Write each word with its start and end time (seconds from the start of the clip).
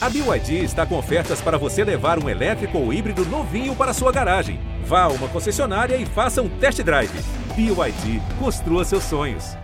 A 0.00 0.08
BYD 0.08 0.62
está 0.62 0.86
com 0.86 0.96
ofertas 0.96 1.40
para 1.40 1.58
você 1.58 1.82
levar 1.82 2.22
um 2.22 2.28
elétrico 2.28 2.78
ou 2.78 2.92
híbrido 2.92 3.24
novinho 3.26 3.74
para 3.74 3.92
sua 3.92 4.12
garagem. 4.12 4.60
Vá 4.84 5.02
a 5.02 5.08
uma 5.08 5.26
concessionária 5.26 5.96
e 5.96 6.06
faça 6.06 6.40
um 6.40 6.48
test 6.48 6.80
drive. 6.82 7.10
BYD, 7.56 8.22
construa 8.38 8.84
seus 8.84 9.02
sonhos. 9.02 9.56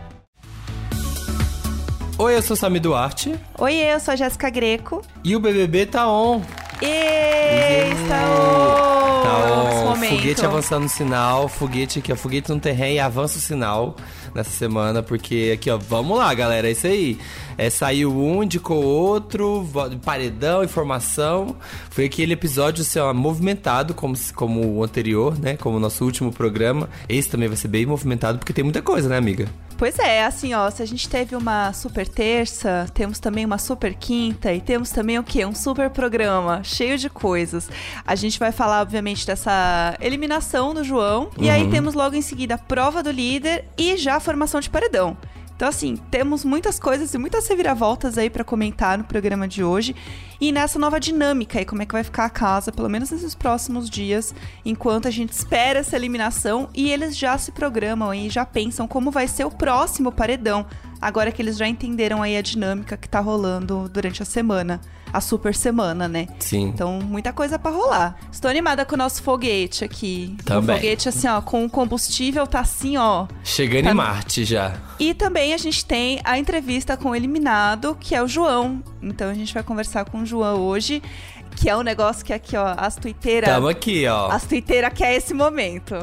Oi, 2.19 2.37
eu 2.37 2.43
sou 2.43 2.57
Sami 2.57 2.81
Duarte. 2.81 3.39
Oi, 3.59 3.75
eu 3.75 4.01
sou 4.01 4.13
a 4.13 4.17
Jéssica 4.17 4.51
Greco. 4.51 5.03
E 5.23 5.37
o 5.37 5.41
BBB 5.41 5.87
tá 5.87 6.09
on. 6.09 6.43
E 6.83 7.93
está 7.93 8.29
on! 8.29 9.23
Tá 9.23 9.53
on. 9.53 9.85
Momento. 9.91 10.17
Foguete 10.17 10.45
avançando 10.45 10.83
no 10.83 10.89
sinal. 10.89 11.49
Foguete 11.49 11.99
aqui, 12.01 12.13
ó. 12.13 12.17
Foguete 12.17 12.51
no 12.51 12.59
terreno 12.59 12.95
e 12.95 12.99
avança 12.99 13.39
o 13.39 13.41
sinal 13.41 13.95
nessa 14.35 14.51
semana. 14.51 15.03
Porque 15.03 15.53
aqui, 15.55 15.71
ó. 15.71 15.79
Vamos 15.79 16.19
lá, 16.19 16.35
galera. 16.35 16.69
É 16.69 16.73
isso 16.73 16.87
aí. 16.87 17.19
É, 17.57 17.71
saiu 17.71 18.13
um, 18.13 18.43
indicou 18.43 18.83
outro, 18.83 19.69
paredão, 20.05 20.65
informação. 20.65 21.57
Foi 21.91 22.05
aquele 22.05 22.33
episódio 22.33 22.83
assim, 22.83 22.99
ó, 22.99 23.13
movimentado, 23.13 23.95
como, 23.95 24.15
como 24.35 24.79
o 24.79 24.85
anterior, 24.85 25.39
né? 25.39 25.57
Como 25.57 25.77
o 25.77 25.81
nosso 25.81 26.05
último 26.05 26.33
programa. 26.33 26.89
Esse 27.09 27.29
também 27.29 27.49
vai 27.49 27.57
ser 27.57 27.69
bem 27.69 27.87
movimentado, 27.87 28.39
porque 28.39 28.53
tem 28.53 28.65
muita 28.65 28.83
coisa, 28.83 29.09
né, 29.09 29.17
amiga? 29.17 29.49
Pois 29.77 29.99
é, 29.99 30.25
assim, 30.25 30.55
ó, 30.55 30.71
se 30.71 30.83
a 30.83 30.87
gente 30.87 31.09
teve 31.09 31.35
uma 31.35 31.73
super 31.73 32.07
terça, 32.07 32.87
temos 32.95 33.19
também 33.19 33.45
uma 33.45 33.59
super 33.59 33.93
quinta 33.95 34.53
e 34.53 34.61
temos 34.61 34.91
também 34.91 35.19
o 35.19 35.25
quê? 35.25 35.45
Um 35.45 35.55
super 35.55 35.91
programa 35.91 36.63
cheio 36.63 36.97
de 36.97 37.11
coisas. 37.11 37.69
A 38.07 38.15
gente 38.15 38.39
vai 38.39 38.53
falar, 38.53 38.83
obviamente, 38.83 39.27
dessa 39.27 39.97
eliminação 40.01 40.73
do 40.73 40.85
João. 40.85 41.25
Uhum. 41.37 41.45
E 41.45 41.51
aí 41.51 41.65
uhum. 41.65 41.71
temos 41.71 41.95
logo 41.95 42.15
em 42.15 42.23
seguida 42.23 42.55
a 42.55 42.59
prova 42.59 43.03
do 43.03 43.11
líder 43.11 43.65
e 43.77 43.97
já 43.97 44.17
a 44.17 44.21
formação 44.21 44.61
de 44.61 44.71
paredão. 44.71 45.17
Então, 45.57 45.69
assim, 45.69 45.97
temos 46.11 46.45
muitas 46.45 46.81
coisas 46.81 47.15
e 47.15 47.19
muitas 47.19 47.47
reviravoltas 47.47 48.19
aí 48.19 48.29
para 48.29 48.43
comentar 48.43 48.99
no 48.99 49.05
programa 49.05 49.47
de 49.47 49.63
hoje. 49.63 49.95
E 50.41 50.51
nessa 50.51 50.81
nova 50.81 50.99
dinâmica 50.99 51.59
aí, 51.59 51.65
como 51.65 51.81
é 51.81 51.87
que 51.87 51.93
vai 51.93 52.03
ficar 52.03 52.25
a 52.25 52.31
casa, 52.31 52.73
pelo 52.73 52.89
menos 52.89 53.13
nesses 53.13 53.37
próximos 53.37 53.89
dias, 53.89 54.35
enquanto 54.65 55.07
a 55.07 55.11
gente 55.11 55.33
espera 55.33 55.79
essa 55.79 55.95
eliminação 55.95 56.69
e 56.75 56.91
eles 56.91 57.17
já 57.17 57.39
se 57.39 57.53
programam 57.53 58.13
e 58.13 58.29
já 58.29 58.45
pensam 58.45 58.89
como 58.89 59.13
vai 59.13 59.29
ser 59.29 59.45
o 59.45 59.51
próximo 59.51 60.11
paredão, 60.11 60.67
agora 61.01 61.31
que 61.31 61.41
eles 61.41 61.57
já 61.57 61.69
entenderam 61.69 62.21
aí 62.21 62.37
a 62.37 62.43
dinâmica 62.43 62.97
que 62.97 63.09
tá 63.09 63.21
rolando 63.21 63.89
durante 63.89 64.23
a 64.23 64.27
semana 64.27 64.81
a 65.15 65.21
super 65.21 65.55
semana, 65.55 66.09
né? 66.09 66.27
Sim. 66.41 66.65
Então, 66.65 66.99
muita 66.99 67.33
coisa 67.33 67.57
para 67.57 67.71
rolar. 67.71 68.17
Estou 68.33 68.51
animada 68.51 68.85
com 68.85 68.97
o 68.97 68.99
nosso 68.99 69.23
foguete 69.23 69.85
aqui. 69.85 70.37
Também. 70.45 70.75
O 70.75 70.79
foguete, 70.79 71.09
assim, 71.09 71.29
ó, 71.29 71.41
com 71.41 71.65
o 71.65 71.71
combustível 71.71 72.45
tá 72.49 72.59
assim, 72.59 72.97
ó. 72.97 73.29
Chegando 73.45 73.85
tá... 73.85 73.93
em 73.93 73.95
Marte 73.95 74.45
já. 74.45 74.75
E 74.99 75.15
também 75.15 75.55
a 75.55 75.57
gente 75.57 75.85
tem 75.85 76.21
a 76.25 76.37
entrevista 76.37 76.97
com 76.97 77.11
o 77.11 77.15
eliminado, 77.15 77.97
que 78.01 78.13
é 78.13 78.21
o 78.21 78.27
João. 78.27 78.83
Então, 79.01 79.31
a 79.31 79.35
gente 79.35 79.55
vai 79.55 79.63
conversar 79.63 80.05
com 80.05 80.23
o 80.23 80.27
João 80.27 80.61
hoje 80.61 81.01
que 81.57 81.71
é 81.71 81.77
um 81.77 81.83
negócio 81.83 82.25
que 82.25 82.33
aqui, 82.33 82.57
ó, 82.57 82.75
as 82.77 82.97
tuiteiras. 82.97 83.49
Tamo 83.49 83.69
aqui, 83.69 84.09
ó. 84.09 84.29
As 84.29 84.45
tuiteiras 84.45 84.93
quer 84.93 85.15
esse 85.15 85.33
momento. 85.33 85.95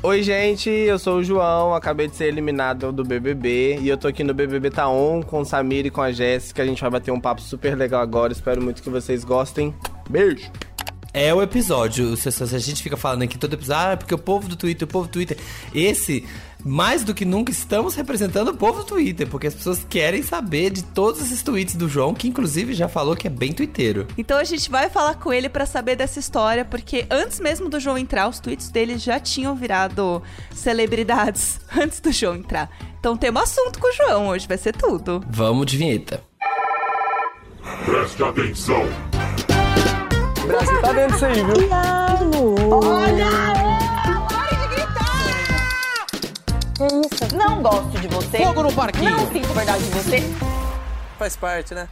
Oi, 0.00 0.22
gente, 0.22 0.70
eu 0.70 0.96
sou 0.96 1.18
o 1.18 1.24
João, 1.24 1.74
acabei 1.74 2.06
de 2.06 2.14
ser 2.14 2.26
eliminado 2.26 2.92
do 2.92 3.04
BBB 3.04 3.78
e 3.80 3.88
eu 3.88 3.98
tô 3.98 4.06
aqui 4.06 4.22
no 4.22 4.32
BBB 4.32 4.70
Tá 4.70 4.88
On 4.88 5.24
com 5.24 5.40
o 5.40 5.44
Samir 5.44 5.86
e 5.86 5.90
com 5.90 6.00
a 6.00 6.12
Jéssica. 6.12 6.62
A 6.62 6.66
gente 6.66 6.80
vai 6.80 6.88
bater 6.88 7.10
um 7.10 7.20
papo 7.20 7.40
super 7.40 7.76
legal 7.76 8.00
agora, 8.00 8.32
espero 8.32 8.62
muito 8.62 8.80
que 8.80 8.88
vocês 8.88 9.24
gostem. 9.24 9.74
Beijo! 10.08 10.52
É 11.20 11.34
o 11.34 11.42
episódio. 11.42 12.16
Se 12.16 12.28
a 12.28 12.58
gente 12.60 12.80
fica 12.80 12.96
falando 12.96 13.22
aqui 13.22 13.36
todo 13.36 13.52
episódio, 13.52 13.94
ah, 13.94 13.96
porque 13.96 14.14
o 14.14 14.18
povo 14.18 14.48
do 14.48 14.54
Twitter, 14.54 14.86
o 14.86 14.90
povo 14.90 15.08
do 15.08 15.10
Twitter. 15.10 15.36
Esse 15.74 16.24
mais 16.64 17.02
do 17.02 17.12
que 17.12 17.24
nunca 17.24 17.50
estamos 17.50 17.96
representando 17.96 18.52
o 18.52 18.56
povo 18.56 18.82
do 18.82 18.84
Twitter, 18.84 19.26
porque 19.26 19.48
as 19.48 19.54
pessoas 19.54 19.84
querem 19.90 20.22
saber 20.22 20.70
de 20.70 20.84
todos 20.84 21.20
esses 21.20 21.42
tweets 21.42 21.74
do 21.74 21.88
João, 21.88 22.14
que 22.14 22.28
inclusive 22.28 22.72
já 22.72 22.88
falou 22.88 23.16
que 23.16 23.26
é 23.26 23.30
bem 23.30 23.52
twitteiro. 23.52 24.06
Então 24.16 24.38
a 24.38 24.44
gente 24.44 24.70
vai 24.70 24.88
falar 24.88 25.16
com 25.16 25.32
ele 25.32 25.48
para 25.48 25.66
saber 25.66 25.96
dessa 25.96 26.20
história, 26.20 26.64
porque 26.64 27.04
antes 27.10 27.40
mesmo 27.40 27.68
do 27.68 27.80
João 27.80 27.98
entrar, 27.98 28.28
os 28.28 28.38
tweets 28.38 28.70
dele 28.70 28.96
já 28.96 29.18
tinham 29.18 29.56
virado 29.56 30.22
celebridades 30.54 31.58
antes 31.76 31.98
do 31.98 32.12
João 32.12 32.36
entrar. 32.36 32.70
Então 33.00 33.16
temos 33.16 33.42
assunto 33.42 33.80
com 33.80 33.88
o 33.88 33.92
João 33.92 34.28
hoje, 34.28 34.46
vai 34.46 34.56
ser 34.56 34.72
tudo. 34.72 35.24
Vamos 35.28 35.66
de 35.66 35.78
vinheta. 35.78 36.22
Preste 37.84 38.22
atenção. 38.22 38.86
Brasil 40.48 40.77
tá 40.94 41.06
isso 41.06 41.26
aí, 41.26 41.44
viu? 41.44 41.68
Olha! 42.70 43.28
Que 46.74 46.84
isso? 46.84 47.36
Não 47.36 47.62
gosto 47.62 47.98
de 47.98 48.08
você. 48.08 48.38
Fogo 48.38 48.62
no 48.62 48.72
parquinho. 48.72 49.10
Não 49.10 49.32
sinto 49.32 49.52
verdade 49.52 49.82
de 49.82 49.90
você. 49.90 50.22
Faz 51.18 51.36
parte, 51.36 51.74
né? 51.74 51.88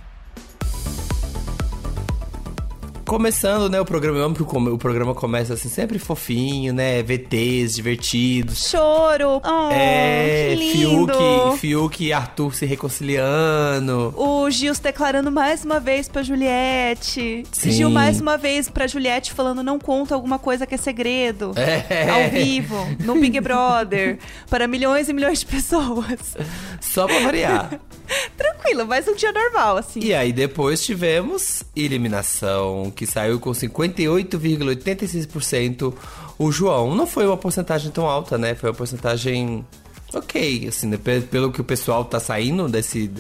Começando, 3.07 3.71
né, 3.71 3.81
o 3.81 3.85
programa, 3.85 4.19
eu 4.19 4.25
amo 4.25 4.35
que 4.35 4.43
o, 4.43 4.79
programa 4.79 5.15
começa 5.15 5.55
assim, 5.55 5.69
sempre 5.69 5.97
fofinho, 5.97 6.75
né? 6.75 7.05
VTs, 7.05 7.77
divertidos. 7.77 8.69
Choro. 8.69 9.41
Oh, 9.45 9.71
é, 9.71 10.57
que 10.57 10.75
lindo. 10.75 11.13
Fiuk, 11.15 11.59
Fiuk 11.59 12.05
e 12.05 12.13
Arthur 12.13 12.53
se 12.53 12.67
reconciliando. 12.67 14.13
O 14.17 14.51
Gil 14.51 14.75
se 14.75 14.83
declarando 14.83 15.31
mais 15.31 15.65
uma 15.65 15.79
vez 15.79 16.09
pra 16.09 16.25
Juliette. 16.25 17.45
Sim. 17.53 17.71
Gil 17.71 17.91
mais 17.91 18.21
uma 18.21 18.37
vez 18.37 18.69
pra 18.69 18.89
Juliette 18.89 19.33
falando 19.33 19.63
não 19.63 19.79
conta 19.79 20.13
alguma 20.13 20.41
coisa 20.41 20.67
que 20.67 20.75
é 20.75 20.79
segredo. 20.79 21.53
É. 21.57 22.11
Ao 22.11 22.29
vivo, 22.29 22.77
no 23.05 23.21
Big 23.21 23.41
Brother, 23.41 24.19
para 24.51 24.67
milhões 24.67 25.09
e 25.09 25.13
milhões 25.13 25.39
de 25.39 25.47
pessoas. 25.47 26.37
Só 26.81 27.07
pra 27.07 27.21
variar. 27.21 27.81
Tranquilo, 28.37 28.87
mais 28.87 29.09
um 29.09 29.15
dia 29.15 29.33
normal, 29.33 29.79
assim. 29.79 30.01
E 30.01 30.13
aí 30.15 30.33
depois 30.33 30.85
tivemos 30.85 31.65
eliminação, 31.75 32.93
que 32.95 33.07
saiu 33.07 33.41
com 33.41 33.51
58,86%. 33.51 35.95
O 36.39 36.53
João 36.53 36.95
não 36.95 37.07
foi 37.07 37.27
uma 37.27 37.37
porcentagem 37.37 37.91
tão 37.91 38.07
alta, 38.07 38.39
né? 38.39 38.55
Foi 38.55 38.71
uma 38.71 38.77
porcentagem 38.77 39.67
ok, 40.13 40.69
assim, 40.69 40.87
né? 40.87 40.99
pelo 41.31 41.53
que 41.53 41.61
o 41.61 41.65
pessoal 41.65 42.05
tá 42.05 42.21
saindo 42.21 42.69
desse, 42.69 43.11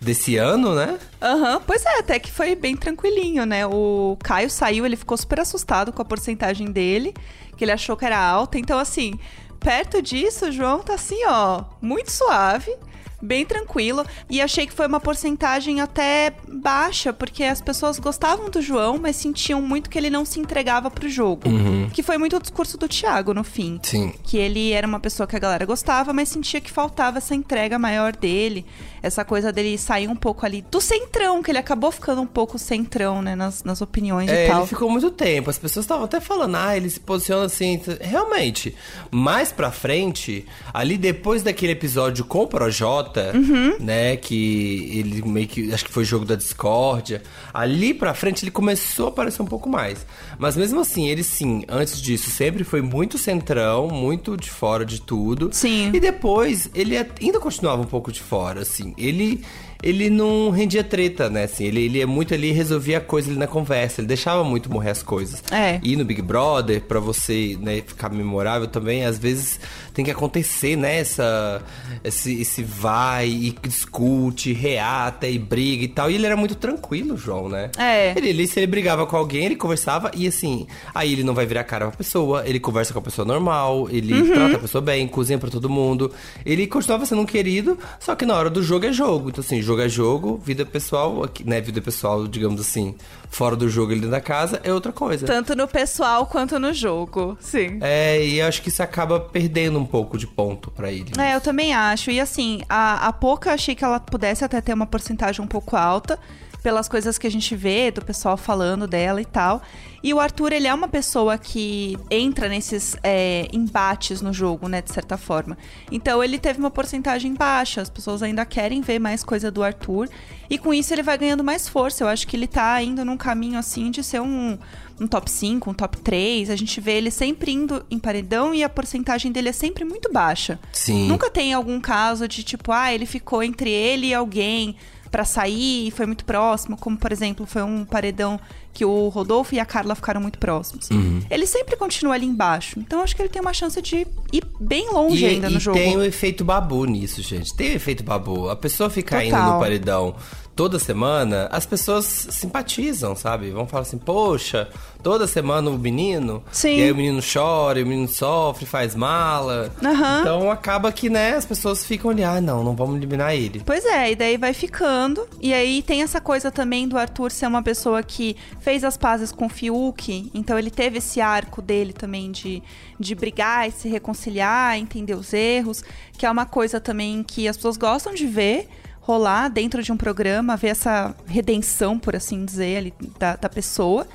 desse 0.00 0.36
ano, 0.36 0.74
né? 0.74 0.98
Aham, 1.20 1.54
uhum. 1.54 1.60
pois 1.66 1.84
é, 1.84 1.98
até 1.98 2.18
que 2.18 2.30
foi 2.30 2.54
bem 2.54 2.76
tranquilinho, 2.76 3.46
né? 3.46 3.66
O 3.66 4.16
Caio 4.22 4.50
saiu, 4.50 4.84
ele 4.84 4.96
ficou 4.96 5.16
super 5.16 5.40
assustado 5.40 5.92
com 5.92 6.02
a 6.02 6.04
porcentagem 6.04 6.70
dele, 6.70 7.14
que 7.56 7.64
ele 7.64 7.72
achou 7.72 7.96
que 7.96 8.04
era 8.04 8.18
alta. 8.18 8.58
Então, 8.58 8.78
assim, 8.78 9.18
perto 9.60 10.02
disso, 10.02 10.46
o 10.46 10.52
João 10.52 10.80
tá 10.80 10.94
assim, 10.94 11.24
ó, 11.26 11.64
muito 11.80 12.10
suave 12.10 12.72
bem 13.22 13.46
tranquilo. 13.46 14.04
E 14.28 14.40
achei 14.40 14.66
que 14.66 14.72
foi 14.72 14.86
uma 14.86 15.00
porcentagem 15.00 15.80
até 15.80 16.34
baixa, 16.48 17.12
porque 17.12 17.44
as 17.44 17.60
pessoas 17.60 17.98
gostavam 17.98 18.50
do 18.50 18.60
João, 18.60 18.98
mas 18.98 19.16
sentiam 19.16 19.62
muito 19.62 19.88
que 19.88 19.96
ele 19.96 20.10
não 20.10 20.24
se 20.24 20.40
entregava 20.40 20.90
pro 20.90 21.08
jogo. 21.08 21.48
Uhum. 21.48 21.88
Que 21.90 22.02
foi 22.02 22.18
muito 22.18 22.36
o 22.36 22.40
discurso 22.40 22.76
do 22.76 22.88
Thiago 22.88 23.32
no 23.32 23.44
fim. 23.44 23.78
Sim. 23.82 24.12
Que 24.24 24.36
ele 24.36 24.72
era 24.72 24.86
uma 24.86 24.98
pessoa 24.98 25.26
que 25.26 25.36
a 25.36 25.38
galera 25.38 25.64
gostava, 25.64 26.12
mas 26.12 26.28
sentia 26.28 26.60
que 26.60 26.70
faltava 26.70 27.18
essa 27.18 27.34
entrega 27.34 27.78
maior 27.78 28.16
dele. 28.16 28.66
Essa 29.02 29.24
coisa 29.24 29.52
dele 29.52 29.76
sair 29.76 30.08
um 30.08 30.16
pouco 30.16 30.46
ali 30.46 30.62
do 30.70 30.80
centrão, 30.80 31.42
que 31.42 31.50
ele 31.50 31.58
acabou 31.58 31.90
ficando 31.90 32.20
um 32.20 32.26
pouco 32.26 32.58
centrão, 32.58 33.20
né, 33.20 33.34
nas, 33.34 33.64
nas 33.64 33.80
opiniões 33.80 34.30
é, 34.30 34.46
e 34.46 34.48
tal. 34.48 34.60
Ele 34.60 34.68
ficou 34.68 34.90
muito 34.90 35.10
tempo. 35.10 35.50
As 35.50 35.58
pessoas 35.58 35.84
estavam 35.84 36.04
até 36.04 36.20
falando, 36.20 36.56
ah, 36.56 36.76
ele 36.76 36.88
se 36.88 37.00
posiciona 37.00 37.46
assim. 37.46 37.80
Realmente, 38.00 38.74
mais 39.10 39.52
pra 39.52 39.70
frente, 39.70 40.46
ali 40.72 40.96
depois 40.96 41.42
daquele 41.42 41.72
episódio 41.72 42.24
com 42.24 42.42
o 42.42 42.46
Projota, 42.46 43.11
uhum. 43.34 43.76
né? 43.78 44.16
Que 44.16 44.98
ele 44.98 45.22
meio 45.22 45.46
que. 45.46 45.72
Acho 45.72 45.84
que 45.84 45.92
foi 45.92 46.04
jogo 46.04 46.24
da 46.24 46.34
discórdia. 46.34 47.22
Ali 47.52 47.92
pra 47.92 48.14
frente 48.14 48.44
ele 48.44 48.50
começou 48.50 49.06
a 49.06 49.08
aparecer 49.10 49.42
um 49.42 49.46
pouco 49.46 49.68
mais. 49.68 50.06
Mas 50.38 50.56
mesmo 50.56 50.80
assim, 50.80 51.08
ele 51.08 51.22
sim, 51.22 51.64
antes 51.68 52.00
disso, 52.00 52.30
sempre 52.30 52.64
foi 52.64 52.82
muito 52.82 53.18
centrão, 53.18 53.88
muito 53.88 54.36
de 54.36 54.50
fora 54.50 54.84
de 54.84 55.00
tudo. 55.00 55.50
Sim. 55.52 55.90
E 55.92 56.00
depois 56.00 56.70
ele 56.74 56.96
ainda 56.96 57.38
continuava 57.38 57.82
um 57.82 57.86
pouco 57.86 58.10
de 58.10 58.20
fora, 58.20 58.62
assim. 58.62 58.94
Ele 58.96 59.42
ele 59.82 60.08
não 60.08 60.50
rendia 60.50 60.84
treta, 60.84 61.28
né? 61.28 61.44
Assim, 61.44 61.64
ele, 61.64 61.84
ele 61.84 62.00
é 62.00 62.06
muito 62.06 62.32
ali, 62.32 62.52
resolvia 62.52 62.98
a 62.98 63.00
coisa 63.00 63.30
ali 63.30 63.38
na 63.38 63.46
conversa, 63.46 64.00
ele 64.00 64.08
deixava 64.08 64.44
muito 64.44 64.70
morrer 64.70 64.90
as 64.90 65.02
coisas. 65.02 65.42
É. 65.50 65.80
E 65.82 65.96
no 65.96 66.04
Big 66.04 66.22
Brother, 66.22 66.80
para 66.82 67.00
você 67.00 67.58
né, 67.60 67.82
ficar 67.84 68.10
memorável 68.10 68.68
também, 68.68 69.04
às 69.04 69.18
vezes 69.18 69.58
tem 69.92 70.04
que 70.04 70.10
acontecer, 70.10 70.76
né? 70.76 70.98
Essa, 70.98 71.62
esse, 72.04 72.40
esse 72.40 72.62
vai 72.62 73.28
e 73.28 73.56
discute, 73.62 74.52
reata 74.52 75.26
e 75.26 75.38
briga 75.38 75.84
e 75.84 75.88
tal. 75.88 76.10
E 76.10 76.14
ele 76.14 76.26
era 76.26 76.36
muito 76.36 76.54
tranquilo, 76.54 77.16
João, 77.16 77.48
né? 77.48 77.70
É. 77.76 78.16
Ele, 78.16 78.28
ele, 78.28 78.46
se 78.46 78.60
ele 78.60 78.66
brigava 78.66 79.06
com 79.06 79.16
alguém, 79.16 79.46
ele 79.46 79.56
conversava 79.56 80.10
e 80.14 80.26
assim, 80.26 80.66
aí 80.94 81.12
ele 81.12 81.24
não 81.24 81.34
vai 81.34 81.46
virar 81.46 81.64
cara 81.64 81.88
pra 81.88 81.96
pessoa, 81.96 82.46
ele 82.46 82.60
conversa 82.60 82.92
com 82.92 82.98
a 82.98 83.02
pessoa 83.02 83.26
normal, 83.26 83.88
ele 83.90 84.14
uhum. 84.14 84.32
trata 84.32 84.56
a 84.56 84.60
pessoa 84.60 84.82
bem, 84.82 85.06
cozinha 85.08 85.38
pra 85.38 85.50
todo 85.50 85.68
mundo. 85.68 86.12
Ele 86.44 86.66
continuava 86.66 87.04
sendo 87.04 87.22
um 87.22 87.26
querido, 87.26 87.78
só 87.98 88.14
que 88.14 88.24
na 88.24 88.34
hora 88.34 88.48
do 88.48 88.62
jogo 88.62 88.86
é 88.86 88.92
jogo. 88.92 89.30
Então, 89.30 89.42
assim, 89.42 89.60
jogo 89.60 89.71
é 89.80 89.88
jogo, 89.88 90.36
vida 90.44 90.66
pessoal, 90.66 91.28
né? 91.44 91.60
Vida 91.60 91.80
pessoal, 91.80 92.26
digamos 92.26 92.60
assim, 92.60 92.94
fora 93.30 93.56
do 93.56 93.68
jogo 93.68 93.92
ali 93.92 94.06
da 94.06 94.20
casa, 94.20 94.60
é 94.62 94.72
outra 94.72 94.92
coisa. 94.92 95.26
Tanto 95.26 95.56
no 95.56 95.66
pessoal 95.66 96.26
quanto 96.26 96.58
no 96.58 96.72
jogo, 96.72 97.36
sim. 97.40 97.78
É, 97.80 98.24
e 98.24 98.42
acho 98.42 98.60
que 98.60 98.68
isso 98.68 98.82
acaba 98.82 99.18
perdendo 99.18 99.78
um 99.78 99.86
pouco 99.86 100.18
de 100.18 100.26
ponto 100.26 100.70
para 100.70 100.92
ele. 100.92 101.12
É, 101.18 101.34
eu 101.34 101.40
também 101.40 101.72
acho. 101.72 102.10
E 102.10 102.20
assim, 102.20 102.62
a, 102.68 103.08
a 103.08 103.12
Poca 103.12 103.52
achei 103.52 103.74
que 103.74 103.84
ela 103.84 103.98
pudesse 103.98 104.44
até 104.44 104.60
ter 104.60 104.74
uma 104.74 104.86
porcentagem 104.86 105.42
um 105.44 105.48
pouco 105.48 105.76
alta. 105.76 106.18
Pelas 106.62 106.88
coisas 106.88 107.18
que 107.18 107.26
a 107.26 107.30
gente 107.30 107.56
vê 107.56 107.90
do 107.90 108.04
pessoal 108.04 108.36
falando 108.36 108.86
dela 108.86 109.20
e 109.20 109.24
tal. 109.24 109.62
E 110.02 110.12
o 110.12 110.18
Arthur, 110.18 110.52
ele 110.52 110.66
é 110.66 110.74
uma 110.74 110.88
pessoa 110.88 111.38
que 111.38 111.96
entra 112.10 112.48
nesses 112.48 112.96
é, 113.02 113.48
embates 113.52 114.20
no 114.20 114.32
jogo, 114.32 114.68
né, 114.68 114.82
de 114.82 114.92
certa 114.92 115.16
forma. 115.16 115.56
Então 115.90 116.22
ele 116.22 116.38
teve 116.38 116.58
uma 116.58 116.70
porcentagem 116.70 117.34
baixa, 117.34 117.80
as 117.80 117.88
pessoas 117.88 118.22
ainda 118.22 118.44
querem 118.44 118.80
ver 118.80 118.98
mais 118.98 119.22
coisa 119.22 119.50
do 119.50 119.62
Arthur. 119.62 120.08
E 120.50 120.58
com 120.58 120.74
isso 120.74 120.92
ele 120.92 121.02
vai 121.02 121.16
ganhando 121.16 121.44
mais 121.44 121.68
força. 121.68 122.02
Eu 122.02 122.08
acho 122.08 122.26
que 122.26 122.36
ele 122.36 122.48
tá 122.48 122.82
indo 122.82 123.04
num 123.04 123.16
caminho 123.16 123.58
assim 123.58 123.90
de 123.90 124.02
ser 124.02 124.20
um, 124.20 124.58
um 125.00 125.06
top 125.06 125.30
5, 125.30 125.70
um 125.70 125.74
top 125.74 125.98
3. 125.98 126.50
A 126.50 126.56
gente 126.56 126.80
vê 126.80 126.92
ele 126.92 127.10
sempre 127.10 127.52
indo 127.52 127.84
em 127.88 127.98
paredão 127.98 128.52
e 128.52 128.64
a 128.64 128.68
porcentagem 128.68 129.30
dele 129.30 129.50
é 129.50 129.52
sempre 129.52 129.84
muito 129.84 130.12
baixa. 130.12 130.58
Sim. 130.72 131.06
Nunca 131.06 131.30
tem 131.30 131.54
algum 131.54 131.80
caso 131.80 132.26
de 132.26 132.42
tipo, 132.42 132.72
ah, 132.72 132.92
ele 132.92 133.06
ficou 133.06 133.42
entre 133.42 133.70
ele 133.70 134.08
e 134.08 134.14
alguém 134.14 134.76
pra 135.12 135.24
sair 135.26 135.86
e 135.86 135.90
foi 135.90 136.06
muito 136.06 136.24
próximo, 136.24 136.76
como 136.76 136.96
por 136.96 137.12
exemplo, 137.12 137.44
foi 137.46 137.62
um 137.62 137.84
paredão 137.84 138.40
que 138.72 138.82
o 138.86 139.08
Rodolfo 139.08 139.54
e 139.54 139.60
a 139.60 139.66
Carla 139.66 139.94
ficaram 139.94 140.18
muito 140.20 140.38
próximos. 140.38 140.88
Uhum. 140.90 141.20
Ele 141.30 141.46
sempre 141.46 141.76
continua 141.76 142.14
ali 142.14 142.24
embaixo. 142.24 142.80
Então 142.80 143.02
acho 143.02 143.14
que 143.14 143.20
ele 143.20 143.28
tem 143.28 143.42
uma 143.42 143.52
chance 143.52 143.80
de 143.82 144.06
ir 144.32 144.42
bem 144.58 144.90
longe 144.90 145.22
E, 145.22 145.26
ainda 145.28 145.50
no 145.50 145.58
e 145.58 145.60
jogo. 145.60 145.76
tem 145.78 145.94
o 145.94 146.02
efeito 146.02 146.42
babu 146.42 146.86
nisso, 146.86 147.20
gente. 147.22 147.54
Tem 147.54 147.72
o 147.72 147.76
efeito 147.76 148.02
babu. 148.02 148.48
A 148.48 148.56
pessoa 148.56 148.88
ficar 148.88 149.22
indo 149.22 149.36
no 149.36 149.60
paredão 149.60 150.16
toda 150.54 150.78
semana, 150.78 151.48
as 151.50 151.64
pessoas 151.64 152.04
simpatizam, 152.04 153.16
sabe? 153.16 153.50
Vão 153.50 153.66
falar 153.66 153.82
assim, 153.82 153.98
poxa, 153.98 154.68
toda 155.02 155.26
semana 155.26 155.70
o 155.70 155.78
menino. 155.78 156.42
Sim. 156.52 156.76
E 156.76 156.82
aí 156.82 156.92
o 156.92 156.94
menino 156.94 157.20
chora, 157.22 157.82
o 157.82 157.86
menino 157.86 158.08
sofre, 158.08 158.66
faz 158.66 158.94
mala. 158.94 159.72
Aham. 159.82 160.20
Então 160.20 160.50
acaba 160.50 160.92
que, 160.92 161.08
né, 161.08 161.36
as 161.36 161.46
pessoas 161.46 161.84
ficam 161.84 162.10
ali, 162.10 162.22
ah, 162.22 162.40
não, 162.40 162.62
não 162.62 162.76
vamos 162.76 162.96
eliminar 162.96 163.34
ele. 163.34 163.62
Pois 163.64 163.84
é, 163.84 164.12
e 164.12 164.16
daí 164.16 164.36
vai 164.36 164.52
ficando. 164.52 165.26
E 165.40 165.54
aí 165.54 165.82
tem 165.82 166.02
essa 166.02 166.20
coisa 166.20 166.50
também 166.50 166.86
do 166.86 166.98
Arthur 166.98 167.30
ser 167.30 167.46
uma 167.46 167.62
pessoa 167.62 168.02
que 168.02 168.36
fez 168.60 168.84
as 168.84 168.96
pazes 168.96 169.32
com 169.32 169.46
o 169.46 169.48
Fiuk. 169.48 170.30
Então 170.34 170.58
ele 170.58 170.70
teve 170.70 170.98
esse 170.98 171.20
arco 171.20 171.62
dele 171.62 171.92
também 171.92 172.30
de, 172.30 172.62
de 173.00 173.14
brigar 173.14 173.68
e 173.68 173.72
se 173.72 173.88
reconciliar, 173.88 174.76
entender 174.76 175.14
os 175.14 175.32
erros. 175.32 175.82
Que 176.18 176.26
é 176.26 176.30
uma 176.30 176.44
coisa 176.46 176.78
também 176.78 177.22
que 177.22 177.48
as 177.48 177.56
pessoas 177.56 177.76
gostam 177.76 178.14
de 178.14 178.26
ver 178.26 178.68
rolar 179.02 179.48
dentro 179.48 179.82
de 179.82 179.92
um 179.92 179.96
programa, 179.96 180.56
ver 180.56 180.68
essa 180.68 181.14
redenção, 181.26 181.98
por 181.98 182.16
assim 182.16 182.44
dizer, 182.44 182.76
ali, 182.78 182.94
da, 183.18 183.36
da 183.36 183.48
pessoa. 183.48 184.06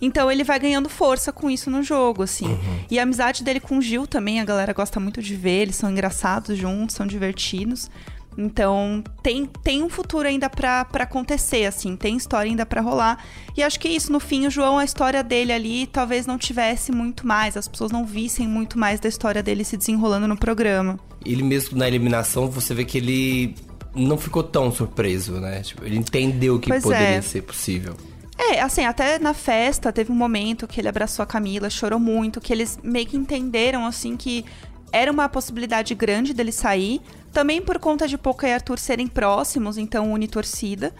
Então 0.00 0.30
ele 0.30 0.44
vai 0.44 0.58
ganhando 0.58 0.88
força 0.88 1.32
com 1.32 1.50
isso 1.50 1.70
no 1.70 1.82
jogo, 1.82 2.22
assim. 2.22 2.58
E 2.90 2.98
a 2.98 3.02
amizade 3.02 3.42
dele 3.42 3.60
com 3.60 3.78
o 3.78 3.82
Gil 3.82 4.06
também, 4.06 4.40
a 4.40 4.44
galera 4.44 4.72
gosta 4.72 5.00
muito 5.00 5.20
de 5.20 5.34
ver, 5.34 5.62
eles 5.62 5.76
são 5.76 5.90
engraçados 5.90 6.56
juntos, 6.56 6.94
são 6.94 7.06
divertidos. 7.06 7.90
Então, 8.38 9.02
tem, 9.22 9.46
tem 9.46 9.82
um 9.82 9.88
futuro 9.88 10.28
ainda 10.28 10.50
pra, 10.50 10.84
pra 10.84 11.04
acontecer, 11.04 11.64
assim, 11.64 11.96
tem 11.96 12.18
história 12.18 12.50
ainda 12.50 12.66
pra 12.66 12.82
rolar. 12.82 13.24
E 13.56 13.62
acho 13.62 13.80
que 13.80 13.88
é 13.88 13.92
isso, 13.92 14.12
no 14.12 14.20
fim, 14.20 14.46
o 14.46 14.50
João, 14.50 14.76
a 14.76 14.84
história 14.84 15.24
dele 15.24 15.52
ali, 15.52 15.86
talvez 15.86 16.26
não 16.26 16.36
tivesse 16.36 16.92
muito 16.92 17.26
mais, 17.26 17.56
as 17.56 17.66
pessoas 17.66 17.90
não 17.90 18.04
vissem 18.04 18.46
muito 18.46 18.78
mais 18.78 19.00
da 19.00 19.08
história 19.08 19.42
dele 19.42 19.64
se 19.64 19.76
desenrolando 19.76 20.28
no 20.28 20.36
programa. 20.36 21.00
Ele 21.24 21.42
mesmo 21.42 21.78
na 21.78 21.88
eliminação, 21.88 22.48
você 22.48 22.74
vê 22.74 22.84
que 22.84 22.98
ele 22.98 23.54
não 23.96 24.18
ficou 24.18 24.42
tão 24.42 24.70
surpreso, 24.70 25.40
né? 25.40 25.62
Tipo, 25.62 25.84
ele 25.84 25.96
entendeu 25.96 26.58
que 26.58 26.68
Pois 26.68 26.82
poderia 26.82 27.16
é. 27.16 27.22
ser 27.22 27.42
possível. 27.42 27.96
É, 28.38 28.60
assim, 28.60 28.84
até 28.84 29.18
na 29.18 29.32
festa 29.32 29.92
teve 29.92 30.12
um 30.12 30.14
momento 30.14 30.68
que 30.68 30.80
ele 30.80 30.88
abraçou 30.88 31.22
a 31.22 31.26
Camila, 31.26 31.70
chorou 31.70 31.98
muito, 31.98 32.40
que 32.40 32.52
eles 32.52 32.78
meio 32.82 33.06
que 33.06 33.16
entenderam, 33.16 33.86
assim, 33.86 34.16
que 34.16 34.44
era 34.92 35.10
uma 35.10 35.28
possibilidade 35.28 35.94
grande 35.94 36.34
dele 36.34 36.52
sair. 36.52 37.00
Também 37.32 37.60
por 37.60 37.78
conta 37.78 38.06
de 38.06 38.16
Poca 38.16 38.46
e 38.46 38.52
Arthur 38.52 38.78
serem 38.78 39.06
próximos, 39.06 39.78
então 39.78 40.12
une 40.12 40.28
torcida. 40.28 40.94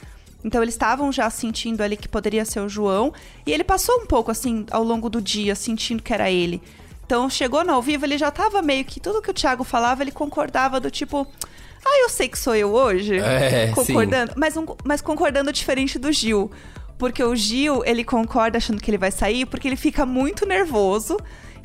Então 0.44 0.62
eles 0.62 0.74
estavam 0.74 1.10
já 1.10 1.28
sentindo 1.28 1.82
ali 1.82 1.96
que 1.96 2.08
poderia 2.08 2.44
ser 2.44 2.60
o 2.60 2.68
João. 2.68 3.12
E 3.46 3.52
ele 3.52 3.64
passou 3.64 4.00
um 4.00 4.06
pouco, 4.06 4.30
assim, 4.30 4.64
ao 4.70 4.82
longo 4.82 5.10
do 5.10 5.20
dia, 5.20 5.54
sentindo 5.54 6.02
que 6.02 6.12
era 6.12 6.30
ele. 6.30 6.62
Então 7.04 7.30
chegou 7.30 7.64
no 7.64 7.72
ao 7.72 7.82
vivo, 7.82 8.04
ele 8.04 8.18
já 8.18 8.30
tava 8.30 8.60
meio 8.62 8.84
que 8.84 8.98
tudo 8.98 9.22
que 9.22 9.30
o 9.30 9.34
Thiago 9.34 9.62
falava, 9.62 10.02
ele 10.02 10.12
concordava 10.12 10.80
do 10.80 10.90
tipo. 10.90 11.26
Ah, 11.84 12.02
eu 12.02 12.08
sei 12.08 12.28
que 12.28 12.38
sou 12.38 12.54
eu 12.54 12.72
hoje. 12.72 13.18
É, 13.18 13.68
concordando. 13.74 14.32
Mas, 14.36 14.56
um- 14.56 14.66
mas 14.84 15.00
concordando 15.00 15.52
diferente 15.52 15.98
do 15.98 16.10
Gil. 16.12 16.50
Porque 16.98 17.22
o 17.22 17.34
Gil, 17.36 17.82
ele 17.84 18.02
concorda 18.04 18.58
achando 18.58 18.80
que 18.80 18.90
ele 18.90 18.98
vai 18.98 19.10
sair, 19.10 19.44
porque 19.46 19.68
ele 19.68 19.76
fica 19.76 20.06
muito 20.06 20.46
nervoso. 20.46 21.16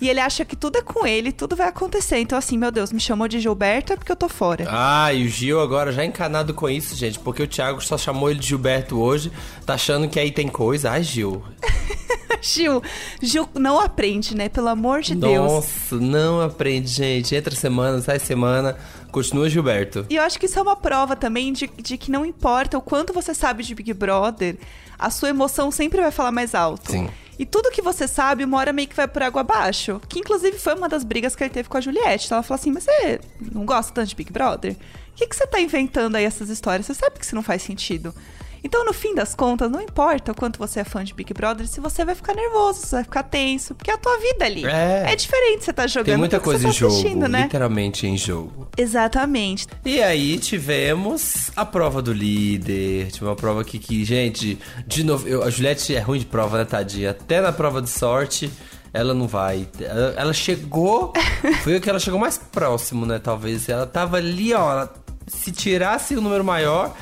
E 0.01 0.09
ele 0.09 0.19
acha 0.19 0.43
que 0.43 0.55
tudo 0.55 0.79
é 0.79 0.81
com 0.81 1.05
ele, 1.05 1.31
tudo 1.31 1.55
vai 1.55 1.67
acontecer. 1.67 2.17
Então, 2.17 2.35
assim, 2.35 2.57
meu 2.57 2.71
Deus, 2.71 2.91
me 2.91 2.99
chamou 2.99 3.27
de 3.27 3.39
Gilberto 3.39 3.93
é 3.93 3.95
porque 3.95 4.11
eu 4.11 4.15
tô 4.15 4.27
fora. 4.27 4.65
Ah, 4.67 5.13
e 5.13 5.27
o 5.27 5.29
Gil 5.29 5.61
agora 5.61 5.91
já 5.91 6.03
encanado 6.03 6.55
com 6.55 6.67
isso, 6.67 6.95
gente, 6.95 7.19
porque 7.19 7.43
o 7.43 7.47
Thiago 7.47 7.79
só 7.81 7.99
chamou 7.99 8.31
ele 8.31 8.39
de 8.39 8.47
Gilberto 8.47 8.99
hoje, 8.99 9.31
tá 9.63 9.75
achando 9.75 10.09
que 10.09 10.19
aí 10.19 10.31
tem 10.31 10.47
coisa. 10.47 10.89
Ai, 10.89 11.03
Gil. 11.03 11.43
Gil, 12.41 12.81
Gil 13.21 13.47
não 13.53 13.79
aprende, 13.79 14.35
né? 14.35 14.49
Pelo 14.49 14.69
amor 14.69 15.01
de 15.01 15.13
Deus. 15.13 15.51
Nossa, 15.51 15.95
não 15.97 16.41
aprende, 16.41 16.87
gente. 16.87 17.35
Entra 17.35 17.55
semana, 17.55 18.01
sai 18.01 18.17
semana, 18.17 18.75
continua 19.11 19.47
Gilberto. 19.47 20.07
E 20.09 20.15
eu 20.15 20.23
acho 20.23 20.39
que 20.39 20.47
isso 20.47 20.57
é 20.57 20.61
uma 20.63 20.75
prova 20.75 21.15
também 21.15 21.53
de, 21.53 21.69
de 21.77 21.97
que 21.97 22.09
não 22.09 22.25
importa 22.25 22.75
o 22.75 22.81
quanto 22.81 23.13
você 23.13 23.35
sabe 23.35 23.63
de 23.63 23.75
Big 23.75 23.93
Brother, 23.93 24.57
a 24.97 25.11
sua 25.11 25.29
emoção 25.29 25.69
sempre 25.69 26.01
vai 26.01 26.11
falar 26.11 26.31
mais 26.31 26.55
alto. 26.55 26.91
Sim. 26.91 27.07
E 27.41 27.45
tudo 27.47 27.71
que 27.71 27.81
você 27.81 28.07
sabe, 28.07 28.43
uma 28.43 28.59
hora 28.59 28.71
meio 28.71 28.87
que 28.87 28.95
vai 28.95 29.07
por 29.07 29.23
água 29.23 29.41
abaixo. 29.41 29.99
Que 30.07 30.19
inclusive 30.19 30.59
foi 30.59 30.75
uma 30.75 30.87
das 30.87 31.03
brigas 31.03 31.35
que 31.35 31.43
ele 31.43 31.49
teve 31.49 31.67
com 31.67 31.75
a 31.75 31.81
Juliette. 31.81 32.31
Ela 32.31 32.43
falou 32.43 32.59
assim: 32.59 32.71
Mas 32.71 32.83
você 32.83 33.19
não 33.51 33.65
gosta 33.65 33.91
tanto 33.91 34.09
de 34.09 34.15
Big 34.15 34.31
Brother? 34.31 34.73
O 34.73 35.15
que, 35.15 35.25
que 35.25 35.35
você 35.35 35.47
tá 35.47 35.59
inventando 35.59 36.17
aí 36.17 36.23
essas 36.23 36.49
histórias? 36.49 36.85
Você 36.85 36.93
sabe 36.93 37.17
que 37.17 37.25
isso 37.25 37.33
não 37.33 37.41
faz 37.41 37.63
sentido. 37.63 38.13
Então, 38.63 38.85
no 38.85 38.93
fim 38.93 39.15
das 39.15 39.33
contas, 39.33 39.69
não 39.71 39.81
importa 39.81 40.31
o 40.31 40.35
quanto 40.35 40.59
você 40.59 40.81
é 40.81 40.83
fã 40.83 41.03
de 41.03 41.13
Big 41.13 41.33
Brother, 41.33 41.67
se 41.67 41.79
você 41.79 42.05
vai 42.05 42.13
ficar 42.15 42.33
nervoso, 42.35 42.79
você 42.81 42.95
vai 42.97 43.03
ficar 43.03 43.23
tenso, 43.23 43.73
porque 43.75 43.89
é 43.89 43.93
a 43.93 43.97
tua 43.97 44.17
vida 44.19 44.45
ali. 44.45 44.65
É. 44.65 45.15
diferente 45.15 45.63
você 45.65 45.73
tá 45.73 45.87
jogando 45.87 46.05
Tem 46.07 46.17
muita 46.17 46.37
que 46.39 46.43
coisa 46.45 46.59
você 46.71 46.85
em 46.85 46.89
tá 46.89 46.95
jogo, 46.95 47.27
né? 47.27 47.41
literalmente 47.43 48.05
em 48.07 48.17
jogo. 48.17 48.67
Exatamente. 48.77 49.67
E 49.85 50.01
aí 50.01 50.37
tivemos 50.37 51.51
a 51.55 51.65
prova 51.65 52.01
do 52.01 52.13
líder. 52.13 53.11
Tive 53.11 53.25
uma 53.25 53.35
prova 53.35 53.61
aqui 53.61 53.79
que, 53.79 54.03
gente, 54.05 54.57
de 54.87 55.03
novo, 55.03 55.27
eu- 55.27 55.43
a 55.43 55.49
Juliette 55.49 55.95
é 55.95 55.99
ruim 55.99 56.19
de 56.19 56.25
prova, 56.25 56.57
né, 56.57 56.65
tadinha? 56.65 57.11
Até 57.11 57.41
na 57.41 57.51
prova 57.51 57.81
de 57.81 57.89
sorte, 57.89 58.51
ela 58.93 59.13
não 59.13 59.27
vai. 59.27 59.67
Ela, 59.79 60.13
ela 60.17 60.33
chegou, 60.33 61.13
foi 61.63 61.77
o 61.77 61.81
que 61.81 61.89
ela 61.89 61.99
chegou 61.99 62.19
mais 62.19 62.37
próximo, 62.37 63.05
né, 63.05 63.19
talvez. 63.19 63.67
Ela 63.69 63.85
tava 63.87 64.17
ali, 64.17 64.53
ó, 64.53 64.71
ela- 64.71 64.93
se 65.31 65.51
tirasse 65.51 66.15
o 66.15 66.21
número 66.21 66.43
maior, 66.43 66.95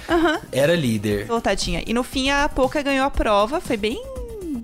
era 0.52 0.76
líder. 0.76 1.26
voltadinha. 1.26 1.84
E 1.86 1.94
no 1.94 2.04
fim 2.04 2.30
a 2.30 2.48
Poca 2.48 2.82
ganhou 2.82 3.06
a 3.06 3.10
prova, 3.10 3.60
foi 3.60 3.78
bem 3.78 4.02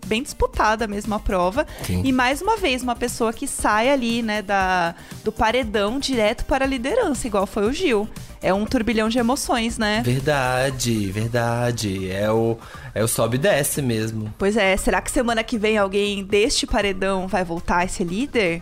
bem 0.06 0.22
disputada 0.22 0.88
mesmo 0.88 1.16
a 1.16 1.20
prova. 1.20 1.66
Sim. 1.86 2.02
E 2.06 2.12
mais 2.12 2.42
uma 2.42 2.58
vez 2.58 2.84
uma 2.84 2.96
pessoa 2.96 3.34
que 3.34 3.48
sai 3.48 3.90
ali, 3.90 4.22
né, 4.22 4.42
da 4.42 4.94
do 5.24 5.32
paredão 5.32 6.00
direto 6.00 6.46
para 6.46 6.64
a 6.66 6.68
liderança, 6.68 7.26
igual 7.28 7.48
foi 7.48 7.66
o 7.68 7.74
Gil. 7.74 8.08
É 8.42 8.54
um 8.54 8.66
turbilhão 8.66 9.10
de 9.10 9.18
emoções, 9.18 9.78
né? 9.80 10.04
Verdade, 10.06 11.12
verdade. 11.12 12.12
É 12.12 12.30
o, 12.32 12.56
é 12.94 13.04
o 13.04 13.08
sobe 13.08 13.38
e 13.38 13.40
desce 13.40 13.82
mesmo. 13.82 14.32
Pois 14.38 14.56
é, 14.56 14.78
será 14.78 15.02
que 15.02 15.10
semana 15.10 15.44
que 15.44 15.58
vem 15.58 15.78
alguém 15.80 16.24
deste 16.24 16.68
paredão 16.68 17.28
vai 17.28 17.44
voltar 17.44 17.84
a 17.84 17.88
ser 17.88 18.04
líder? 18.04 18.62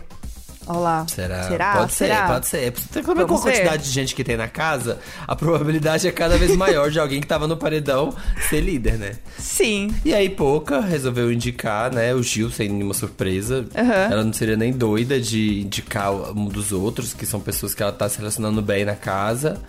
Olha 0.66 0.78
lá. 0.78 1.06
Será? 1.08 1.42
Será? 1.48 1.76
Pode 1.76 1.92
Será? 1.92 2.16
ser, 2.26 2.32
pode 2.32 2.46
ser. 2.46 2.72
Você 2.74 3.02
também 3.02 3.26
com 3.26 3.34
a 3.34 3.40
quantidade 3.40 3.84
de 3.84 3.90
gente 3.90 4.14
que 4.14 4.24
tem 4.24 4.36
na 4.36 4.48
casa, 4.48 4.98
a 5.26 5.36
probabilidade 5.36 6.08
é 6.08 6.12
cada 6.12 6.38
vez 6.38 6.56
maior 6.56 6.90
de 6.90 6.98
alguém 6.98 7.20
que 7.20 7.26
tava 7.26 7.46
no 7.46 7.56
paredão 7.56 8.14
ser 8.48 8.60
líder, 8.60 8.98
né? 8.98 9.12
Sim. 9.38 9.94
E 10.04 10.14
aí, 10.14 10.28
Pouca 10.30 10.80
resolveu 10.80 11.30
indicar, 11.32 11.92
né, 11.92 12.14
o 12.14 12.22
Gil 12.22 12.50
sem 12.50 12.68
nenhuma 12.68 12.94
surpresa. 12.94 13.66
Aham. 13.76 14.12
Ela 14.12 14.24
não 14.24 14.32
seria 14.32 14.56
nem 14.56 14.72
doida 14.72 15.20
de 15.20 15.60
indicar 15.60 16.12
um 16.12 16.46
dos 16.46 16.72
outros, 16.72 17.12
que 17.12 17.26
são 17.26 17.40
pessoas 17.40 17.74
que 17.74 17.82
ela 17.82 17.92
tá 17.92 18.08
se 18.08 18.18
relacionando 18.18 18.62
bem 18.62 18.84
na 18.84 18.94
casa. 18.96 19.60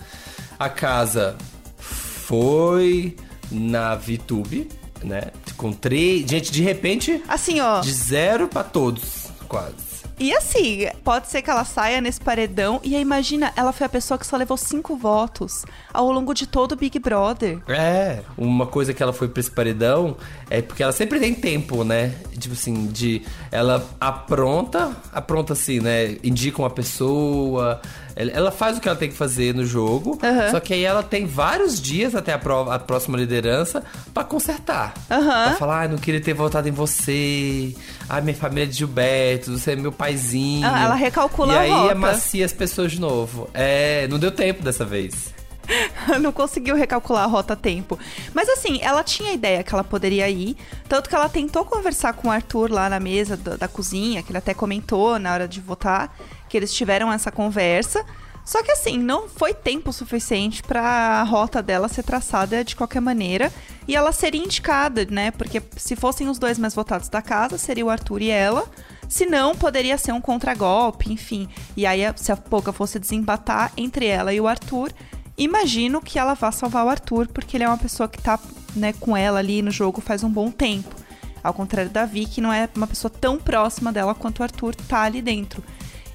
A 0.58 0.68
casa 0.68 1.36
foi 1.78 3.14
na 3.50 3.94
VTube, 3.94 4.68
né? 5.04 5.24
Com 5.56 5.72
três. 5.72 6.28
Gente, 6.28 6.50
de 6.50 6.62
repente, 6.62 7.22
Assim, 7.28 7.60
ó. 7.60 7.80
de 7.80 7.92
zero 7.92 8.48
pra 8.48 8.64
todos, 8.64 9.28
quase. 9.46 9.85
E 10.18 10.34
assim, 10.34 10.86
pode 11.04 11.28
ser 11.28 11.42
que 11.42 11.50
ela 11.50 11.64
saia 11.64 12.00
nesse 12.00 12.20
paredão. 12.20 12.80
E 12.82 12.96
aí, 12.96 13.02
imagina, 13.02 13.52
ela 13.54 13.70
foi 13.72 13.86
a 13.86 13.88
pessoa 13.88 14.16
que 14.16 14.26
só 14.26 14.36
levou 14.36 14.56
cinco 14.56 14.96
votos 14.96 15.64
ao 15.92 16.10
longo 16.10 16.32
de 16.32 16.46
todo 16.46 16.72
o 16.72 16.76
Big 16.76 16.98
Brother. 16.98 17.60
É, 17.68 18.20
uma 18.36 18.66
coisa 18.66 18.94
que 18.94 19.02
ela 19.02 19.12
foi 19.12 19.28
pra 19.28 19.40
esse 19.40 19.50
paredão 19.50 20.16
é 20.48 20.62
porque 20.62 20.82
ela 20.82 20.92
sempre 20.92 21.20
tem 21.20 21.34
tempo, 21.34 21.84
né? 21.84 22.14
Tipo 22.38 22.54
assim, 22.54 22.86
de. 22.86 23.22
Ela 23.52 23.86
apronta, 24.00 24.96
apronta 25.12 25.52
assim, 25.52 25.80
né? 25.80 26.16
Indica 26.24 26.62
uma 26.62 26.70
pessoa. 26.70 27.80
Ela 28.16 28.50
faz 28.50 28.78
o 28.78 28.80
que 28.80 28.88
ela 28.88 28.96
tem 28.96 29.10
que 29.10 29.14
fazer 29.14 29.54
no 29.54 29.66
jogo. 29.66 30.18
Aham. 30.22 30.50
Só 30.50 30.58
que 30.58 30.72
aí 30.72 30.82
ela 30.84 31.02
tem 31.02 31.26
vários 31.26 31.78
dias 31.78 32.14
até 32.14 32.32
a, 32.32 32.38
prova, 32.38 32.74
a 32.74 32.78
próxima 32.78 33.18
liderança 33.18 33.84
pra 34.14 34.24
consertar. 34.24 34.94
Aham. 35.10 35.48
Pra 35.48 35.56
falar, 35.56 35.80
ai, 35.80 35.88
não 35.88 35.98
queria 35.98 36.20
ter 36.20 36.32
votado 36.32 36.66
em 36.66 36.72
você. 36.72 37.74
Ai, 38.08 38.22
minha 38.22 38.34
família 38.34 38.64
é 38.64 38.66
de 38.66 38.72
Gilberto, 38.78 39.58
você 39.58 39.72
é 39.72 39.76
meu 39.76 39.92
paizinho. 39.92 40.66
Ah, 40.66 40.84
ela 40.84 40.94
recalcula 40.94 41.52
E 41.52 41.56
a 41.56 41.60
aí 41.60 41.70
rota. 41.70 41.92
amacia 41.92 42.46
as 42.46 42.52
pessoas 42.54 42.92
de 42.92 43.00
novo. 43.00 43.50
É, 43.52 44.08
não 44.08 44.18
deu 44.18 44.32
tempo 44.32 44.62
dessa 44.62 44.84
vez. 44.84 45.34
não 46.22 46.32
conseguiu 46.32 46.76
recalcular 46.76 47.24
a 47.24 47.26
rota 47.26 47.52
a 47.52 47.56
tempo. 47.56 47.98
Mas 48.32 48.48
assim, 48.48 48.78
ela 48.82 49.02
tinha 49.02 49.32
ideia 49.32 49.62
que 49.62 49.74
ela 49.74 49.84
poderia 49.84 50.28
ir. 50.30 50.56
Tanto 50.88 51.08
que 51.08 51.14
ela 51.14 51.28
tentou 51.28 51.64
conversar 51.64 52.12
com 52.12 52.28
o 52.28 52.30
Arthur 52.30 52.70
lá 52.70 52.88
na 52.88 53.00
mesa 53.00 53.36
da, 53.36 53.56
da 53.56 53.68
cozinha, 53.68 54.22
que 54.22 54.30
ele 54.30 54.38
até 54.38 54.54
comentou 54.54 55.18
na 55.18 55.32
hora 55.32 55.48
de 55.48 55.60
votar, 55.60 56.16
que 56.48 56.56
eles 56.56 56.72
tiveram 56.72 57.12
essa 57.12 57.30
conversa. 57.30 58.04
Só 58.44 58.62
que 58.62 58.70
assim, 58.70 58.96
não 58.96 59.28
foi 59.28 59.52
tempo 59.52 59.92
suficiente 59.92 60.62
para 60.62 60.80
a 60.80 61.22
rota 61.24 61.60
dela 61.60 61.88
ser 61.88 62.04
traçada 62.04 62.62
de 62.62 62.76
qualquer 62.76 63.00
maneira 63.00 63.52
e 63.88 63.96
ela 63.96 64.12
seria 64.12 64.40
indicada, 64.40 65.04
né? 65.10 65.32
Porque 65.32 65.60
se 65.76 65.96
fossem 65.96 66.28
os 66.28 66.38
dois 66.38 66.56
mais 66.56 66.72
votados 66.72 67.08
da 67.08 67.20
casa, 67.20 67.58
seria 67.58 67.84
o 67.84 67.90
Arthur 67.90 68.22
e 68.22 68.30
ela. 68.30 68.64
Se 69.08 69.26
não, 69.26 69.54
poderia 69.54 69.98
ser 69.98 70.12
um 70.12 70.20
contragolpe, 70.20 71.12
enfim. 71.12 71.48
E 71.76 71.84
aí, 71.86 72.02
se 72.16 72.30
a 72.30 72.36
Poca 72.36 72.72
fosse 72.72 72.98
desempatar 73.00 73.72
entre 73.76 74.06
ela 74.06 74.32
e 74.32 74.40
o 74.40 74.46
Arthur, 74.46 74.92
imagino 75.36 76.00
que 76.00 76.18
ela 76.18 76.34
vá 76.34 76.52
salvar 76.52 76.86
o 76.86 76.88
Arthur, 76.88 77.28
porque 77.28 77.56
ele 77.56 77.64
é 77.64 77.68
uma 77.68 77.78
pessoa 77.78 78.08
que 78.08 78.22
tá 78.22 78.38
né, 78.76 78.92
com 78.92 79.16
ela 79.16 79.38
ali 79.38 79.62
no 79.62 79.70
jogo 79.70 80.00
faz 80.00 80.22
um 80.22 80.30
bom 80.30 80.50
tempo. 80.52 80.94
Ao 81.42 81.54
contrário 81.54 81.90
da 81.90 82.04
Vi, 82.04 82.26
que 82.26 82.40
não 82.40 82.52
é 82.52 82.68
uma 82.76 82.86
pessoa 82.86 83.10
tão 83.10 83.38
próxima 83.38 83.92
dela 83.92 84.14
quanto 84.14 84.40
o 84.40 84.42
Arthur 84.42 84.74
tá 84.74 85.02
ali 85.02 85.22
dentro. 85.22 85.62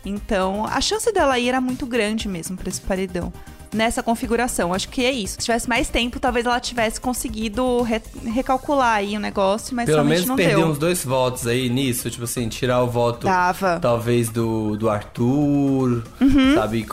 Então, 0.05 0.65
a 0.65 0.81
chance 0.81 1.11
dela 1.11 1.37
ir 1.37 1.49
era 1.49 1.61
muito 1.61 1.85
grande 1.85 2.27
mesmo 2.27 2.57
para 2.57 2.69
esse 2.69 2.81
paredão. 2.81 3.31
Nessa 3.73 4.03
configuração, 4.03 4.73
acho 4.73 4.89
que 4.89 5.05
é 5.05 5.11
isso. 5.13 5.35
Se 5.35 5.45
tivesse 5.45 5.69
mais 5.69 5.87
tempo, 5.87 6.19
talvez 6.19 6.45
ela 6.45 6.59
tivesse 6.59 6.99
conseguido 6.99 7.81
re 7.83 8.01
recalcular 8.25 8.95
aí 8.95 9.15
o 9.15 9.19
negócio, 9.19 9.73
mas 9.73 9.85
Pelo 9.85 10.03
menos 10.03 10.25
não 10.25 10.35
perder 10.35 10.55
deu. 10.57 10.67
uns 10.67 10.77
dois 10.77 11.05
votos 11.05 11.47
aí 11.47 11.69
nisso, 11.69 12.09
tipo 12.09 12.25
assim, 12.25 12.49
tirar 12.49 12.81
o 12.83 12.87
voto 12.89 13.25
Dava. 13.27 13.79
talvez 13.79 14.27
do, 14.27 14.75
do 14.75 14.89
Arthur, 14.89 16.03
Uhum. 16.19 16.53
sabe, 16.55 16.85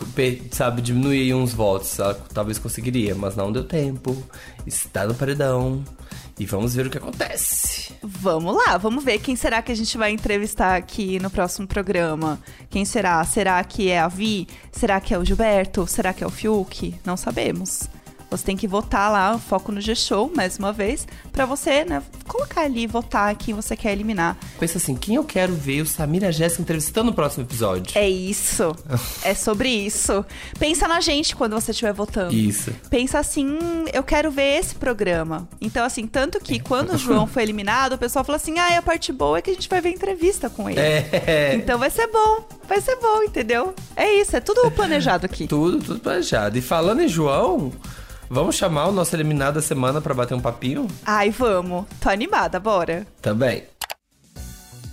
sabe, 0.53 0.81
diminuir 0.81 1.35
uns 1.35 1.53
votos, 1.53 1.99
ela 1.99 2.15
talvez 2.33 2.61
conseguiria, 2.61 3.12
mas 3.17 3.35
não 3.35 3.50
deu 3.50 3.65
tempo. 3.65 4.17
Está 4.65 5.05
no 5.05 5.15
paredão. 5.15 5.83
E 6.38 6.47
vamos 6.47 6.75
ver 6.75 6.87
o 6.87 6.90
que 6.90 6.99
acontece. 6.99 7.92
Vamos 8.00 8.54
lá, 8.54 8.76
vamos 8.76 9.02
ver 9.02 9.18
quem 9.18 9.35
será 9.35 9.61
que 9.61 9.73
a 9.73 9.75
gente 9.75 9.99
vai 9.99 10.12
entrevistar 10.12 10.76
aqui 10.76 11.18
no 11.18 11.30
próximo 11.30 11.66
programa. 11.66 12.38
Quem 12.71 12.85
será? 12.85 13.23
Será 13.25 13.62
que 13.64 13.90
é 13.90 13.99
a 13.99 14.07
Vi? 14.07 14.47
Será 14.71 15.00
que 15.00 15.12
é 15.12 15.18
o 15.18 15.25
Gilberto? 15.25 15.87
Será 15.87 16.12
que 16.12 16.23
é 16.23 16.26
o 16.26 16.30
Fiuk? 16.30 16.95
Não 17.04 17.16
sabemos. 17.16 17.88
Você 18.30 18.44
tem 18.44 18.56
que 18.56 18.68
votar 18.68 19.11
lá, 19.11 19.38
foco 19.38 19.73
no 19.73 19.80
G-Show, 19.80 20.30
mais 20.37 20.58
uma 20.58 20.70
vez, 20.73 21.06
pra 21.32 21.47
você, 21.47 21.85
né, 21.85 22.02
colocar 22.26 22.62
ali, 22.62 22.87
votar 22.87 23.35
quem 23.37 23.54
você 23.54 23.75
quer 23.75 23.92
eliminar. 23.92 24.37
Pensa 24.61 24.76
assim, 24.76 24.94
quem 24.94 25.14
eu 25.14 25.25
quero 25.25 25.54
ver 25.54 25.80
o 25.80 25.87
Samir 25.87 26.23
e 26.23 26.26
a 26.26 26.30
Jéssica 26.30 26.61
entrevistando 26.61 27.06
no 27.06 27.14
próximo 27.14 27.44
episódio? 27.44 27.97
É 27.97 28.08
isso. 28.08 28.76
é 29.23 29.35
sobre 29.35 29.70
isso. 29.70 30.25
Pensa 30.58 30.87
na 30.87 31.00
gente 31.00 31.35
quando 31.35 31.52
você 31.54 31.70
estiver 31.70 31.92
votando. 31.92 32.35
Isso. 32.35 32.70
Pensa 32.90 33.18
assim, 33.18 33.47
"Hum, 33.47 33.85
eu 33.92 34.02
quero 34.02 34.30
ver 34.30 34.58
esse 34.58 34.75
programa. 34.75 35.49
Então, 35.61 35.85
assim, 35.85 36.06
tanto 36.06 36.38
que 36.38 36.61
quando 36.61 36.90
o 36.94 36.99
João 36.99 37.26
foi 37.26 37.42
eliminado, 37.44 37.94
o 37.94 37.99
pessoal 37.99 38.25
falou 38.25 38.37
assim: 38.37 38.58
ah, 38.58 38.76
a 38.78 38.82
parte 38.82 39.12
boa 39.12 39.38
é 39.38 39.42
que 39.42 39.50
a 39.50 39.54
gente 39.54 39.68
vai 39.68 39.80
ver 39.80 39.90
entrevista 39.90 40.50
com 40.50 40.68
ele. 40.68 40.78
É. 40.80 41.54
Então 41.54 41.78
vai 41.78 41.90
ser 41.90 42.06
bom, 42.08 42.47
vai 42.68 42.80
ser 42.80 42.97
bom, 42.97 43.23
entendeu? 43.23 43.75
É 43.97 44.12
isso, 44.20 44.37
é 44.37 44.40
tudo 44.40 44.70
planejado 44.70 45.25
aqui. 45.26 45.47
Tudo, 45.47 45.78
tudo 45.82 46.00
planejado. 46.00 46.58
E 46.58 46.61
falando 46.61 47.00
em 47.00 47.08
João, 47.08 47.73
vamos 48.28 48.56
chamar 48.56 48.87
o 48.88 48.92
nosso 48.92 49.14
eliminado 49.14 49.54
da 49.54 49.62
semana 49.62 50.00
pra 50.00 50.14
bater 50.14 50.35
um 50.35 50.40
papinho? 50.40 50.87
Ai, 51.04 51.30
vamos. 51.30 51.87
Tô 52.00 52.08
animada, 52.08 52.58
bora. 52.61 53.06
Também. 53.20 53.64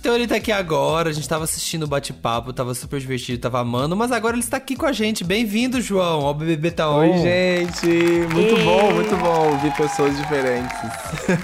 Então 0.06 0.14
ele 0.14 0.28
tá 0.28 0.36
aqui 0.36 0.52
agora, 0.52 1.10
a 1.10 1.12
gente 1.12 1.28
tava 1.28 1.42
assistindo 1.42 1.82
o 1.82 1.86
bate-papo, 1.88 2.52
tava 2.52 2.72
super 2.74 3.00
divertido, 3.00 3.40
tava 3.40 3.58
amando, 3.58 3.96
mas 3.96 4.12
agora 4.12 4.36
ele 4.36 4.44
está 4.44 4.56
aqui 4.56 4.76
com 4.76 4.86
a 4.86 4.92
gente. 4.92 5.24
Bem-vindo, 5.24 5.80
João, 5.80 6.24
ao 6.24 6.32
BBB 6.32 6.70
Tá 6.70 6.88
On. 6.88 6.98
Oi, 7.00 7.18
gente! 7.18 7.88
Muito 8.32 8.54
Ei. 8.54 8.64
bom, 8.64 8.92
muito 8.92 9.16
bom 9.16 9.50
ouvir 9.50 9.74
pessoas 9.74 10.16
diferentes. 10.16 10.78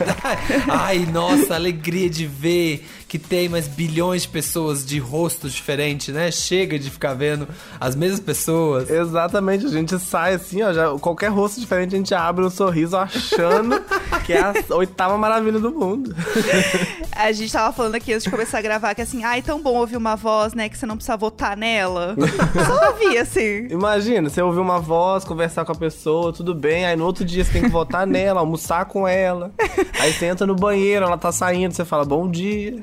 Ai, 0.71 1.05
nossa, 1.13 1.57
alegria 1.57 2.09
de 2.09 2.25
ver 2.25 2.87
que 3.09 3.19
tem 3.19 3.49
mais 3.49 3.67
bilhões 3.67 4.23
de 4.23 4.29
pessoas 4.29 4.87
de 4.87 5.01
rostos 5.01 5.53
diferentes, 5.53 6.15
né? 6.15 6.31
Chega 6.31 6.79
de 6.79 6.89
ficar 6.89 7.15
vendo 7.15 7.49
as 7.81 7.97
mesmas 7.97 8.21
pessoas. 8.21 8.89
Exatamente, 8.89 9.67
a 9.67 9.71
gente 9.71 9.99
sai 9.99 10.35
assim, 10.35 10.63
ó, 10.63 10.73
já, 10.73 10.89
qualquer 10.99 11.29
rosto 11.29 11.61
diferente 11.61 11.97
a 11.97 11.99
gente 11.99 12.15
abre 12.15 12.45
um 12.45 12.49
sorriso 12.49 12.97
achando 12.97 13.83
que 14.25 14.33
é 14.33 14.41
a 14.41 14.55
oitava 14.77 15.19
maravilha 15.19 15.59
do 15.59 15.73
mundo. 15.73 16.15
A 17.15 17.31
gente 17.31 17.53
tava 17.53 17.73
falando 17.73 17.95
aqui 17.95 18.13
antes 18.13 18.25
de 18.25 18.31
começar 18.31 18.52
a 18.59 18.63
gravar 18.63 18.95
que 18.95 19.03
assim, 19.03 19.25
ai, 19.25 19.43
tão 19.43 19.61
bom 19.61 19.75
ouvir 19.75 19.97
uma 19.97 20.17
voz, 20.17 20.55
né, 20.55 20.69
que 20.69 20.77
você 20.79 20.87
não 20.87 20.97
precisa 20.97 21.17
votar 21.17 21.57
nela. 21.57 22.15
Só 22.67 22.91
ouvir, 22.93 23.19
assim. 23.19 23.67
Imagina, 23.71 24.29
você 24.29 24.41
ouvir 24.43 24.61
uma 24.61 24.79
voz, 24.79 25.25
conversar 25.25 25.65
com 25.65 25.73
a 25.73 25.75
pessoa, 25.75 26.33
tudo 26.33 26.55
bem, 26.55 26.85
aí 26.87 26.97
no 26.97 27.05
outro 27.05 27.25
dia 27.25 27.45
você 27.45 27.53
tem 27.53 27.63
que 27.63 27.69
votar 27.69 28.07
nela, 28.09 28.41
almoçar 28.41 28.85
com 28.87 29.07
ela. 29.07 29.53
Aí 30.01 30.13
você 30.13 30.27
entra 30.27 30.47
no 30.47 30.55
banheiro, 30.55 31.05
ela 31.05 31.19
tá 31.19 31.31
saindo, 31.33 31.73
você 31.75 31.85
fala 31.85 32.05
bom 32.05 32.29
dia. 32.31 32.77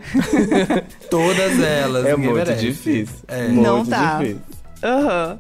Todas 1.10 1.60
elas. 1.62 2.06
É 2.06 2.16
muito 2.16 2.34
merece. 2.34 2.62
difícil. 2.66 3.16
É. 3.28 3.48
Muito 3.48 3.62
Não 3.62 3.84
dá. 3.84 4.18
difícil. 4.20 4.42
Aham. 4.84 5.40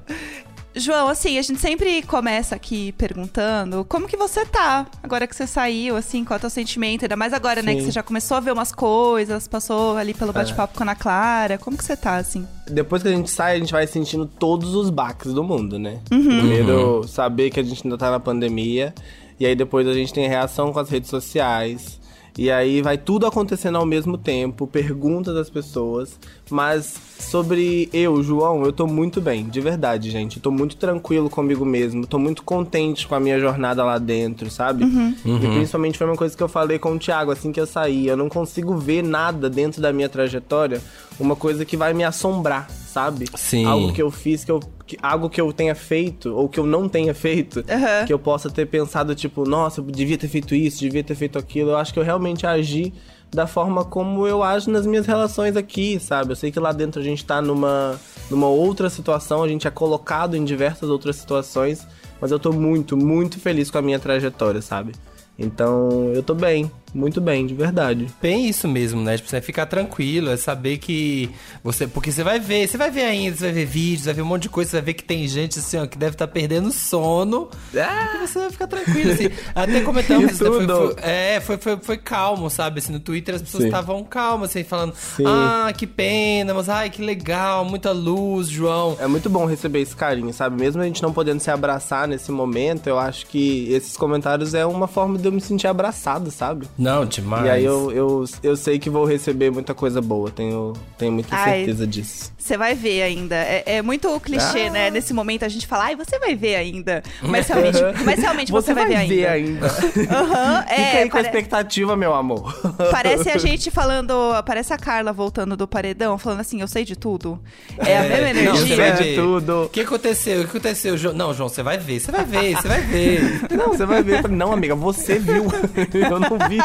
João, 0.75 1.07
assim, 1.07 1.38
a 1.38 1.41
gente 1.41 1.59
sempre 1.59 2.01
começa 2.03 2.55
aqui 2.55 2.91
perguntando 2.91 3.83
como 3.89 4.07
que 4.07 4.15
você 4.15 4.45
tá, 4.45 4.85
agora 5.01 5.25
que 5.25 5.35
você 5.35 5.47
saiu, 5.47 5.95
assim, 5.95 6.23
qual 6.23 6.35
é 6.35 6.38
o 6.38 6.41
teu 6.41 6.49
sentimento, 6.49 7.03
ainda 7.03 7.15
mais 7.15 7.33
agora, 7.33 7.61
né, 7.61 7.71
Sim. 7.71 7.77
que 7.77 7.83
você 7.85 7.91
já 7.91 8.03
começou 8.03 8.38
a 8.38 8.39
ver 8.39 8.51
umas 8.51 8.71
coisas, 8.71 9.47
passou 9.47 9.97
ali 9.97 10.13
pelo 10.13 10.31
bate-papo 10.31 10.77
com 10.77 10.83
a 10.83 10.85
Ana 10.85 10.95
Clara, 10.95 11.57
como 11.57 11.75
que 11.75 11.83
você 11.83 11.97
tá, 11.97 12.17
assim? 12.17 12.47
Depois 12.67 13.01
que 13.01 13.09
a 13.09 13.11
gente 13.11 13.29
sai, 13.31 13.55
a 13.55 13.59
gente 13.59 13.71
vai 13.71 13.88
sentindo 13.88 14.25
todos 14.25 14.75
os 14.75 14.89
baques 14.89 15.33
do 15.33 15.43
mundo, 15.43 15.79
né? 15.79 15.99
Primeiro, 16.07 17.07
saber 17.07 17.49
que 17.49 17.59
a 17.59 17.63
gente 17.63 17.81
ainda 17.83 17.97
tá 17.97 18.11
na 18.11 18.19
pandemia. 18.19 18.93
E 19.39 19.45
aí 19.45 19.55
depois 19.55 19.88
a 19.88 19.93
gente 19.93 20.13
tem 20.13 20.27
reação 20.27 20.71
com 20.73 20.79
as 20.79 20.89
redes 20.89 21.09
sociais. 21.09 21.99
E 22.39 22.50
aí 22.50 22.81
vai 22.81 22.98
tudo 22.98 23.25
acontecendo 23.25 23.77
ao 23.77 23.86
mesmo 23.86 24.17
tempo, 24.17 24.65
perguntas 24.65 25.36
das 25.36 25.50
pessoas. 25.50 26.17
Mas 26.50 26.96
sobre 27.19 27.89
eu, 27.91 28.24
João, 28.24 28.63
eu 28.63 28.72
tô 28.72 28.88
muito 28.88 29.19
bem, 29.19 29.50
de 29.50 29.60
verdade, 29.60 30.10
gente. 30.10 30.38
Eu 30.38 30.43
tô 30.43 30.50
muito 30.50 30.77
tranquilo 30.77 31.29
comigo 31.29 31.65
mesmo. 31.65 32.08
Tô 32.08 32.17
muito 32.17 32.41
contente 32.41 33.05
com 33.05 33.13
a 33.13 33.19
minha 33.19 33.38
jornada 33.41 33.84
lá 33.84 33.98
dentro, 33.98 34.50
sabe? 34.50 34.86
E 34.86 35.48
principalmente 35.50 35.98
foi 35.98 36.08
uma 36.08 36.15
coisa 36.15 36.38
que 36.38 36.41
eu 36.41 36.48
falei 36.48 36.79
com 36.79 36.93
o 36.93 36.98
Thiago 36.98 37.29
assim 37.29 37.51
que 37.51 37.60
eu 37.60 37.67
saí. 37.67 38.08
Eu 38.08 38.15
não 38.15 38.29
consigo 38.29 38.77
ver 38.77 39.03
nada 39.03 39.50
dentro 39.50 39.81
da 39.81 39.91
minha 39.91 40.08
trajetória, 40.08 40.81
uma 41.19 41.36
coisa 41.36 41.65
que 41.65 41.75
vai 41.75 41.93
me 41.93 42.05
assombrar, 42.05 42.69
sabe? 42.89 43.25
Sim. 43.36 43.65
Algo 43.65 43.93
que 43.93 44.01
eu 44.01 44.12
fiz, 44.12 44.43
que 44.43 44.51
eu. 44.51 44.60
que- 44.86 44.98
algo 45.01 45.29
que 45.29 45.39
eu 45.39 45.53
tenha 45.53 45.75
feito, 45.75 46.36
ou 46.36 46.50
que 46.50 46.60
eu 46.60 46.65
não 46.65 46.89
tenha 46.89 47.13
feito, 47.13 47.63
Aham. 47.69 48.05
que 48.08 48.12
eu 48.13 48.17
possa 48.19 48.50
ter 48.50 48.65
pensado, 48.65 49.13
tipo, 49.15 49.43
nossa, 49.48 49.79
eu 49.81 49.86
devia 49.86 50.17
ter 50.17 50.27
feito 50.27 50.55
isso, 50.55 50.79
devia 50.79 51.03
ter 51.03 51.15
feito 51.15 51.38
aquilo. 51.38 51.69
Eu 51.72 51.77
acho 51.77 51.93
que 51.93 52.00
eu 52.00 52.03
realmente 52.03 52.46
agi 52.48 52.91
da 53.31 53.46
forma 53.46 53.86
como 53.86 54.25
eu 54.27 54.41
ajo 54.41 54.72
nas 54.72 54.88
minhas 54.88 55.05
relações 55.05 55.55
aqui, 55.55 56.00
sabe? 56.00 56.31
Eu 56.31 56.36
sei 56.36 56.51
que 56.51 56.60
lá 56.60 56.72
dentro 56.72 57.00
a 57.00 57.03
gente 57.03 57.24
tá 57.24 57.39
numa, 57.41 58.00
numa 58.31 58.48
outra 58.48 58.89
situação, 58.89 59.43
a 59.43 59.48
gente 59.48 59.67
é 59.67 59.72
colocado 59.72 60.36
em 60.36 60.43
diversas 60.43 60.89
outras 60.89 61.15
situações, 61.17 61.86
mas 62.19 62.31
eu 62.31 62.39
tô 62.39 62.51
muito, 62.51 62.98
muito 62.98 63.39
feliz 63.39 63.69
com 63.69 63.77
a 63.77 63.81
minha 63.84 64.00
trajetória, 64.00 64.62
sabe? 64.63 64.93
Então, 65.38 66.12
eu 66.13 66.22
tô 66.24 66.34
bem, 66.34 66.69
muito 66.93 67.19
bem, 67.22 67.46
de 67.46 67.53
verdade. 67.53 68.08
Bem 68.22 68.48
isso 68.48 68.67
mesmo, 68.67 69.01
né? 69.01 69.17
Tipo, 69.17 69.29
você 69.29 69.41
ficar 69.41 69.65
tranquilo, 69.65 70.29
é 70.29 70.38
saber 70.38 70.77
que 70.77 71.29
você. 71.63 71.88
Porque 71.88 72.12
você 72.12 72.24
vai 72.24 72.39
ver, 72.39 72.67
você 72.67 72.77
vai 72.77 72.89
ver 72.91 73.03
ainda, 73.03 73.36
você 73.38 73.43
vai 73.46 73.53
ver 73.53 73.65
vídeos, 73.65 74.05
vai 74.05 74.13
ver 74.13 74.22
um 74.22 74.25
monte 74.25 74.43
de 74.43 74.50
coisa, 74.50 74.69
você 74.72 74.77
vai 74.77 74.86
ver 74.86 74.93
que 74.93 75.03
tem 75.03 75.27
gente 75.27 75.60
assim, 75.60 75.77
ó, 75.77 75.86
que 75.86 75.98
deve 75.98 76.15
estar 76.15 76.27
perdendo 76.27 76.72
sono. 76.72 77.50
Ah! 77.75 78.22
E 78.24 78.27
você 78.27 78.39
vai 78.39 78.50
ficar 78.51 78.67
tranquilo, 78.67 79.12
assim. 79.12 79.29
Até 79.55 79.81
comentamos, 79.81 80.31
né, 80.39 80.48
foi, 80.50 80.67
foi- 80.67 80.96
é, 81.01 81.39
foi, 81.39 81.58
foi, 81.58 81.77
foi 81.81 81.98
calmo, 81.98 82.50
sabe? 82.50 82.79
Assim, 82.79 82.91
no 82.93 83.00
Twitter 83.00 83.36
as 83.36 83.41
pessoas 83.41 83.65
estavam 83.65 84.03
calmas, 84.03 84.50
assim, 84.50 84.63
falando, 84.63 84.93
Sim. 84.96 85.24
ah, 85.25 85.72
que 85.75 85.86
pena, 85.88 86.53
mas 86.53 86.69
ai, 86.69 86.89
que 86.89 87.01
legal, 87.01 87.63
muita 87.65 87.91
luz, 87.91 88.48
João. 88.48 88.98
É 89.00 89.08
muito 89.08 89.29
bom 89.29 89.46
receber 89.46 89.79
esse 89.81 89.96
carinho, 89.96 90.34
sabe? 90.34 90.60
Mesmo 90.60 90.81
a 90.81 90.86
gente 90.86 91.01
não 91.01 91.13
podendo 91.13 91.39
se 91.39 91.50
abraçar 91.51 92.08
nesse 92.08 92.31
momento, 92.31 92.88
eu 92.88 92.98
acho 93.00 93.25
que 93.27 93.72
esses 93.72 93.96
comentários 93.98 94.53
é 94.53 94.65
uma 94.65 94.88
forma 94.88 95.17
de 95.17 95.27
eu 95.27 95.31
me 95.31 95.41
sentir 95.41 95.67
abraçado, 95.67 96.31
sabe? 96.31 96.67
Não, 96.79 97.05
demais. 97.05 97.45
E 97.45 97.50
aí 97.50 97.65
eu, 97.65 97.91
eu, 97.91 98.25
eu 98.41 98.55
sei 98.55 98.79
que 98.79 98.89
vou 98.89 99.03
receber 99.05 99.51
muita 99.51 99.74
coisa 99.74 100.01
boa, 100.01 100.31
tenho, 100.31 100.71
tenho 100.98 101.12
muita 101.12 101.36
Ai. 101.36 101.57
certeza 101.57 101.86
disso. 101.86 102.31
Você 102.38 102.57
vai 102.57 102.74
ver 102.74 103.01
ainda. 103.03 103.36
É, 103.36 103.63
é 103.65 103.81
muito 103.81 104.17
clichê, 104.21 104.67
Ah. 104.67 104.71
né? 104.71 104.89
Nesse 104.89 105.13
momento 105.13 105.43
a 105.43 105.50
gente 105.50 105.67
fala, 105.67 105.83
ai, 105.83 105.95
você 105.98 106.17
vai 106.17 106.33
ver 106.36 106.55
ainda. 106.55 107.03
Mas 107.21 107.48
realmente, 107.48 107.77
mas 108.05 108.19
realmente 108.19 108.51
você, 108.51 108.74
vai, 108.74 108.88
ver 108.88 108.95
ainda. 108.95 109.29
ainda. 109.31 109.67
Aham, 110.09 110.62
Fica 110.63 110.74
é, 110.74 110.98
aí 111.03 111.09
com 111.09 111.17
a 111.17 111.21
pare- 111.21 111.27
expectativa, 111.27 111.95
meu 111.98 112.13
amor. 112.15 112.57
Parece 112.91 113.29
a 113.29 113.38
gente 113.38 113.69
falando. 113.69 114.13
Parece 114.45 114.74
a 114.74 114.77
Carla 114.77 115.12
voltando 115.12 115.57
do 115.57 115.67
paredão, 115.67 116.17
falando 116.17 116.39
assim, 116.39 116.62
eu 116.62 116.67
sei 116.67 116.86
de 116.86 116.95
tudo. 116.95 117.39
É, 117.77 117.98
a 117.98 118.01
mesma 118.03 118.17
Não, 118.17 118.55
você 118.55 118.63
energia. 118.63 118.75
vai 118.77 118.91
de 118.93 119.03
ver. 119.03 119.15
tudo. 119.15 119.63
O 119.65 119.69
que 119.69 119.81
aconteceu? 119.81 120.39
O 120.41 120.43
que 120.45 120.50
aconteceu, 120.51 120.98
João? 120.98 121.13
Não, 121.13 121.33
João, 121.33 121.50
você 121.50 121.62
vai 121.62 121.77
ver, 121.77 122.00
você 122.00 122.12
vai 122.12 122.24
ver, 122.25 122.55
você 122.55 122.67
vai 122.67 122.81
ver. 122.81 123.41
Não, 123.51 123.67
você 123.67 123.86
vai 123.86 124.01
ver. 124.01 124.27
Não, 124.29 124.53
amiga, 124.53 124.75
você 124.75 125.19
viu. 125.19 125.45
eu 125.93 126.19
não 126.19 126.38
vi. 126.48 126.57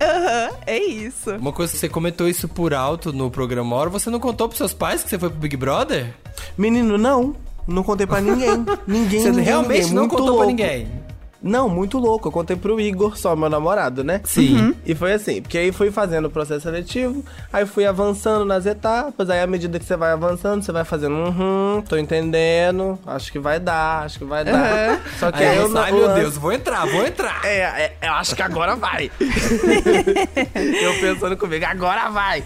Aham, 0.00 0.50
é 0.66 0.78
isso. 0.78 1.30
Uma 1.36 1.52
coisa 1.52 1.72
que 1.72 1.78
você 1.78 1.88
comentou 1.88 2.28
isso 2.28 2.48
por 2.48 2.74
alto 2.74 3.12
no 3.12 3.30
programa 3.30 3.74
Hora, 3.76 3.90
você 3.90 4.10
não 4.10 4.20
contou 4.20 4.48
pros 4.48 4.58
seus 4.58 4.74
pais 4.74 5.02
que 5.02 5.10
você 5.10 5.18
foi 5.18 5.30
pro 5.30 5.38
Big 5.38 5.56
Brother? 5.56 6.14
Menino, 6.58 6.98
não. 6.98 7.34
Não 7.66 7.82
contei 7.82 8.06
pra 8.06 8.20
ninguém. 8.20 8.64
Ninguém, 8.86 9.20
Você 9.20 9.30
ninguém, 9.30 9.44
realmente 9.44 9.78
ninguém. 9.80 9.94
não 9.94 10.02
Muito 10.02 10.10
contou 10.10 10.26
louco. 10.26 10.38
pra 10.40 10.46
ninguém. 10.48 10.86
Não, 11.44 11.68
muito 11.68 11.98
louco. 11.98 12.28
Eu 12.28 12.32
contei 12.32 12.56
pro 12.56 12.80
Igor, 12.80 13.18
só 13.18 13.36
meu 13.36 13.50
namorado, 13.50 14.02
né? 14.02 14.22
Sim. 14.24 14.74
E 14.86 14.94
foi 14.94 15.12
assim, 15.12 15.42
porque 15.42 15.58
aí 15.58 15.70
fui 15.72 15.90
fazendo 15.90 16.24
o 16.26 16.30
processo 16.30 16.62
seletivo, 16.62 17.22
aí 17.52 17.66
fui 17.66 17.84
avançando 17.84 18.46
nas 18.46 18.64
etapas, 18.64 19.28
aí 19.28 19.40
à 19.40 19.46
medida 19.46 19.78
que 19.78 19.84
você 19.84 19.94
vai 19.96 20.12
avançando, 20.12 20.62
você 20.64 20.72
vai 20.72 20.84
fazendo, 20.84 21.14
uhum, 21.14 21.82
tô 21.86 21.98
entendendo, 21.98 22.98
acho 23.06 23.30
que 23.30 23.38
vai 23.38 23.60
dar, 23.60 24.04
acho 24.04 24.18
que 24.18 24.24
vai 24.24 24.42
dar. 24.44 25.00
Só 25.20 25.30
que 25.30 25.42
Aí 25.44 25.56
eu 25.58 25.68
você, 25.68 25.78
ai 25.78 25.90
não- 25.92 25.98
meu 25.98 26.10
o 26.10 26.14
Deus, 26.14 26.36
vou 26.36 26.52
entrar, 26.52 26.86
vou 26.86 27.06
entrar. 27.06 27.44
É, 27.44 27.58
é, 27.58 27.92
eu 28.08 28.12
acho 28.14 28.34
que 28.34 28.42
agora 28.42 28.74
vai. 28.74 29.10
eu 30.54 30.94
pensando 31.00 31.36
comigo, 31.36 31.64
agora 31.66 32.08
vai. 32.08 32.42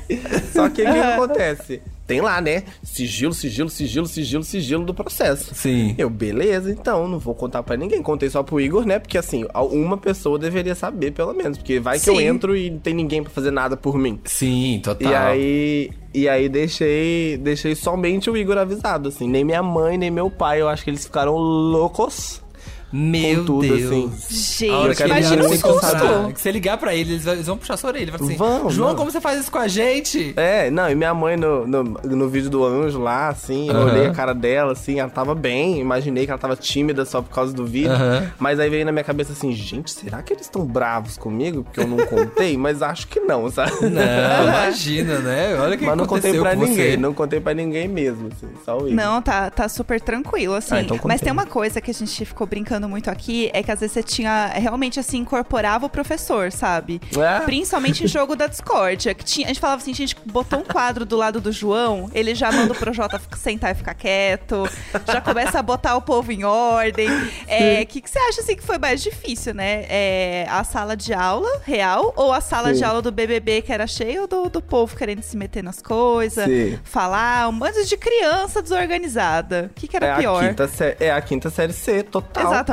Só 0.52 0.68
que 0.68 0.82
o 0.82 0.92
que 0.92 0.98
acontece? 0.98 1.82
Tem 2.08 2.22
lá, 2.22 2.40
né? 2.40 2.64
Sigilo, 2.82 3.34
sigilo, 3.34 3.68
sigilo, 3.68 4.06
sigilo, 4.06 4.42
sigilo 4.42 4.82
do 4.82 4.94
processo. 4.94 5.54
Sim. 5.54 5.94
Eu, 5.98 6.08
beleza, 6.08 6.72
então, 6.72 7.06
não 7.06 7.18
vou 7.18 7.34
contar 7.34 7.62
pra 7.62 7.76
ninguém. 7.76 8.02
Contei 8.02 8.30
só 8.30 8.42
pro 8.42 8.58
Igor, 8.58 8.86
né? 8.86 8.98
Porque 8.98 9.18
assim, 9.18 9.44
uma 9.54 9.98
pessoa 9.98 10.38
deveria 10.38 10.74
saber, 10.74 11.10
pelo 11.10 11.34
menos. 11.34 11.58
Porque 11.58 11.78
vai 11.78 12.00
que 12.00 12.08
eu 12.08 12.16
Sim. 12.16 12.24
entro 12.24 12.56
e 12.56 12.70
não 12.70 12.78
tem 12.78 12.94
ninguém 12.94 13.22
pra 13.22 13.30
fazer 13.30 13.50
nada 13.50 13.76
por 13.76 13.98
mim. 13.98 14.18
Sim, 14.24 14.80
total. 14.82 15.12
E 15.12 15.14
aí. 15.14 15.90
E 16.14 16.26
aí 16.26 16.48
deixei, 16.48 17.36
deixei 17.36 17.74
somente 17.74 18.30
o 18.30 18.36
Igor 18.38 18.56
avisado, 18.56 19.10
assim. 19.10 19.28
Nem 19.28 19.44
minha 19.44 19.62
mãe, 19.62 19.98
nem 19.98 20.10
meu 20.10 20.30
pai, 20.30 20.62
eu 20.62 20.68
acho 20.68 20.82
que 20.82 20.88
eles 20.88 21.04
ficaram 21.04 21.36
loucos. 21.36 22.42
Meu 22.92 23.44
tudo, 23.44 23.60
Deus. 23.76 24.14
assim. 24.14 24.70
A 24.70 24.78
hora 24.78 24.94
Gente, 24.94 25.06
imagina 25.06 25.42
o 25.44 25.48
susto. 25.48 25.68
encontrar, 25.68 26.32
que 26.32 26.40
você 26.40 26.50
ligar 26.50 26.78
pra 26.78 26.94
ele, 26.94 27.12
eles 27.12 27.24
vão- 27.24 27.34
eles 27.34 27.46
vão 27.46 27.58
puxar 27.58 27.76
sua 27.76 27.90
orelha. 27.90 28.12
Vai 28.12 28.20
assim, 28.26 28.36
Vão, 28.36 28.70
João, 28.70 28.88
vão. 28.88 28.96
como 28.96 29.10
você 29.10 29.20
faz 29.20 29.40
isso 29.40 29.50
com 29.50 29.58
a 29.58 29.68
gente? 29.68 30.32
É, 30.36 30.70
não, 30.70 30.88
e 30.90 30.94
minha 30.94 31.12
mãe 31.12 31.36
no, 31.36 31.66
no, 31.66 31.82
no 31.84 32.28
vídeo 32.28 32.48
do 32.48 32.64
anjo 32.64 32.98
lá, 32.98 33.28
assim, 33.28 33.68
eu 33.68 33.76
Aham. 33.76 33.86
olhei 33.92 34.06
a 34.06 34.12
cara 34.12 34.32
dela, 34.34 34.72
assim, 34.72 35.00
ela 35.00 35.10
tava 35.10 35.34
bem, 35.34 35.78
imaginei 35.80 36.24
que 36.24 36.30
ela 36.30 36.38
tava 36.40 36.56
tímida 36.56 37.04
só 37.04 37.20
por 37.20 37.34
causa 37.34 37.52
do 37.52 37.66
vídeo. 37.66 37.92
Aham. 37.92 38.30
Mas 38.38 38.58
aí 38.58 38.70
veio 38.70 38.84
na 38.86 38.92
minha 38.92 39.04
cabeça 39.04 39.32
assim, 39.32 39.52
gente, 39.52 39.90
será 39.90 40.22
que 40.22 40.32
eles 40.32 40.46
estão 40.46 40.64
bravos 40.64 41.16
comigo? 41.18 41.64
Porque 41.64 41.80
eu 41.80 41.86
não 41.86 41.98
contei? 42.06 42.56
mas 42.58 42.80
acho 42.82 43.06
que 43.08 43.20
não, 43.20 43.50
sabe? 43.50 43.72
Não, 43.82 44.44
imagina, 44.48 45.18
né? 45.18 45.56
Olha 45.60 45.74
o 45.74 45.78
que 45.78 45.84
mas 45.84 45.96
não 45.96 46.06
contei 46.06 46.38
pra 46.38 46.54
ninguém, 46.54 46.90
você. 46.92 46.96
não 46.96 47.12
contei 47.14 47.40
pra 47.40 47.52
ninguém 47.54 47.88
mesmo, 47.88 48.28
assim, 48.28 48.48
só 48.64 48.76
o 48.78 48.80
Igor. 48.88 48.92
Não, 48.94 49.20
tá, 49.20 49.50
tá 49.50 49.68
super 49.68 50.00
tranquilo, 50.00 50.54
assim. 50.54 50.74
Ah, 50.74 50.80
então. 50.82 50.98
Mas 51.04 51.20
tem 51.20 51.32
uma 51.32 51.46
coisa 51.46 51.80
que 51.80 51.90
a 51.90 51.94
gente 51.94 52.24
ficou 52.24 52.46
brincando 52.46 52.77
muito 52.86 53.10
aqui, 53.10 53.50
é 53.54 53.62
que 53.62 53.72
às 53.72 53.80
vezes 53.80 53.94
você 53.94 54.02
tinha, 54.02 54.48
realmente, 54.48 55.00
assim, 55.00 55.18
incorporava 55.18 55.86
o 55.86 55.88
professor, 55.88 56.52
sabe? 56.52 57.00
É? 57.16 57.40
Principalmente 57.40 58.04
em 58.04 58.06
jogo 58.06 58.36
da 58.36 58.46
Discord. 58.46 59.14
Que 59.14 59.24
tinha, 59.24 59.46
a 59.46 59.48
gente 59.48 59.60
falava 59.60 59.80
assim, 59.80 59.94
gente, 59.94 60.14
botou 60.26 60.58
um 60.58 60.64
quadro 60.64 61.04
do 61.06 61.16
lado 61.16 61.40
do 61.40 61.50
João, 61.50 62.10
ele 62.12 62.34
já 62.34 62.52
manda 62.52 62.72
o 62.72 62.76
Projota 62.76 63.20
sentar 63.36 63.72
e 63.72 63.74
ficar 63.74 63.94
quieto, 63.94 64.68
já 65.06 65.20
começa 65.20 65.58
a 65.58 65.62
botar 65.62 65.96
o 65.96 66.02
povo 66.02 66.30
em 66.30 66.44
ordem. 66.44 67.08
O 67.08 67.86
que, 67.86 68.00
que 68.00 68.10
você 68.10 68.18
acha, 68.18 68.42
assim, 68.42 68.54
que 68.54 68.62
foi 68.62 68.78
mais 68.78 69.02
difícil, 69.02 69.54
né? 69.54 69.86
É, 69.88 70.46
a 70.50 70.62
sala 70.64 70.96
de 70.96 71.14
aula 71.14 71.48
real 71.64 72.12
ou 72.16 72.32
a 72.32 72.40
sala 72.40 72.72
Sim. 72.72 72.78
de 72.78 72.84
aula 72.84 73.00
do 73.00 73.10
BBB 73.10 73.62
que 73.62 73.72
era 73.72 73.86
cheio 73.86 74.26
do, 74.26 74.48
do 74.48 74.60
povo 74.60 74.96
querendo 74.96 75.22
se 75.22 75.36
meter 75.36 75.62
nas 75.62 75.80
coisas, 75.80 76.44
Sim. 76.44 76.78
falar, 76.84 77.48
um 77.48 77.52
monte 77.52 77.86
de 77.86 77.96
criança 77.96 78.60
desorganizada. 78.60 79.70
O 79.70 79.74
que, 79.74 79.88
que 79.88 79.96
era 79.96 80.06
é, 80.06 80.16
pior? 80.16 80.44
A 80.44 80.48
quinta 80.48 80.70
é 81.00 81.10
a 81.10 81.20
quinta 81.20 81.50
série 81.50 81.72
C, 81.72 82.02
total. 82.02 82.44
Exatamente. 82.44 82.67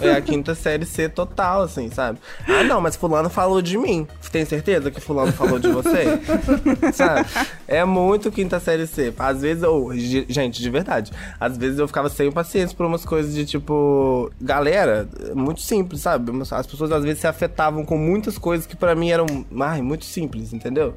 É 0.00 0.12
a 0.12 0.20
quinta 0.20 0.54
série 0.54 0.84
C 0.86 1.08
total, 1.08 1.62
assim, 1.62 1.90
sabe? 1.90 2.18
Ah, 2.48 2.62
não, 2.64 2.80
mas 2.80 2.96
fulano 2.96 3.28
falou 3.28 3.60
de 3.62 3.76
mim. 3.78 4.06
Tem 4.30 4.44
certeza 4.44 4.90
que 4.90 5.00
fulano 5.00 5.32
falou 5.32 5.58
de 5.58 5.68
você? 5.68 6.18
sabe? 6.94 7.26
É 7.68 7.84
muito 7.84 8.30
quinta 8.30 8.58
série 8.60 8.86
C. 8.86 9.12
Às 9.18 9.42
vezes 9.42 9.62
eu... 9.62 9.90
ge- 9.94 10.26
Gente, 10.28 10.60
de 10.62 10.70
verdade. 10.70 11.12
Às 11.38 11.56
vezes 11.56 11.78
eu 11.78 11.86
ficava 11.86 12.08
sem 12.08 12.30
paciência 12.32 12.76
por 12.76 12.86
umas 12.86 13.04
coisas 13.04 13.34
de 13.34 13.44
tipo... 13.44 14.30
Galera, 14.40 15.08
muito 15.34 15.60
simples, 15.60 16.00
sabe? 16.02 16.32
As 16.50 16.66
pessoas 16.66 16.90
às 16.92 17.02
vezes 17.04 17.20
se 17.20 17.26
afetavam 17.26 17.84
com 17.84 17.96
muitas 17.98 18.38
coisas 18.38 18.66
que 18.66 18.76
pra 18.76 18.94
mim 18.94 19.10
eram... 19.10 19.26
Ai, 19.60 19.82
muito 19.82 20.04
simples, 20.04 20.52
entendeu? 20.52 20.94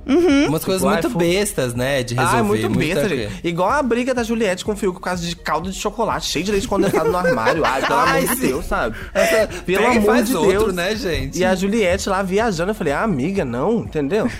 Umas 0.47 0.63
coisas 0.63 0.81
Tipo, 0.85 1.09
muito 1.09 1.17
bestas, 1.17 1.73
né? 1.73 2.03
De 2.03 2.13
resolver. 2.15 2.37
Ah, 2.37 2.43
muito 2.43 2.69
muito 2.69 2.79
besta, 2.79 3.09
gente. 3.09 3.39
Igual 3.43 3.69
a 3.71 3.81
briga 3.83 4.13
da 4.13 4.23
Juliette 4.23 4.63
com 4.63 4.71
o 4.71 4.75
Fiuk 4.75 4.95
por 4.99 5.03
causa 5.03 5.25
de 5.25 5.35
caldo 5.35 5.69
de 5.71 5.77
chocolate, 5.77 6.27
cheio 6.27 6.45
de 6.45 6.51
leite 6.51 6.67
condensado 6.67 7.11
no 7.11 7.17
armário. 7.17 7.63
Ai, 7.65 7.81
pelo 7.95 8.07
Ai, 8.07 8.23
amor 8.23 8.35
de. 8.35 8.41
Deus, 8.41 8.65
sabe? 8.65 8.95
Essa 9.13 9.47
Pelo 9.63 9.83
pega 9.83 9.99
amor 9.99 10.23
de 10.23 10.35
outro, 10.35 10.51
Deus. 10.51 10.73
né, 10.75 10.95
gente? 10.95 11.39
E 11.39 11.45
a 11.45 11.55
Juliette 11.55 12.09
lá 12.09 12.21
viajando, 12.21 12.71
eu 12.71 12.75
falei, 12.75 12.93
ah, 12.93 13.03
amiga, 13.03 13.43
não, 13.45 13.79
entendeu? 13.79 14.29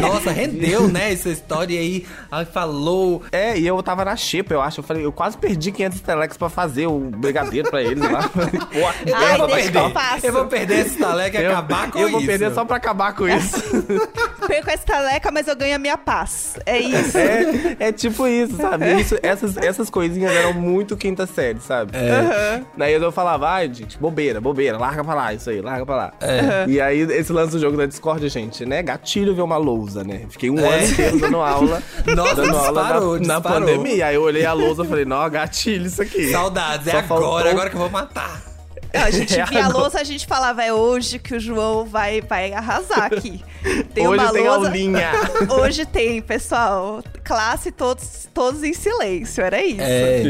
Nossa, 0.00 0.32
rendeu, 0.32 0.88
né, 0.88 1.12
essa 1.12 1.28
história 1.28 1.78
aí. 1.78 2.04
Ai, 2.30 2.44
falou. 2.44 3.22
É, 3.30 3.56
e 3.56 3.64
eu 3.66 3.80
tava 3.84 4.04
na 4.04 4.16
xepa, 4.16 4.52
eu 4.52 4.60
acho. 4.60 4.80
Eu 4.80 4.84
falei, 4.84 5.04
eu 5.06 5.12
quase 5.12 5.38
perdi 5.38 5.70
500 5.70 6.00
telecos 6.00 6.36
pra 6.36 6.48
fazer 6.48 6.88
o 6.88 6.98
brigadeiro 6.98 7.70
pra 7.70 7.80
eles 7.80 8.02
lá. 8.10 8.28
Pô, 8.28 8.78
Eu, 9.06 9.16
Ai, 9.16 9.38
vou 9.38 9.46
deixa 9.46 9.62
que 9.68 9.72
perder. 9.72 9.78
eu. 10.22 10.28
Eu 10.28 10.32
vou 10.32 10.46
perder 10.46 10.86
esse 10.86 10.98
taleco 10.98 11.36
e 11.36 11.42
eu, 11.44 11.50
acabar 11.52 11.90
com 11.90 11.98
eu 12.00 12.08
isso. 12.08 12.18
vou 12.18 12.26
perder 12.26 12.52
só 12.52 12.64
pra 12.64 12.76
acabar 12.76 13.14
com 13.14 13.28
isso. 13.28 13.56
Perco 14.48 14.70
a 14.70 14.74
estaleca, 14.74 15.30
mas 15.30 15.46
eu 15.46 15.54
ganho 15.54 15.76
a 15.76 15.78
minha 15.78 15.96
paz. 15.98 16.56
É 16.66 16.78
isso. 16.78 17.16
é, 17.18 17.76
é 17.78 17.92
tipo 17.92 18.26
isso, 18.26 18.56
sabe? 18.56 18.92
Isso, 19.00 19.16
essas, 19.22 19.56
essas 19.58 19.90
coisinhas 19.90 20.32
eram 20.34 20.54
muito 20.54 20.96
quinta 20.96 21.26
série, 21.26 21.60
sabe? 21.60 21.92
É. 21.96 22.62
Daí 22.76 22.94
eu 22.94 23.12
falava, 23.12 23.48
ai, 23.48 23.72
gente, 23.72 23.98
bobeira, 23.98 24.40
bobeira, 24.40 24.78
larga 24.78 25.04
pra 25.04 25.14
lá, 25.14 25.34
isso 25.34 25.50
aí, 25.50 25.60
larga 25.60 25.84
pra 25.86 25.96
lá. 25.96 26.12
É. 26.20 26.64
E 26.68 26.80
aí, 26.80 27.00
esse 27.00 27.32
lance 27.32 27.52
do 27.52 27.58
jogo 27.60 27.76
da 27.76 27.86
Discord, 27.86 28.26
gente, 28.28 28.64
né? 28.64 28.82
Gatilho 28.82 29.34
ver 29.34 29.42
uma 29.42 29.56
lousa, 29.58 30.02
né? 30.02 30.22
Fiquei 30.30 30.50
um 30.50 30.58
É. 30.58 30.68
ano 30.78 30.86
inteiro 30.86 31.18
dando 31.20 31.36
aula. 31.42 31.82
Nossa, 32.16 32.34
dando 32.36 32.56
aula 32.56 32.82
disparou, 32.82 33.20
na, 33.20 33.26
na 33.26 33.34
disparou. 33.34 33.60
pandemia. 33.60 34.06
Aí 34.06 34.14
eu 34.14 34.22
olhei 34.22 34.46
a 34.46 34.52
lousa 34.54 34.82
e 34.82 34.88
falei, 34.88 35.04
não, 35.04 35.28
gatilho 35.28 35.86
isso 35.86 36.00
aqui. 36.00 36.30
Saudades, 36.32 36.86
é 36.86 36.90
Só 36.92 36.98
agora, 36.98 37.08
faltou- 37.08 37.50
agora 37.50 37.68
que 37.70 37.76
eu 37.76 37.80
vou 37.80 37.90
matar. 37.90 38.47
A 38.92 39.10
gente 39.10 39.34
É 39.38 39.44
via 39.44 39.64
a 39.66 39.68
lousa, 39.68 40.00
a 40.00 40.04
gente 40.04 40.26
falava, 40.26 40.62
é 40.64 40.72
hoje 40.72 41.18
que 41.18 41.34
o 41.34 41.40
João 41.40 41.84
vai, 41.84 42.20
vai 42.20 42.52
arrasar 42.52 43.04
aqui. 43.04 43.42
Tem 43.92 44.06
Hoje 44.06 44.22
uma 44.24 44.32
tem 44.32 44.48
lousa. 44.48 44.66
aulinha. 44.68 45.10
Hoje 45.60 45.84
tem, 45.84 46.22
pessoal. 46.22 47.02
Classe 47.24 47.70
todos, 47.72 48.28
todos 48.32 48.62
em 48.62 48.72
silêncio, 48.72 49.42
era 49.42 49.60
isso. 49.62 49.80
É. 49.82 50.22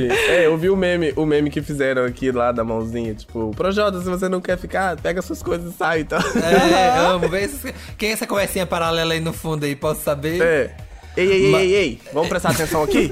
É, 0.42 0.46
eu 0.46 0.56
vi 0.56 0.70
o 0.70 0.76
meme, 0.76 1.12
o 1.14 1.26
meme 1.26 1.50
que 1.50 1.60
fizeram 1.62 2.04
aqui 2.06 2.32
lá 2.32 2.50
da 2.52 2.64
mãozinha, 2.64 3.14
tipo, 3.14 3.50
Projota, 3.54 4.00
se 4.00 4.08
você 4.08 4.28
não 4.28 4.40
quer 4.40 4.56
ficar, 4.58 4.96
pega 5.00 5.20
suas 5.22 5.42
coisas 5.42 5.74
e 5.74 5.76
sai, 5.76 6.00
então. 6.00 6.18
É, 6.18 6.98
amo. 7.00 7.28
Vê 7.28 7.44
esses- 7.44 7.72
Quem 7.98 8.08
é 8.10 8.12
essa 8.12 8.26
conversinha 8.26 8.64
paralela 8.66 9.12
aí 9.12 9.20
no 9.20 9.32
fundo 9.34 9.64
aí? 9.66 9.76
Posso 9.76 10.02
saber? 10.02 10.40
É. 10.42 10.76
Ei, 11.16 11.26
ei, 11.30 11.44
ei, 11.46 11.50
Ma- 11.50 11.60
ei, 11.60 11.74
ei, 11.74 12.00
vamos 12.12 12.28
prestar 12.28 12.50
atenção 12.50 12.82
aqui? 12.82 13.10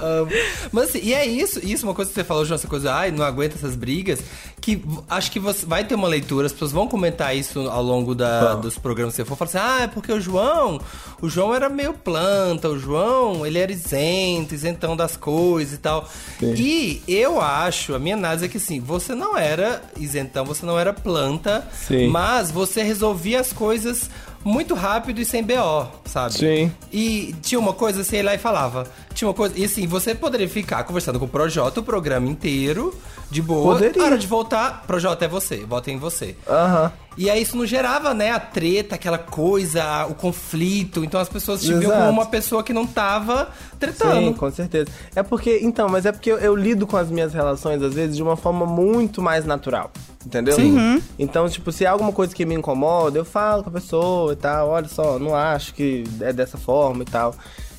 Amo. 0.00 0.30
Mas 0.72 0.90
assim, 0.90 1.00
e 1.02 1.14
é 1.14 1.26
isso, 1.26 1.64
isso 1.64 1.86
uma 1.86 1.94
coisa 1.94 2.10
que 2.10 2.14
você 2.14 2.24
falou, 2.24 2.44
João, 2.44 2.56
essa 2.56 2.68
coisa, 2.68 2.92
ai, 2.92 3.10
não 3.10 3.24
aguenta 3.24 3.56
essas 3.56 3.74
brigas, 3.74 4.20
que 4.60 4.82
acho 5.08 5.30
que 5.30 5.40
você 5.40 5.64
vai 5.64 5.84
ter 5.84 5.94
uma 5.94 6.08
leitura, 6.08 6.46
as 6.46 6.52
pessoas 6.52 6.72
vão 6.72 6.88
comentar 6.88 7.36
isso 7.36 7.68
ao 7.68 7.82
longo 7.82 8.14
da, 8.14 8.54
dos 8.54 8.78
programas 8.78 9.14
que 9.14 9.22
você 9.22 9.24
for, 9.24 9.36
falar 9.36 9.48
assim, 9.48 9.58
ah, 9.58 9.84
é 9.84 9.86
porque 9.86 10.12
o 10.12 10.20
João, 10.20 10.80
o 11.20 11.28
João 11.28 11.54
era 11.54 11.68
meio 11.68 11.92
planta, 11.92 12.68
o 12.68 12.78
João, 12.78 13.46
ele 13.46 13.58
era 13.58 13.70
isento, 13.70 14.54
isentão 14.54 14.96
das 14.96 15.16
coisas 15.16 15.74
e 15.74 15.78
tal. 15.78 16.08
E 16.40 17.02
eu 17.06 17.40
acho, 17.40 17.94
a 17.94 17.98
minha 17.98 18.14
análise 18.14 18.44
é 18.44 18.48
que 18.48 18.56
assim, 18.56 18.80
você 18.80 19.14
não 19.14 19.36
era 19.36 19.82
isentão, 19.96 20.44
você 20.44 20.64
não 20.64 20.78
era 20.78 20.92
planta, 20.92 21.66
Sim. 21.86 22.08
mas 22.08 22.50
você 22.50 22.82
resolvia 22.82 23.40
as 23.40 23.52
coisas 23.52 24.10
muito 24.44 24.74
rápido 24.74 25.20
e 25.20 25.24
sem 25.24 25.42
BO, 25.42 25.86
sabe? 26.04 26.34
Sim. 26.34 26.72
E 26.92 27.34
tinha 27.42 27.58
uma 27.58 27.72
coisa, 27.72 28.02
você 28.02 28.16
ia 28.16 28.24
lá 28.24 28.34
e 28.34 28.38
falava. 28.38 28.86
Tinha 29.14 29.28
uma 29.28 29.34
coisa. 29.34 29.58
E 29.58 29.64
assim, 29.64 29.86
você 29.86 30.14
poderia 30.14 30.48
ficar 30.48 30.84
conversando 30.84 31.18
com 31.18 31.24
o 31.24 31.28
Projota 31.28 31.80
o 31.80 31.82
programa 31.82 32.26
inteiro, 32.28 32.94
de 33.30 33.42
boa. 33.42 33.74
Poderia. 33.74 34.02
Hora 34.02 34.18
de 34.18 34.26
voltar, 34.26 34.84
Projota 34.86 35.24
é 35.24 35.28
você, 35.28 35.64
vota 35.64 35.90
em 35.90 35.98
você. 35.98 36.36
Aham. 36.48 36.92
E 37.16 37.28
aí 37.28 37.42
isso 37.42 37.56
não 37.56 37.66
gerava, 37.66 38.14
né, 38.14 38.30
a 38.30 38.38
treta, 38.38 38.94
aquela 38.94 39.18
coisa, 39.18 40.06
o 40.06 40.14
conflito. 40.14 41.04
Então 41.04 41.20
as 41.20 41.28
pessoas 41.28 41.60
te 41.60 41.74
viam 41.74 41.90
como 41.90 42.10
uma 42.10 42.26
pessoa 42.26 42.62
que 42.62 42.72
não 42.72 42.86
tava 42.86 43.48
tretando. 43.78 44.28
Sim, 44.28 44.32
com 44.32 44.48
certeza. 44.52 44.88
É 45.16 45.22
porque, 45.24 45.58
então, 45.60 45.88
mas 45.88 46.06
é 46.06 46.12
porque 46.12 46.30
eu, 46.30 46.38
eu 46.38 46.54
lido 46.54 46.86
com 46.86 46.96
as 46.96 47.10
minhas 47.10 47.34
relações, 47.34 47.82
às 47.82 47.92
vezes, 47.92 48.14
de 48.14 48.22
uma 48.22 48.36
forma 48.36 48.64
muito 48.64 49.20
mais 49.20 49.44
natural. 49.44 49.90
Entendeu? 50.24 50.54
Sim. 50.54 51.02
Então, 51.18 51.48
tipo, 51.48 51.72
se 51.72 51.84
é 51.84 51.88
alguma 51.88 52.12
coisa 52.12 52.32
que 52.32 52.46
me 52.46 52.54
incomoda, 52.54 53.18
eu 53.18 53.24
falo 53.24 53.64
com 53.64 53.70
a 53.70 53.72
pessoa 53.72 54.32
e 54.32 54.36
tal. 54.36 54.68
Olha 54.68 54.86
só, 54.86 55.18
não 55.18 55.34
acho 55.34 55.74
que 55.74 56.04
é 56.20 56.32
dessa 56.32 56.56
forma 56.56 57.02
e 57.02 57.06
tal. 57.06 57.34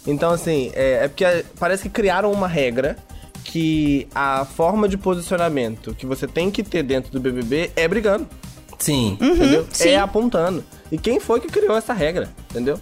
Então, 0.05 0.31
assim, 0.31 0.69
é, 0.73 1.05
é 1.05 1.07
porque 1.07 1.45
parece 1.57 1.83
que 1.83 1.89
criaram 1.89 2.29
uma 2.29 2.47
regra 2.47 2.97
que 3.43 4.08
a 4.13 4.45
forma 4.45 4.88
de 4.88 4.97
posicionamento 4.97 5.93
que 5.93 6.06
você 6.06 6.28
tem 6.28 6.52
que 6.52 6.63
ter 6.63 6.84
dentro 6.84 7.12
do 7.12 7.19
BBB 7.19 7.71
é 7.75 7.88
brigando. 7.88 8.28
Sim. 8.78 9.17
entendeu? 9.19 9.67
sim. 9.71 9.89
É 9.89 9.99
apontando. 9.99 10.63
E 10.91 10.97
quem 10.97 11.19
foi 11.19 11.39
que 11.39 11.47
criou 11.47 11.75
essa 11.75 11.93
regra, 11.93 12.30
entendeu? 12.49 12.80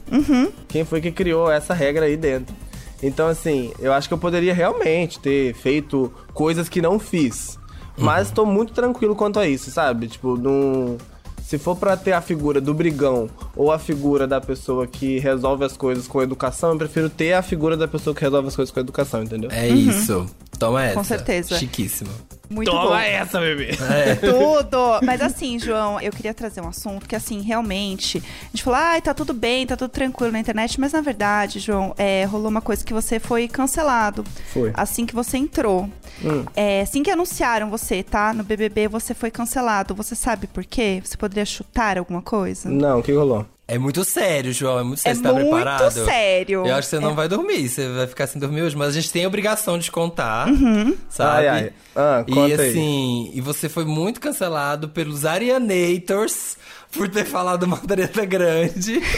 Quem 0.67 0.86
foi 0.86 1.02
que 1.02 1.12
criou 1.12 1.52
essa 1.52 1.74
regra 1.74 2.06
aí 2.06 2.15
dentro? 2.15 2.56
Então, 3.02 3.28
assim, 3.28 3.72
eu 3.80 3.93
acho 3.93 4.08
que 4.08 4.13
eu 4.13 4.17
poderia 4.17 4.54
realmente 4.54 5.20
ter 5.20 5.54
feito 5.54 6.12
coisas 6.34 6.67
que 6.70 6.82
não 6.82 7.00
fiz. 7.00 7.58
Mas 7.98 8.30
tô 8.30 8.46
muito 8.46 8.74
tranquilo 8.74 9.15
quanto 9.15 9.39
a 9.39 9.48
isso, 9.48 9.72
sabe? 9.72 10.08
Tipo, 10.08 10.38
não. 10.38 10.98
Se 11.43 11.58
for 11.58 11.76
pra 11.76 11.96
ter 11.96 12.12
a 12.12 12.22
figura 12.22 12.60
do 12.60 12.74
brigão 12.74 13.30
ou 13.56 13.72
a 13.72 13.80
figura 13.80 14.28
da 14.28 14.39
pessoa 14.41 14.86
que 14.86 15.17
resolve 15.17 15.63
as 15.63 15.78
coisas 15.78 16.06
com 16.06 16.22
educação, 16.22 16.72
eu 16.72 16.78
prefiro 16.78 17.10
ter 17.10 17.34
a 17.34 17.41
figura 17.41 17.78
da 17.78 17.88
pessoa 17.88 18.13
que 18.13 18.22
resolve 18.22 18.50
as 18.50 18.56
coisas 18.56 18.72
com 18.72 18.80
educação, 18.82 19.24
entendeu? 19.24 19.50
É 19.52 19.67
isso. 19.67 20.28
Toma 20.58 20.84
essa. 20.84 20.93
Com 20.96 21.04
certeza. 21.04 21.58
Chiquíssimo. 21.58 22.10
Muito 22.50 22.72
bom. 22.72 22.96
essa, 22.96 23.39
bebê! 23.39 23.72
Tudo! 24.22 25.00
Mas 25.04 25.22
assim, 25.22 25.60
João, 25.60 26.00
eu 26.00 26.12
queria 26.12 26.34
trazer 26.34 26.62
um 26.62 26.70
assunto 26.70 27.08
que, 27.08 27.15
assim, 27.15 27.41
realmente, 27.41 28.20
a 28.20 28.48
gente 28.48 28.63
falou, 28.63 28.80
ai, 28.80 29.02
tá 29.02 29.13
tudo 29.13 29.34
bem, 29.34 29.67
tá 29.67 29.76
tudo 29.76 29.89
tranquilo 29.89 30.32
na 30.32 30.39
internet, 30.39 30.80
mas 30.80 30.93
na 30.93 31.02
verdade, 31.02 31.60
João, 31.60 31.93
é, 31.98 32.24
rolou 32.26 32.50
uma 32.50 32.62
coisa 32.62 32.86
que 32.86 32.93
você 32.93 33.20
foi 33.20 33.48
cancelado. 33.48 34.24
Foi. 34.54 34.72
Assim 34.74 35.06
que 35.06 35.13
você 35.13 35.38
entrou. 35.38 35.89
Hum. 36.24 36.46
É, 36.56 36.82
assim 36.82 37.04
que 37.04 37.12
anunciaram 37.12 37.70
você, 37.70 38.02
tá? 38.02 38.34
No 38.34 38.43
BBB, 38.43 38.88
você 38.88 39.13
foi 39.13 39.30
cancelado. 39.30 39.93
Você 39.96 40.15
sabe 40.15 40.48
por 40.48 40.63
quê? 40.63 41.02
Você 41.04 41.17
poderia 41.17 41.46
chutar 41.46 41.98
alguma 41.98 42.22
coisa? 42.22 42.70
Não, 42.70 43.00
o 43.00 43.04
que 43.04 43.12
rolou? 43.12 43.46
É 43.69 43.77
muito 43.77 44.03
sério, 44.06 44.53
João. 44.53 44.80
É 44.80 44.84
muito 44.84 44.99
É 44.99 45.01
sério. 45.01 45.17
Você 45.17 45.23
tá 45.23 45.34
muito 45.34 45.49
preparado? 45.49 45.91
sério. 46.06 46.65
Eu 46.65 46.73
acho 46.73 46.88
que 46.89 46.95
você 46.95 46.99
não 47.01 47.12
É- 47.12 47.15
vai 47.15 47.27
dormir. 47.27 47.67
Você 47.67 47.88
vai 47.89 48.08
ficar 48.08 48.25
sem 48.27 48.39
dormir 48.39 48.62
hoje. 48.62 48.77
Mas 48.77 48.88
a 48.89 48.91
gente 48.91 49.12
tem 49.12 49.25
a 49.25 49.27
obrigação 49.27 49.77
de 49.77 49.91
contar. 49.91 50.47
Uhum. 50.47 50.95
Sabe? 51.10 51.38
Ai, 51.39 51.47
ai. 51.49 51.73
Ah, 51.95 52.23
e 52.27 52.39
aí. 52.39 52.53
assim, 52.53 53.32
e 53.34 53.41
você 53.41 53.67
foi 53.67 53.84
muito 53.84 54.21
cancelado 54.21 54.88
pelos 54.88 55.25
Arianators 55.25 56.58
por 56.93 57.10
ter 57.10 57.25
falado 57.25 57.67
da 57.86 57.93
Ariana 57.93 58.25
Grande. 58.25 59.01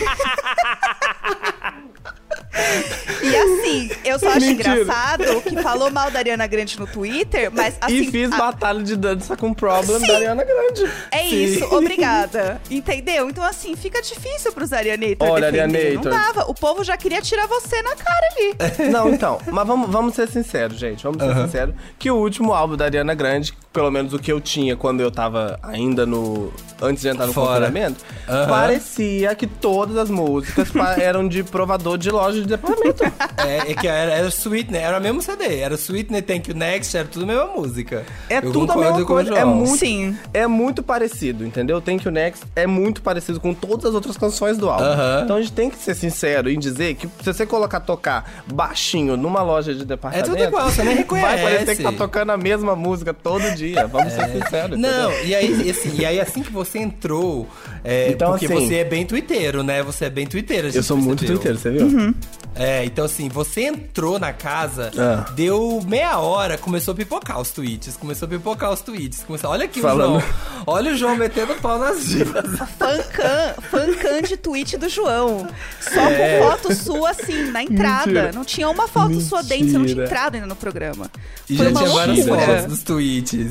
E 3.22 3.36
assim, 3.36 3.92
eu 4.06 4.18
só 4.18 4.30
acho 4.30 4.40
Mentira. 4.46 4.80
engraçado 4.82 5.42
que 5.42 5.62
falou 5.62 5.92
mal 5.92 6.10
da 6.10 6.20
Ariana 6.20 6.48
Grande 6.48 6.80
no 6.80 6.88
Twitter, 6.88 7.52
mas 7.52 7.76
assim. 7.82 7.94
e 7.96 8.10
fiz 8.12 8.32
a- 8.32 8.38
batalha 8.38 8.82
de 8.82 8.96
dança 8.96 9.36
com 9.36 9.54
problem 9.54 10.00
da 10.00 10.14
Ariana 10.16 10.44
Grande. 10.46 10.90
É 11.12 11.20
Sim. 11.24 11.44
isso, 11.44 11.66
obrigada. 11.76 12.62
Entendeu? 12.72 13.30
Então, 13.30 13.44
assim, 13.44 13.76
fica 13.76 14.02
difícil 14.02 14.54
pros 14.54 14.72
Arianator 14.72 15.28
Olha, 15.30 15.52
defender. 15.52 15.96
Não 15.96 16.02
Arianator. 16.12 16.12
dava. 16.34 16.50
O 16.50 16.56
povo 16.56 16.82
já 16.84 16.96
queria 16.96 17.22
tirar 17.22 17.46
você 17.48 17.82
na 17.82 17.96
cara 17.96 18.30
ali. 18.32 18.90
Não, 18.90 19.10
então, 19.10 19.38
mas 19.52 19.68
vamos, 19.68 19.90
vamos 19.90 20.16
ser 20.16 20.28
sinceros, 20.30 20.80
gente. 20.80 21.04
Vamos 21.04 21.22
ser 21.22 21.36
sinceros. 21.36 21.76
Que 22.00 22.10
o 22.10 22.16
último 22.16 22.54
álbum 22.54 22.78
da 22.78 22.86
Ariana 22.86 23.14
Grande, 23.14 23.54
pelo 23.72 23.92
menos 23.92 24.14
o 24.14 24.20
que 24.20 24.32
eu 24.32 24.42
tinha 24.42 24.76
quando 24.76 25.02
eu 25.02 25.12
tava 25.12 25.60
ainda 25.62 26.06
no. 26.06 26.52
Antes 26.82 27.02
de 27.04 27.10
entrar 27.10 27.28
no 27.28 27.34
Fora. 27.34 27.68
confinamento, 27.68 28.06
Aham. 28.28 28.48
parecia 28.48 29.36
que 29.36 29.46
todas 29.46 29.98
as 29.98 30.10
músicas 30.10 30.70
eram 30.98 31.28
de 31.28 31.44
provador 31.44 31.98
de 31.98 32.10
loja 32.10 32.40
de 32.42 32.48
departamento. 32.48 33.04
é, 33.38 33.72
é 33.72 33.74
que 33.76 33.86
era, 33.88 34.12
era 34.14 34.28
Sweetney, 34.30 34.80
era 34.80 34.98
o 34.98 35.02
mesmo 35.02 35.22
CD. 35.22 35.60
Era 35.60 35.76
Sweetney, 35.76 36.22
Thank 36.22 36.50
You 36.50 36.56
Next, 36.56 36.96
era 36.96 37.08
tudo 37.08 37.24
a 37.24 37.28
mesma 37.28 37.48
música. 37.48 38.06
É 38.30 38.38
Eu 38.38 38.52
tudo 38.52 38.72
a 38.72 38.78
mesma 38.78 39.06
coisa. 39.06 39.34
É 39.38 39.44
muito, 39.44 39.78
Sim. 39.78 40.18
é 40.34 40.48
muito 40.48 40.82
parecido, 40.82 41.46
entendeu? 41.46 41.82
Thank 41.82 42.06
You 42.06 42.12
Next 42.14 42.46
é 42.56 42.66
muito 42.66 43.02
parecido 43.02 43.40
com 43.42 43.54
todas 43.54 43.86
as 43.86 43.94
outras 43.94 44.16
canções 44.16 44.58
do 44.58 44.70
álbum. 44.70 44.86
Aham. 44.86 45.22
Então 45.26 45.36
a 45.36 45.42
gente 45.42 45.52
tem 45.52 45.70
que 45.70 45.78
ser 45.78 45.96
sincero 45.96 46.50
em 46.50 46.58
dizer 46.58 46.96
que 46.96 47.08
se 47.22 47.34
você 47.34 47.46
colocar 47.46 47.82
tocar 47.82 48.44
baixinho 48.52 49.18
numa 49.18 49.42
loja 49.42 49.76
de 49.76 49.84
departamento. 49.86 50.30
É 50.30 50.34
tudo 50.34 50.44
igual, 50.44 50.70
você 50.70 50.82
nem 50.84 50.96
reconhece. 50.96 51.28
Vai 51.28 51.42
parecer 51.44 51.76
que 51.76 51.84
tá 51.84 51.92
tocando 51.92 52.32
a 52.32 52.38
mesma 52.38 52.74
música 52.76 53.14
todo 53.14 53.42
dia. 53.54 53.59
Vamos 53.92 54.14
ser 54.14 54.30
sinceros. 54.30 54.78
Não, 54.80 55.12
e 55.24 55.36
aí, 55.36 55.68
e 55.68 55.70
assim, 55.72 55.92
e 55.98 56.06
aí 56.06 56.20
assim 56.20 56.42
que 56.42 56.52
você 56.52 56.80
entrou, 56.80 57.48
é, 57.84 58.10
Então, 58.12 58.32
porque 58.32 58.46
assim- 58.46 58.68
você 58.68 58.76
é 58.76 58.84
bem 58.84 59.06
twitteiro, 59.06 59.64
né? 59.64 59.82
Você 59.84 60.06
é 60.06 60.10
bem 60.10 60.26
twitteiro, 60.28 60.68
gente 60.68 60.78
Eu 60.78 60.84
sou 60.84 60.98
muito 60.98 61.26
percebeu. 61.26 61.42
twitteiro, 61.42 61.90
você 61.90 61.96
viu? 62.00 62.16
É, 62.56 62.84
então 62.84 63.06
assim, 63.06 63.30
você 63.30 63.62
entrou 63.64 64.20
na 64.20 64.34
casa, 64.34 64.92
Ah. 64.98 65.32
deu 65.36 65.82
meia 65.88 66.18
hora, 66.20 66.58
começou 66.58 66.94
a 66.94 66.96
pipocar 66.96 67.40
os 67.40 67.52
tweets, 67.52 67.96
começou 67.96 68.26
a 68.26 68.30
pipocar 68.30 68.72
os 68.72 68.82
tweets, 68.82 69.24
começou, 69.24 69.50
olha 69.52 69.66
aqui 69.66 69.80
Falando- 69.82 70.18
o 70.18 70.20
João, 70.20 70.64
olha 70.68 70.92
o 70.92 70.98
João 70.98 71.16
metendo 71.16 71.54
pau 71.56 71.78
nas 71.80 72.04
divas. 72.10 72.46
Fancam, 72.78 73.64
fancam 73.70 74.22
de 74.22 74.36
tweet 74.38 74.78
do 74.78 74.90
João. 74.90 75.48
Só 75.80 76.02
É. 76.10 76.40
com 76.40 76.48
foto 76.50 76.76
sua, 76.76 77.12
assim, 77.12 77.52
na 77.52 77.64
entrada. 77.64 78.08
Mentira. 78.08 78.32
Não 78.34 78.44
tinha 78.44 78.68
uma 78.70 78.88
foto 78.88 79.20
sua 79.22 79.42
dentro, 79.44 79.68
você 79.70 79.78
não 79.78 79.86
tinha 79.86 79.96
Mentira. 79.96 80.06
entrado 80.06 80.36
ainda 80.36 80.48
no 80.48 80.56
programa. 80.56 81.10
E 81.50 81.56
Foi 81.56 81.72
tinha 81.72 81.90
várias 81.90 82.26
loucura. 82.26 82.46
fotos 82.46 82.66
dos 82.66 82.84
tweets. 82.84 83.49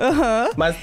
Aham. 0.00 0.50
Mas 0.56 0.76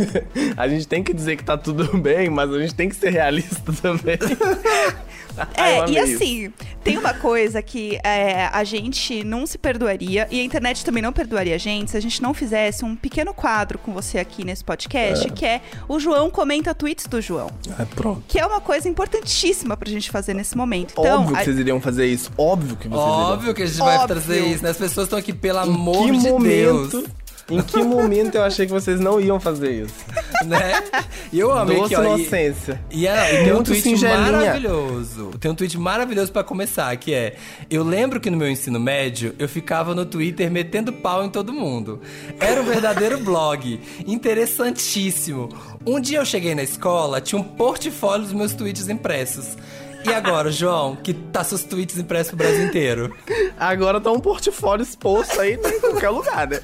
a 0.56 0.68
gente 0.68 0.86
tem 0.86 1.02
que 1.02 1.12
dizer 1.12 1.36
que 1.36 1.44
tá 1.44 1.58
tudo 1.58 1.84
bem, 1.98 2.30
mas 2.30 2.52
a 2.52 2.58
gente 2.60 2.74
tem 2.74 2.88
que 2.88 2.94
ser 2.96 3.10
realista 3.10 3.72
também. 3.82 4.18
É, 5.56 5.88
e 5.88 5.98
assim, 5.98 6.52
tem 6.84 6.98
uma 6.98 7.14
coisa 7.14 7.62
que 7.62 7.98
é, 8.04 8.46
a 8.52 8.62
gente 8.64 9.24
não 9.24 9.46
se 9.46 9.56
perdoaria, 9.56 10.26
e 10.30 10.38
a 10.40 10.44
internet 10.44 10.84
também 10.84 11.02
não 11.02 11.12
perdoaria 11.12 11.54
a 11.54 11.58
gente, 11.58 11.92
se 11.92 11.96
a 11.96 12.00
gente 12.00 12.20
não 12.20 12.34
fizesse 12.34 12.84
um 12.84 12.94
pequeno 12.94 13.32
quadro 13.32 13.78
com 13.78 13.92
você 13.92 14.18
aqui 14.18 14.44
nesse 14.44 14.62
podcast, 14.62 15.30
que 15.30 15.46
é 15.46 15.62
o 15.88 15.98
João 15.98 16.30
comenta 16.30 16.74
tweets 16.74 17.06
do 17.06 17.22
João. 17.22 17.48
É, 17.78 17.84
pronto. 17.86 18.22
Que 18.28 18.38
é 18.38 18.44
uma 18.44 18.60
coisa 18.60 18.86
importantíssima 18.88 19.76
pra 19.78 19.88
gente 19.88 20.10
fazer 20.10 20.34
nesse 20.34 20.56
momento. 20.58 20.92
Então, 20.98 21.20
Óbvio 21.20 21.34
que 21.36 21.40
a- 21.40 21.44
vocês 21.44 21.58
iriam 21.58 21.80
fazer 21.80 22.06
isso. 22.06 22.30
Óbvio 22.36 22.76
que 22.76 22.88
vocês 22.88 23.00
Óbvio 23.02 23.54
que 23.54 23.62
a 23.62 23.66
gente 23.66 23.78
vai 23.78 23.96
Óbvio. 23.98 24.08
trazer 24.08 24.44
isso, 24.46 24.62
né? 24.62 24.70
As 24.70 24.76
pessoas 24.76 25.06
estão 25.06 25.18
aqui, 25.18 25.32
pelo 25.32 25.60
iriam. 25.60 25.74
amor 25.74 26.08
em 26.08 26.12
que 26.12 26.18
de 26.18 26.28
momento, 26.30 26.88
Deus, 26.88 27.04
Em 27.50 27.60
que 27.62 27.82
momento 27.82 28.36
eu 28.36 28.42
achei 28.42 28.66
que 28.66 28.72
vocês 28.72 29.00
não 29.00 29.20
iam 29.20 29.40
fazer 29.40 29.82
isso? 29.84 29.94
né? 30.46 30.82
E 31.32 31.38
eu 31.38 31.52
amei 31.52 31.76
Doce 31.76 31.88
que, 31.88 31.96
ó, 31.96 32.02
e- 32.02 32.06
inocência. 32.20 32.80
E, 32.90 33.06
é, 33.06 33.40
e 33.42 33.44
tem 33.44 33.52
um 33.52 33.62
tweet 33.62 33.82
singelinha. 33.82 34.32
maravilhoso. 34.32 35.30
Tem 35.38 35.50
um 35.50 35.54
tweet 35.54 35.76
maravilhoso 35.78 36.32
pra 36.32 36.42
começar, 36.42 36.94
que 36.96 37.12
é: 37.12 37.36
Eu 37.68 37.82
lembro 37.84 38.20
que 38.20 38.30
no 38.30 38.36
meu 38.36 38.50
ensino 38.50 38.78
médio 38.80 39.34
eu 39.38 39.48
ficava 39.48 39.94
no 39.94 40.06
Twitter 40.06 40.50
metendo 40.50 40.92
pau 40.92 41.24
em 41.24 41.28
todo 41.28 41.52
mundo. 41.52 42.00
Era 42.38 42.60
um 42.60 42.64
verdadeiro 42.64 43.18
blog, 43.24 43.80
interessantíssimo. 44.06 45.48
Um 45.86 46.00
dia 46.00 46.18
eu 46.18 46.24
cheguei 46.24 46.54
na 46.54 46.62
escola, 46.62 47.20
tinha 47.20 47.40
um 47.40 47.44
portfólio 47.44 48.24
dos 48.24 48.32
meus 48.32 48.52
tweets 48.52 48.88
impressos. 48.88 49.56
E 50.04 50.12
agora, 50.12 50.50
João, 50.50 50.96
que 50.96 51.12
tá 51.12 51.44
seus 51.44 51.62
tweets 51.62 51.98
impressos 51.98 52.28
pro 52.28 52.38
Brasil 52.38 52.64
inteiro? 52.64 53.14
Agora 53.58 54.00
tá 54.00 54.10
um 54.10 54.18
portfólio 54.18 54.82
exposto 54.82 55.38
aí 55.38 55.54
em 55.54 55.80
qualquer 55.80 56.08
lugar, 56.08 56.48
né? 56.48 56.60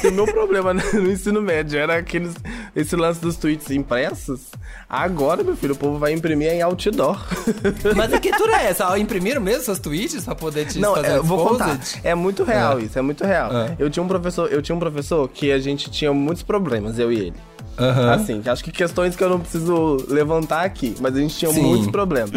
Se 0.00 0.08
o 0.08 0.12
meu 0.12 0.26
problema 0.26 0.72
no 0.94 1.10
ensino 1.10 1.40
médio 1.42 1.78
era 1.78 1.96
aqueles, 1.98 2.34
esse 2.74 2.96
lance 2.96 3.20
dos 3.20 3.36
tweets 3.36 3.70
impressos, 3.70 4.40
agora, 4.88 5.42
meu 5.42 5.56
filho, 5.56 5.74
o 5.74 5.76
povo 5.76 5.98
vai 5.98 6.12
imprimir 6.12 6.48
em 6.52 6.62
outdoor. 6.62 7.18
Mas 7.94 8.12
a 8.12 8.18
que 8.20 8.28
é 8.30 8.66
essa? 8.66 8.98
Imprimiram 8.98 9.40
mesmo 9.40 9.64
seus 9.64 9.78
tweets 9.78 10.24
pra 10.24 10.34
poder 10.34 10.66
te 10.66 10.78
Não, 10.78 10.94
fazer 10.94 11.08
é, 11.08 11.16
eu 11.16 11.22
vou 11.24 11.46
contar. 11.48 11.78
É 12.02 12.14
muito 12.14 12.42
real 12.44 12.78
Ah. 12.78 12.80
isso, 12.80 12.98
é 12.98 13.02
muito 13.02 13.24
real. 13.24 13.50
Ah. 13.52 13.74
Eu 13.78 13.90
tinha 13.90 14.02
um 14.02 14.08
professor, 14.08 14.50
eu 14.52 14.62
tinha 14.62 14.74
um 14.74 14.78
professor 14.78 15.28
que 15.28 15.52
a 15.52 15.58
gente 15.58 15.90
tinha 15.90 16.12
muitos 16.12 16.42
problemas, 16.42 16.98
eu 16.98 17.12
e 17.12 17.18
ele. 17.18 17.34
Aham. 17.78 18.12
Assim, 18.12 18.42
acho 18.46 18.62
que 18.64 18.70
questões 18.70 19.16
que 19.16 19.22
eu 19.24 19.28
não 19.28 19.40
preciso 19.40 19.96
levantar 20.08 20.64
aqui, 20.64 20.94
mas 21.00 21.16
a 21.16 21.20
gente 21.20 21.36
tinha 21.36 21.52
Sim. 21.52 21.62
muitos 21.62 21.88
problemas. 21.88 22.30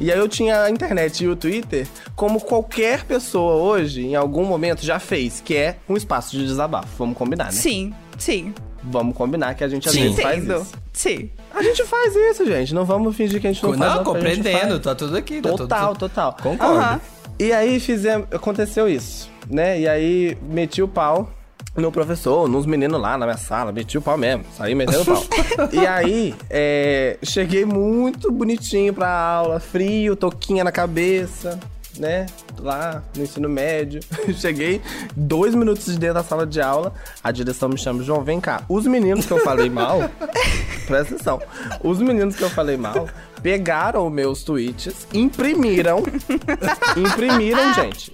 E 0.00 0.10
aí 0.10 0.18
eu 0.18 0.28
tinha 0.28 0.62
a 0.62 0.70
internet 0.70 1.22
e 1.24 1.28
o 1.28 1.36
Twitter 1.36 1.86
como 2.16 2.40
qualquer 2.40 3.04
pessoa 3.04 3.54
hoje, 3.54 4.04
em 4.06 4.14
algum 4.14 4.44
momento, 4.44 4.84
já 4.84 4.98
fez, 4.98 5.40
que 5.44 5.54
é 5.56 5.76
um 5.88 5.96
espaço 5.96 6.36
de 6.36 6.44
desabafo. 6.46 6.88
Vamos 6.98 7.16
combinar, 7.16 7.46
né? 7.46 7.52
Sim, 7.52 7.92
sim. 8.18 8.52
Vamos 8.84 9.16
combinar 9.16 9.54
que 9.54 9.62
a 9.62 9.68
gente 9.68 9.88
às 9.88 9.94
Sim. 9.94 10.02
vezes 10.08 10.20
faz 10.20 10.42
isso. 10.44 10.72
Sim. 10.92 11.30
A 11.54 11.62
gente 11.62 11.84
faz 11.84 12.16
isso, 12.16 12.44
gente. 12.44 12.74
Não 12.74 12.84
vamos 12.84 13.14
fingir 13.14 13.40
que 13.40 13.46
a 13.46 13.52
gente 13.52 13.62
não, 13.62 13.70
Não, 13.72 13.78
faz. 13.78 13.92
gente 13.94 14.04
compreendendo, 14.04 14.80
tá 14.80 14.92
tudo 14.94 15.16
aqui. 15.16 15.40
tá 15.40 15.50
tudo- 15.50 15.58
Total, 15.58 15.94
total. 15.94 16.36
Concordo. 16.42 16.74
Aham. 16.80 17.00
E 17.38 17.52
aí 17.52 17.78
fizemos, 17.78 18.26
aconteceu 18.32 18.88
isso, 18.88 19.30
né? 19.48 19.78
E 19.80 19.86
aí 19.88 20.36
meti 20.42 20.82
o 20.82 20.88
pau 20.88 21.30
no 21.76 21.90
professor, 21.90 22.48
nos 22.48 22.66
meninos 22.66 23.00
lá 23.00 23.16
na 23.16 23.26
minha 23.26 23.38
sala, 23.38 23.72
meti 23.72 23.96
o 23.96 24.02
pau 24.02 24.18
mesmo, 24.18 24.44
saí 24.56 24.74
metendo 24.74 25.02
o 25.02 25.04
pau. 25.06 25.24
e 25.72 25.86
aí, 25.86 26.34
é, 26.50 27.18
cheguei 27.22 27.64
muito 27.64 28.30
bonitinho 28.30 28.92
pra 28.92 29.10
aula, 29.10 29.58
frio, 29.58 30.14
toquinha 30.14 30.62
na 30.62 30.72
cabeça, 30.72 31.58
né? 31.98 32.26
Lá 32.58 33.02
no 33.16 33.22
ensino 33.22 33.48
médio. 33.48 34.00
Cheguei 34.34 34.80
dois 35.16 35.54
minutos 35.54 35.86
de 35.86 35.98
dentro 35.98 36.14
da 36.14 36.22
sala 36.22 36.46
de 36.46 36.60
aula, 36.60 36.92
a 37.22 37.30
direção 37.30 37.68
me 37.68 37.78
chama, 37.78 38.02
João, 38.02 38.22
vem 38.22 38.40
cá. 38.40 38.62
Os 38.68 38.86
meninos 38.86 39.26
que 39.26 39.32
eu 39.32 39.40
falei 39.40 39.68
mal, 39.70 40.00
presta 40.86 41.14
atenção, 41.14 41.40
os 41.82 42.00
meninos 42.00 42.36
que 42.36 42.42
eu 42.42 42.50
falei 42.50 42.76
mal 42.76 43.08
pegaram 43.42 44.08
meus 44.08 44.44
tweets, 44.44 45.06
imprimiram 45.12 46.04
Imprimiram, 46.96 47.74
gente. 47.74 48.12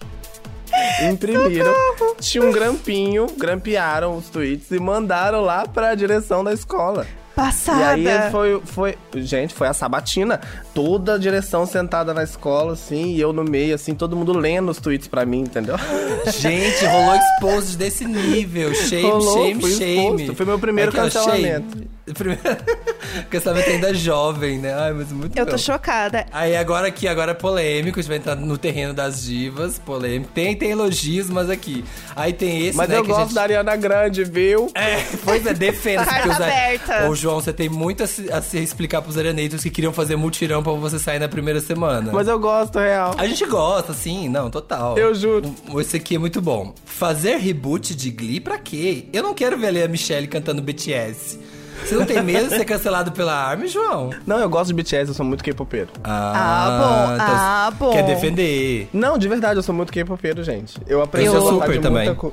Imprimiram, 1.11 1.73
tinha 2.21 2.45
um 2.45 2.53
grampinho, 2.53 3.27
grampearam 3.37 4.17
os 4.17 4.29
tweets 4.29 4.71
e 4.71 4.79
mandaram 4.79 5.41
lá 5.41 5.67
pra 5.67 5.95
direção 5.95 6.43
da 6.43 6.53
escola. 6.53 7.07
Passada. 7.38 7.97
E 7.97 8.09
aí 8.09 8.31
foi, 8.33 8.61
foi. 8.64 8.99
Gente, 9.14 9.55
foi 9.55 9.69
a 9.69 9.73
sabatina. 9.73 10.41
Toda 10.79 11.14
a 11.14 11.19
direção 11.19 11.67
sentada 11.67 12.14
na 12.14 12.23
escola, 12.23 12.75
assim, 12.75 13.14
e 13.14 13.21
eu 13.21 13.33
no 13.33 13.43
meio, 13.43 13.75
assim, 13.75 13.97
todo 13.97 14.14
mundo 14.14 14.33
lendo 14.33 14.71
os 14.71 14.79
tweets 14.79 15.09
pra 15.09 15.27
mim, 15.27 15.41
entendeu? 15.41 15.75
Gente, 16.38 16.87
rolou 16.87 17.17
exposed 17.17 17.77
desse 17.77 18.05
nível. 18.05 18.73
Shame, 18.73 19.03
Rolou, 19.03 19.43
shame, 19.45 19.61
fui 19.61 19.73
shame. 19.73 20.23
exposto. 20.23 20.35
Foi 20.37 20.47
meu 20.47 20.57
primeiro 20.57 20.93
ó, 20.93 20.95
cancelamento. 20.95 21.79
shame. 21.79 21.88
Primeiro... 22.14 22.41
cancelamento 23.29 23.71
ainda 23.71 23.93
jovem, 23.93 24.59
né? 24.61 24.73
Ai, 24.73 24.93
mas 24.93 25.11
muito 25.12 25.37
Eu 25.37 25.45
tô 25.45 25.53
bom. 25.53 25.59
chocada. 25.59 26.27
Aí 26.31 26.57
agora 26.57 26.87
aqui, 26.87 27.09
agora 27.09 27.33
é 27.33 27.35
polêmico, 27.35 27.99
a 27.99 28.03
gente 28.03 28.09
vai 28.09 28.19
entrar 28.19 28.37
no 28.37 28.57
terreno 28.57 28.95
das 28.95 29.25
divas, 29.25 29.81
polêmico. 29.81 30.31
Tem, 30.33 30.55
tem 30.55 30.71
elogios, 30.71 31.29
mas 31.29 31.51
aqui. 31.51 31.85
Aí 32.14 32.33
tem 32.33 32.67
esse, 32.67 32.77
Mas 32.77 32.88
né, 32.88 32.99
eu 32.99 33.05
que 33.05 33.11
a 33.11 33.14
gosto 33.14 33.27
gente... 33.27 33.35
da 33.35 33.43
Ariana 33.43 33.77
Grande, 33.77 34.23
viu? 34.25 34.71
É, 34.75 35.03
pois 35.25 35.45
é, 35.45 35.53
defenda 35.53 36.03
aberta. 36.09 37.09
Ô, 37.09 37.14
João, 37.17 37.41
você 37.41 37.53
tem 37.53 37.69
muito 37.69 38.05
a 38.05 38.07
se, 38.07 38.31
a 38.33 38.41
se 38.41 38.59
explicar 38.59 39.03
pros 39.03 39.19
areneiros 39.19 39.62
que 39.62 39.71
queriam 39.71 39.93
fazer 39.93 40.17
mutirão 40.17 40.62
pra 40.72 40.88
você 40.88 40.98
sair 40.98 41.18
na 41.18 41.28
primeira 41.28 41.61
semana. 41.61 42.11
Mas 42.12 42.26
eu 42.28 42.38
gosto, 42.38 42.78
real. 42.78 43.14
A 43.16 43.26
gente 43.26 43.44
gosta, 43.46 43.92
sim, 43.92 44.28
não, 44.28 44.50
total. 44.50 44.96
Eu 44.98 45.14
juro. 45.14 45.54
Esse 45.78 45.96
aqui 45.96 46.16
é 46.16 46.18
muito 46.18 46.40
bom. 46.40 46.74
Fazer 46.85 47.37
reboot 47.37 47.94
de 47.94 48.11
Glee 48.11 48.40
pra 48.40 48.59
quê? 48.59 49.07
Eu 49.12 49.22
não 49.22 49.35
quero 49.35 49.57
ver 49.59 49.68
ali 49.68 49.83
a 49.83 49.88
Michelle 49.88 50.26
cantando 50.26 50.61
BTS. 50.62 51.38
Você 51.85 51.94
não 51.94 52.04
tem 52.04 52.20
medo 52.22 52.48
de 52.48 52.57
ser 52.57 52.64
cancelado 52.64 53.12
pela 53.12 53.33
Army, 53.33 53.68
João? 53.68 54.11
Não, 54.26 54.38
eu 54.40 54.48
gosto 54.48 54.66
de 54.68 54.74
BTS, 54.74 55.09
eu 55.11 55.14
sou 55.14 55.24
muito 55.24 55.44
K-popeiro. 55.44 55.88
Ah, 56.02 56.78
bom, 56.81 57.16
ah, 57.22 57.70
bom. 57.78 57.92
Quer 57.92 58.04
defender? 58.04 58.88
Não, 58.92 59.16
de 59.16 59.28
verdade, 59.28 59.59
eu 59.59 59.62
sou 59.62 59.72
muito 59.74 59.92
K-popeiro, 59.92 60.42
gente. 60.42 60.76
Eu 60.88 61.00
aprendi 61.00 61.28
Eu 61.28 61.37
a 61.37 61.40
super 61.40 61.61
de 61.66 61.68
muita 61.68 61.83
também. 61.88 62.14
co- 62.16 62.33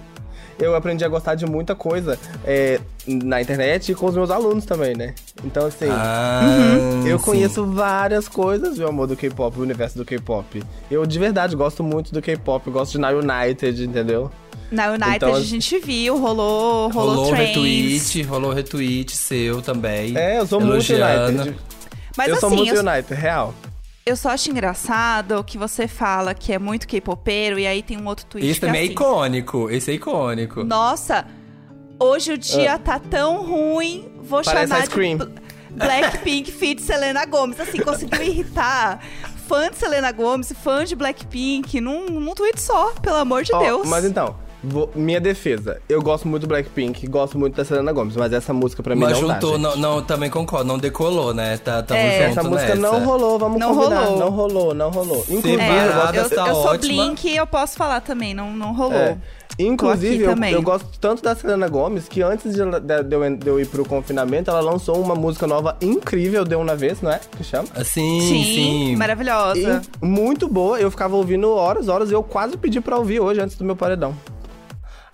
Eu 0.57 0.73
aprendi 0.75 1.03
a 1.03 1.07
gostar 1.09 1.35
de 1.35 1.45
muita 1.45 1.75
coisa 1.75 2.17
é, 2.45 2.79
na 3.05 3.41
internet 3.41 3.91
e 3.91 3.95
com 3.95 4.05
os 4.05 4.15
meus 4.15 4.29
alunos 4.31 4.65
também, 4.65 4.95
né? 4.95 5.13
Então, 5.43 5.65
assim, 5.67 5.87
Ah, 5.89 6.41
eu 7.05 7.19
sim. 7.19 7.25
conheço 7.25 7.65
várias 7.65 8.27
coisas, 8.29 8.77
meu 8.77 8.87
amor, 8.87 9.07
do 9.07 9.17
K-pop, 9.17 9.59
o 9.59 9.61
universo 9.61 9.97
do 9.97 10.05
K-pop. 10.05 10.63
Eu, 10.89 11.05
de 11.05 11.19
verdade, 11.19 11.55
gosto 11.55 11.83
muito 11.83 12.13
do 12.13 12.21
K-pop, 12.21 12.69
gosto 12.71 12.93
de 12.93 12.99
Na 12.99 13.09
United, 13.09 13.83
entendeu? 13.85 14.31
Na 14.71 14.87
United 14.91 15.15
Então, 15.17 15.35
a 15.35 15.41
gente 15.41 15.77
viu, 15.79 16.17
rolou, 16.17 16.89
rolou, 16.89 17.15
Rolou 17.15 17.29
trends. 17.31 17.55
retweet, 17.55 18.23
rolou 18.23 18.51
retweet 18.53 19.15
seu 19.15 19.61
também. 19.61 20.17
É, 20.17 20.39
eu 20.39 20.47
sou 20.47 20.59
elogiando. 20.61 21.33
muito 21.33 21.41
United. 21.41 21.65
Mas 22.17 22.27
eu 22.29 22.33
assim, 22.35 22.41
sou 22.41 22.49
muito 22.49 22.73
eu, 22.73 22.79
United, 22.81 23.13
real. 23.13 23.53
Eu 24.05 24.15
só 24.15 24.29
acho 24.29 24.51
engraçado 24.51 25.43
que 25.43 25.57
você 25.57 25.87
fala 25.87 26.33
que 26.33 26.53
é 26.53 26.59
muito 26.59 26.87
K-popeiro 26.87 27.57
e 27.57 27.65
aí 27.65 27.81
tem 27.81 27.97
um 27.97 28.05
outro 28.05 28.25
tweet 28.27 28.45
Esse 28.47 28.59
que 28.59 28.65
também 28.67 28.81
é 28.81 28.83
assim, 28.85 28.93
icônico. 28.93 29.69
Esse 29.71 29.91
é 29.91 29.93
icônico. 29.95 30.63
Nossa, 30.63 31.25
hoje 31.99 32.33
o 32.33 32.37
dia 32.37 32.77
tá 32.77 32.99
tão 32.99 33.43
ruim, 33.45 34.11
vou 34.21 34.39
Ah. 34.39 34.43
Parece 34.45 34.67
chamar 34.67 34.83
Ice 34.83 34.89
Cream. 34.91 35.17
de 35.17 35.25
Bl- 35.25 35.31
Blackpink 35.71 36.51
feat 36.51 36.81
Selena 36.81 37.25
Gomez. 37.25 37.59
Assim, 37.59 37.79
conseguiu 37.81 38.21
irritar 38.21 38.99
fã 39.47 39.69
de 39.69 39.75
Selena 39.77 40.11
Gomez, 40.11 40.53
fã 40.63 40.85
de 40.85 40.95
Blackpink, 40.95 41.81
num, 41.81 42.05
num 42.05 42.33
tweet 42.35 42.61
só, 42.61 42.91
pelo 43.01 43.17
amor 43.17 43.43
de 43.43 43.53
Ó, 43.53 43.59
Deus. 43.59 43.87
Mas 43.87 44.05
então, 44.05 44.35
vou- 44.67 44.89
minha 44.95 45.19
defesa. 45.19 45.79
Eu 45.87 46.01
gosto 46.01 46.27
muito 46.27 46.41
do 46.43 46.47
Blackpink, 46.47 47.07
gosto 47.07 47.37
muito 47.37 47.55
da 47.55 47.63
Selena 47.65 47.91
Gomes, 47.91 48.15
mas 48.15 48.33
essa 48.33 48.53
música 48.53 48.81
pra 48.83 48.95
mim 48.95 49.01
Mas 49.01 49.19
não 49.19 49.27
juntou, 49.29 49.51
dá, 49.53 49.57
não, 49.57 49.71
gente. 49.71 49.81
não, 49.81 50.01
também 50.01 50.29
concordo, 50.29 50.65
não 50.65 50.77
decolou, 50.77 51.33
né? 51.33 51.57
Tá, 51.57 51.81
tamo 51.83 51.99
É. 51.99 52.27
junto 52.27 52.39
Essa 52.39 52.43
música 52.49 52.75
nessa. 52.75 52.81
não 52.99 53.05
rolou, 53.05 53.39
vamos 53.39 53.59
Não 53.59 53.75
combinar. 53.75 54.01
rolou. 54.05 54.19
Não 54.19 54.29
rolou, 54.29 54.73
não 54.73 54.89
rolou. 54.91 55.25
Inclusive, 55.29 55.61
É, 55.61 55.87
eu 55.87 55.93
gosto 55.93 56.15
eu, 56.15 56.29
tá 56.29 56.47
eu 56.49 56.55
sou. 56.55 56.77
Blink 56.77 57.27
e 57.27 57.35
eu 57.35 57.47
posso 57.47 57.75
falar 57.77 58.01
também, 58.01 58.33
não, 58.33 58.51
não 58.51 58.73
rolou. 58.73 58.93
É. 58.93 59.17
Inclusive, 59.57 60.21
eu, 60.25 60.35
eu 60.51 60.61
gosto 60.61 60.99
tanto 60.99 61.23
da 61.23 61.33
Selena 61.33 61.69
Gomes 61.69 62.09
que 62.09 62.21
antes 62.21 62.53
de, 62.53 62.59
de- 62.61 63.03
de 63.03 63.15
eu, 63.15 63.37
de 63.37 63.47
eu 63.47 63.57
ir 63.59 63.65
pro 63.67 63.85
confinamento, 63.85 64.49
ela 64.51 64.59
lançou 64.59 64.99
uma 65.01 65.15
música 65.15 65.47
nova 65.47 65.77
incrível, 65.81 66.43
Deu 66.43 66.59
Uma 66.59 66.75
Vez, 66.75 67.01
não 67.01 67.09
é? 67.09 67.21
Que 67.37 67.41
chama? 67.43 67.65
Ah, 67.73 67.81
Sim, 67.81 68.19
sim. 68.21 68.95
maravilhosa. 68.97 69.81
E 70.01 70.05
muito 70.05 70.49
boa, 70.49 70.77
eu 70.77 70.91
ficava 70.91 71.15
ouvindo 71.15 71.49
horas, 71.51 71.87
horas, 71.87 72.11
e 72.11 72.13
eu 72.13 72.21
quase 72.21 72.57
pedi 72.57 72.81
pra 72.81 72.97
ouvir 72.97 73.21
hoje 73.21 73.39
antes 73.39 73.55
do 73.55 73.63
meu 73.63 73.77
paredão. 73.77 74.13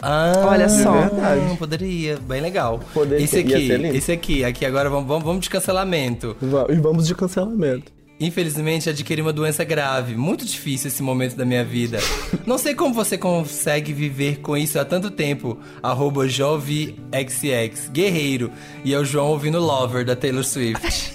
Ah, 0.02 0.34
Olha 0.48 0.68
só. 0.68 0.92
verdade. 0.94 1.58
Poderia, 1.58 2.18
bem 2.18 2.42
legal. 2.42 2.80
Poderia, 2.94 3.24
esse 3.24 3.40
aqui, 3.40 3.72
esse 3.96 4.12
aqui, 4.12 4.44
aqui 4.44 4.66
agora 4.66 4.90
vamos, 4.90 5.24
vamos, 5.24 5.42
de 5.42 5.50
cancelamento. 5.50 6.36
E 6.70 6.76
vamos 6.76 7.08
de 7.08 7.14
cancelamento. 7.14 7.92
Infelizmente, 8.20 8.88
adquiri 8.88 9.20
uma 9.20 9.34
doença 9.34 9.64
grave. 9.64 10.16
Muito 10.16 10.46
difícil 10.46 10.90
esse 10.90 11.02
momento 11.02 11.36
da 11.36 11.44
minha 11.44 11.66
vida. 11.66 11.98
Não 12.46 12.56
sei 12.60 12.76
como 12.76 12.94
você 12.94 13.18
consegue 13.18 13.94
viver 13.94 14.42
com 14.42 14.56
isso 14.56 14.80
há 14.80 14.86
tanto 14.86 15.10
tempo. 15.10 15.58
Arroba 15.82 16.28
JoviXX, 16.28 17.90
guerreiro. 17.92 18.52
E 18.86 18.94
é 18.94 19.00
o 19.00 19.04
João 19.04 19.28
ouvindo 19.30 19.60
Lover, 19.60 20.06
da 20.06 20.16
Taylor 20.16 20.44
Swift. 20.44 21.12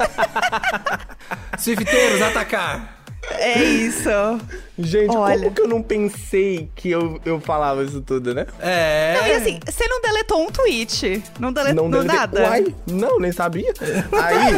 Swifteiros, 1.59 2.23
atacar! 2.23 2.96
É 3.39 3.63
isso. 3.63 4.09
Gente, 4.79 5.17
Olha. 5.17 5.39
como 5.39 5.51
que 5.55 5.61
eu 5.63 5.69
não 5.69 5.83
pensei 5.83 6.69
que 6.75 6.91
eu, 6.91 7.19
eu 7.25 7.41
falava 7.41 7.83
isso 7.83 8.03
tudo, 8.03 8.35
né? 8.35 8.47
É. 8.61 9.17
Não, 9.19 9.27
e 9.27 9.33
assim, 9.33 9.59
você 9.65 9.89
não 9.89 10.03
deletou 10.03 10.43
um 10.43 10.51
tweet? 10.51 11.23
Não 11.41 11.51
deletou 11.51 11.89
deletei- 11.89 12.17
nada? 12.17 12.43
Uai, 12.43 12.75
não, 12.87 13.19
nem 13.19 13.33
sabia. 13.33 13.73
Aí, 14.13 14.55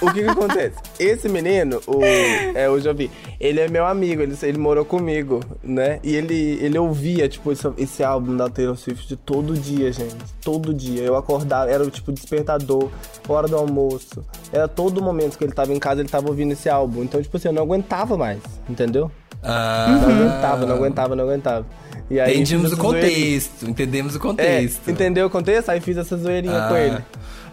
o 0.00 0.10
que 0.12 0.22
que 0.22 0.28
acontece? 0.30 0.76
Esse 0.98 1.28
menino, 1.28 1.82
o, 1.86 2.02
é, 2.02 2.68
o 2.70 2.80
Jovi, 2.80 3.10
ele 3.38 3.60
é 3.60 3.68
meu 3.68 3.84
amigo, 3.86 4.22
ele, 4.22 4.34
ele 4.42 4.58
morou 4.58 4.86
comigo, 4.86 5.40
né? 5.62 6.00
E 6.02 6.16
ele, 6.16 6.58
ele 6.62 6.78
ouvia, 6.78 7.28
tipo, 7.28 7.52
esse, 7.52 7.70
esse 7.76 8.02
álbum 8.02 8.34
da 8.36 8.48
Taylor 8.48 8.76
Swift 8.76 9.14
todo 9.16 9.52
dia, 9.54 9.92
gente. 9.92 10.16
Todo 10.42 10.72
dia. 10.72 11.02
Eu 11.02 11.14
acordava, 11.14 11.70
era 11.70 11.84
o 11.84 11.90
tipo 11.90 12.10
despertador, 12.10 12.90
hora 13.28 13.46
do 13.46 13.56
almoço. 13.56 14.24
Era 14.52 14.66
todo 14.68 15.02
momento 15.02 15.36
que 15.36 15.44
ele 15.44 15.52
tava 15.52 15.72
em 15.72 15.78
casa, 15.78 16.00
ele 16.00 16.08
tava 16.08 16.28
ouvindo 16.28 16.52
esse 16.52 16.68
álbum. 16.68 17.02
Então, 17.04 17.20
tipo 17.22 17.36
assim, 17.36 17.48
eu 17.48 17.52
não 17.54 17.62
aguentava 17.62 18.16
mais, 18.16 18.38
entendeu? 18.68 19.10
Ah, 19.42 19.86
Não 20.02 20.10
aguentava, 20.10 20.66
não 20.66 20.74
aguentava, 20.76 21.16
não 21.16 21.24
aguentava. 21.24 21.66
E 22.10 22.18
aí, 22.18 22.42
o 22.42 22.46
zoeirinha. 22.46 22.76
contexto, 22.76 23.68
entendemos 23.68 24.14
o 24.14 24.18
É, 24.18 24.20
contexto. 24.20 24.90
entendeu 24.90 25.26
o 25.26 25.30
contexto? 25.30 25.68
Aí 25.68 25.80
fiz 25.80 25.96
essa 25.98 26.16
zoeirinha 26.16 26.64
Ah, 26.64 26.68
com 26.68 26.76
ele. 26.76 26.98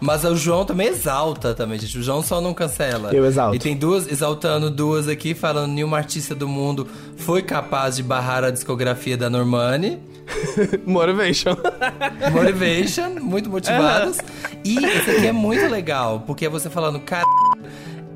Mas 0.00 0.24
o 0.24 0.34
João 0.36 0.64
também 0.64 0.88
exalta 0.88 1.54
também, 1.54 1.78
gente. 1.78 1.98
O 1.98 2.02
João 2.02 2.22
só 2.22 2.40
não 2.40 2.52
cancela. 2.54 3.14
Eu 3.14 3.24
exalto. 3.24 3.54
E 3.54 3.58
tem 3.58 3.76
duas, 3.76 4.10
exaltando 4.10 4.70
duas 4.70 5.08
aqui, 5.08 5.34
falando 5.34 5.72
nenhuma 5.72 5.96
artista 5.98 6.34
do 6.34 6.48
mundo 6.48 6.86
foi 7.18 7.42
capaz 7.42 7.96
de 7.96 8.02
barrar 8.02 8.44
a 8.44 8.50
discografia 8.50 9.16
da 9.16 9.28
Normani. 9.30 9.98
Motivation. 10.86 11.56
Motivation, 12.32 13.10
muito 13.20 13.50
motivados. 13.50 14.18
E 14.64 14.76
esse 14.84 15.10
aqui 15.10 15.26
é 15.26 15.32
muito 15.32 15.66
legal, 15.68 16.20
porque 16.26 16.46
é 16.46 16.48
você 16.48 16.68
falando, 16.68 17.00
cara, 17.00 17.24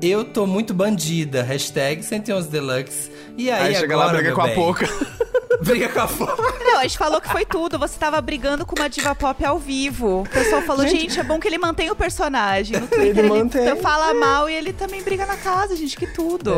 eu 0.01 0.23
tô 0.23 0.45
muito 0.45 0.73
bandida. 0.73 1.43
Hashtag 1.43 2.03
111 2.03 2.49
Deluxe. 2.49 3.11
E 3.37 3.49
aí, 3.49 3.67
Aí 3.67 3.75
chega 3.75 3.93
agora, 3.93 4.11
lá, 4.11 4.17
briga 4.17 4.33
com 4.33 4.41
a 4.41 4.47
bem? 4.47 4.55
Briga 5.61 5.89
com 5.89 5.99
a 5.99 6.07
Poca. 6.07 6.63
Não, 6.63 6.79
a 6.79 6.83
gente 6.83 6.97
falou 6.97 7.21
que 7.21 7.29
foi 7.29 7.45
tudo. 7.45 7.77
Você 7.79 7.97
tava 7.99 8.19
brigando 8.21 8.65
com 8.65 8.75
uma 8.75 8.89
diva 8.89 9.13
pop 9.15 9.43
ao 9.45 9.59
vivo. 9.59 10.21
O 10.21 10.29
pessoal 10.29 10.61
falou, 10.63 10.87
gente, 10.87 11.19
é 11.19 11.23
bom 11.23 11.39
que 11.39 11.47
ele 11.47 11.57
mantém 11.57 11.89
o 11.91 11.95
personagem. 11.95 12.79
No 12.79 12.87
Twitter 12.89 13.09
Ele 13.09 13.19
ele, 13.19 13.29
mantém. 13.29 13.75
fala 13.77 14.13
mal 14.13 14.49
e 14.49 14.53
ele 14.53 14.73
também 14.73 15.01
briga 15.03 15.25
na 15.25 15.37
casa, 15.37 15.75
gente, 15.75 15.95
que 15.95 16.07
tudo. 16.07 16.55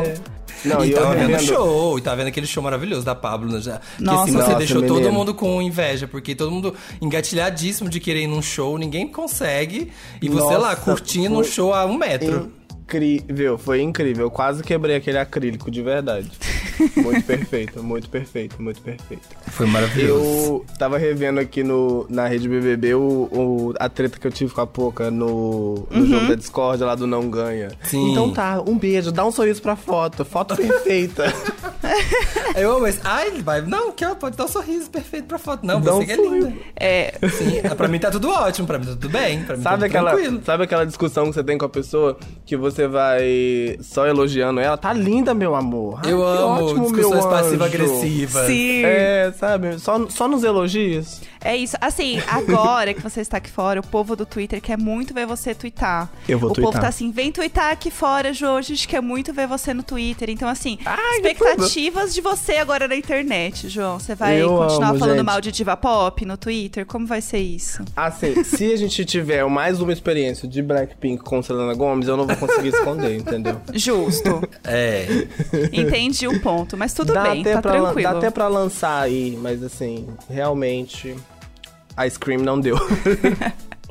Não, 0.63 0.83
e 0.85 0.91
e 0.91 0.93
tava 0.93 1.13
vendo 1.15 1.35
o 1.35 1.39
show, 1.39 1.97
e 1.97 2.01
tava 2.01 2.15
vendo 2.17 2.27
aquele 2.27 2.47
show 2.47 2.63
maravilhoso 2.63 3.03
da 3.05 3.13
Pablo. 3.13 3.51
né, 3.51 3.59
Já, 3.59 3.81
que 3.97 4.03
Nossa. 4.03 4.23
assim, 4.23 4.31
você 4.31 4.37
Nossa, 4.37 4.55
deixou 4.55 4.81
todo 4.83 4.95
menino. 4.95 5.11
mundo 5.13 5.33
com 5.33 5.61
inveja, 5.61 6.07
porque 6.07 6.33
todo 6.33 6.49
mundo 6.51 6.73
engatilhadíssimo 7.01 7.89
de 7.89 7.99
querer 7.99 8.21
ir 8.23 8.27
num 8.27 8.41
show, 8.41 8.77
ninguém 8.77 9.05
consegue. 9.07 9.91
E 10.21 10.29
você 10.29 10.55
lá, 10.55 10.69
Nossa, 10.69 10.81
curtindo 10.81 11.33
um 11.37 11.43
foi 11.43 11.51
show 11.51 11.73
a 11.73 11.85
um 11.85 11.97
metro. 11.97 12.49
Incrível, 12.83 13.57
foi 13.57 13.81
incrível. 13.81 14.25
Eu 14.25 14.31
quase 14.31 14.61
quebrei 14.61 14.95
aquele 14.95 15.17
acrílico, 15.17 15.71
de 15.71 15.81
verdade. 15.81 16.29
Muito 16.97 17.23
perfeito, 17.25 17.83
muito 17.83 18.09
perfeito, 18.09 18.61
muito 18.61 18.81
perfeito. 18.81 19.21
Foi 19.51 19.67
maravilhoso. 19.67 20.23
Eu 20.23 20.65
tava 20.79 20.97
revendo 20.97 21.39
aqui 21.39 21.61
no, 21.63 22.05
na 22.09 22.27
rede 22.27 22.49
BBB 22.49 22.95
o, 22.95 22.99
o- 23.31 23.73
a 23.79 23.87
treta 23.87 24.17
que 24.19 24.25
eu 24.25 24.31
tive 24.31 24.51
com 24.51 24.61
a 24.61 24.65
Poca 24.65 25.11
no, 25.11 25.87
no 25.91 26.05
jogo 26.07 26.27
da 26.29 26.33
Discord 26.35 26.83
lá 26.83 26.95
do 26.95 27.05
Não 27.05 27.29
Ganha. 27.29 27.69
Sim. 27.83 28.11
Então 28.11 28.33
tá, 28.33 28.59
um 28.67 28.75
beijo, 28.75 29.11
dá 29.11 29.23
um 29.23 29.31
sorriso 29.31 29.61
pra 29.61 29.75
foto. 29.75 30.25
Foto 30.25 30.55
perfeita. 30.55 31.25
Eu 32.57 32.75
amo 32.77 32.87
esse. 32.87 32.99
Ai, 33.03 33.29
vai. 33.43 33.61
Não, 33.61 33.91
que 33.91 34.03
ela 34.03 34.15
pode 34.15 34.35
dar 34.35 34.45
um 34.45 34.47
sorriso 34.47 34.89
perfeito 34.89 35.25
pra 35.25 35.37
foto. 35.37 35.65
Não, 35.65 35.79
Dá 35.79 35.91
você 35.91 36.03
um 36.03 36.05
que 36.05 36.11
é 36.11 36.15
linda. 36.15 36.53
É, 36.75 37.13
Sim, 37.29 37.61
pra 37.77 37.87
mim 37.87 37.99
tá 37.99 38.09
tudo 38.09 38.29
ótimo, 38.29 38.65
pra 38.67 38.79
mim 38.79 38.85
tá 38.85 38.91
tudo 38.91 39.09
bem. 39.09 39.43
Pra 39.43 39.55
mim 39.57 39.61
Sabe 39.63 39.75
tá 39.81 39.85
tudo 39.85 39.85
aquela, 39.85 40.11
tranquilo. 40.13 40.41
sabe 40.43 40.63
aquela 40.63 40.85
discussão 40.85 41.25
que 41.27 41.33
você 41.33 41.43
tem 41.43 41.57
com 41.57 41.65
a 41.65 41.69
pessoa 41.69 42.17
que 42.45 42.57
você 42.57 42.72
vai 42.87 43.77
só 43.81 44.05
elogiando 44.07 44.59
ela? 44.59 44.75
Tá 44.77 44.91
linda, 44.93 45.33
meu 45.33 45.55
amor. 45.55 45.99
Ai, 46.03 46.11
Eu 46.11 46.17
que 46.17 46.23
amo 46.23 46.65
ótimo, 46.65 46.91
discussões 46.91 47.25
passivo-agressivas. 47.25 48.47
sim. 48.47 48.83
É, 48.83 49.31
sabe? 49.37 49.79
Só, 49.79 50.07
só 50.09 50.27
nos 50.27 50.43
elogios. 50.43 51.21
É 51.43 51.55
isso. 51.55 51.75
Assim, 51.81 52.21
agora 52.27 52.93
que 52.93 53.01
você 53.01 53.21
está 53.21 53.37
aqui 53.37 53.49
fora, 53.49 53.79
o 53.79 53.83
povo 53.85 54.15
do 54.15 54.25
Twitter 54.25 54.61
quer 54.61 54.77
muito 54.77 55.13
ver 55.13 55.25
você 55.25 55.53
twittar. 55.53 56.09
Eu 56.27 56.39
vou 56.39 56.51
o 56.51 56.53
povo 56.53 56.67
twittar. 56.67 56.81
tá 56.81 56.87
assim, 56.87 57.11
vem 57.11 57.31
twittar 57.31 57.71
aqui 57.71 57.91
fora, 57.91 58.33
Jô, 58.33 58.55
a 58.57 58.61
gente 58.61 58.87
quer 58.87 59.01
muito 59.01 59.33
ver 59.33 59.47
você 59.47 59.73
no 59.73 59.83
Twitter. 59.83 60.29
Então, 60.29 60.47
assim, 60.47 60.77
Ai, 60.85 61.17
expectativas 61.17 62.13
de 62.13 62.21
você 62.21 62.53
agora 62.57 62.87
na 62.87 62.95
internet, 62.95 63.67
João. 63.69 63.99
Você 63.99 64.15
vai 64.15 64.41
Eu 64.41 64.49
continuar 64.57 64.89
amo, 64.91 64.99
falando 64.99 65.17
gente. 65.17 65.25
mal 65.25 65.41
de 65.41 65.51
diva 65.51 65.75
pop 65.77 66.25
no 66.25 66.37
Twitter? 66.37 66.85
Como 66.85 67.05
vai 67.05 67.21
ser 67.21 67.39
isso? 67.39 67.83
Assim, 67.95 68.43
se 68.43 68.71
a 68.71 68.75
gente 68.77 69.03
tiver 69.05 69.45
mais 69.45 69.81
uma 69.81 69.91
experiência 69.91 70.47
de 70.47 70.61
Blackpink 70.61 71.23
com 71.23 71.41
Selena 71.41 71.73
Gomez, 71.73 72.07
eu 72.07 72.17
não 72.17 72.25
vou 72.25 72.35
conseguir 72.37 72.69
esconder, 72.69 73.17
entendeu? 73.17 73.59
Justo. 73.73 74.41
É. 74.63 75.05
Entendi 75.71 76.27
o 76.27 76.39
ponto, 76.41 76.77
mas 76.77 76.93
tudo 76.93 77.13
dá 77.13 77.23
bem, 77.23 77.41
até 77.41 77.53
tá 77.53 77.61
tranquilo. 77.61 78.11
Dá 78.11 78.17
até 78.17 78.29
pra 78.29 78.47
lançar 78.47 79.01
aí, 79.01 79.37
mas 79.41 79.61
assim, 79.63 80.07
realmente, 80.29 81.15
a 81.95 82.09
Scream 82.09 82.41
não 82.41 82.59
deu. 82.59 82.77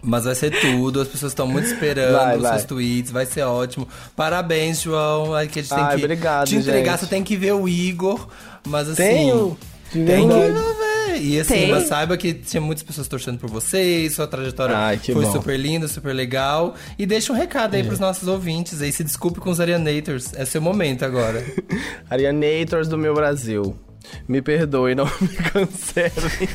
Mas 0.04 0.24
vai 0.24 0.34
ser 0.34 0.50
tudo, 0.60 1.00
as 1.00 1.06
pessoas 1.06 1.30
estão 1.30 1.46
muito 1.46 1.66
esperando 1.66 2.14
Vai, 2.16 2.36
os 2.36 2.42
vai. 2.42 2.52
seus 2.54 2.64
tweets, 2.64 3.12
vai 3.12 3.24
ser 3.24 3.42
ótimo. 3.42 3.86
Parabéns, 4.16 4.80
João. 4.80 5.32
Aí 5.32 5.46
que 5.46 5.60
a 5.60 5.62
gente 5.62 5.72
tem 5.72 5.84
Ai, 5.84 5.96
que 5.96 6.04
obrigado, 6.04 6.48
te 6.48 6.56
entregar, 6.56 6.92
gente. 6.92 7.00
você 7.02 7.06
tem 7.06 7.22
que 7.22 7.36
ver 7.36 7.52
o 7.52 7.68
Igor. 7.68 8.26
Mas 8.66 8.88
assim. 8.88 8.96
Tenho. 9.02 9.56
Tem 9.92 10.28
que 10.28 10.34
ver. 10.34 10.82
E 11.20 11.38
assim, 11.38 11.54
Tem. 11.54 11.70
mas 11.70 11.86
saiba 11.86 12.16
que 12.16 12.32
tinha 12.32 12.60
muitas 12.60 12.82
pessoas 12.82 13.06
torcendo 13.06 13.38
por 13.38 13.48
vocês, 13.50 14.14
sua 14.14 14.26
trajetória 14.26 14.74
Ai, 14.76 14.96
que 14.96 15.12
foi 15.12 15.24
bom. 15.24 15.32
super 15.32 15.56
linda, 15.58 15.86
super 15.86 16.12
legal. 16.14 16.74
E 16.98 17.04
deixa 17.06 17.32
um 17.32 17.36
recado 17.36 17.74
aí 17.76 17.84
pros 17.84 18.00
nossos 18.00 18.26
ouvintes 18.26 18.80
aí. 18.82 18.90
Se 18.90 19.04
desculpe 19.04 19.38
com 19.38 19.50
os 19.50 19.60
Arianators. 19.60 20.32
É 20.34 20.44
seu 20.44 20.60
momento 20.60 21.04
agora. 21.04 21.44
Arianators 22.10 22.88
do 22.88 22.96
meu 22.98 23.14
Brasil. 23.14 23.76
Me 24.28 24.40
perdoe, 24.42 24.94
não 24.94 25.04
me 25.20 25.28
cancelem. 25.28 26.48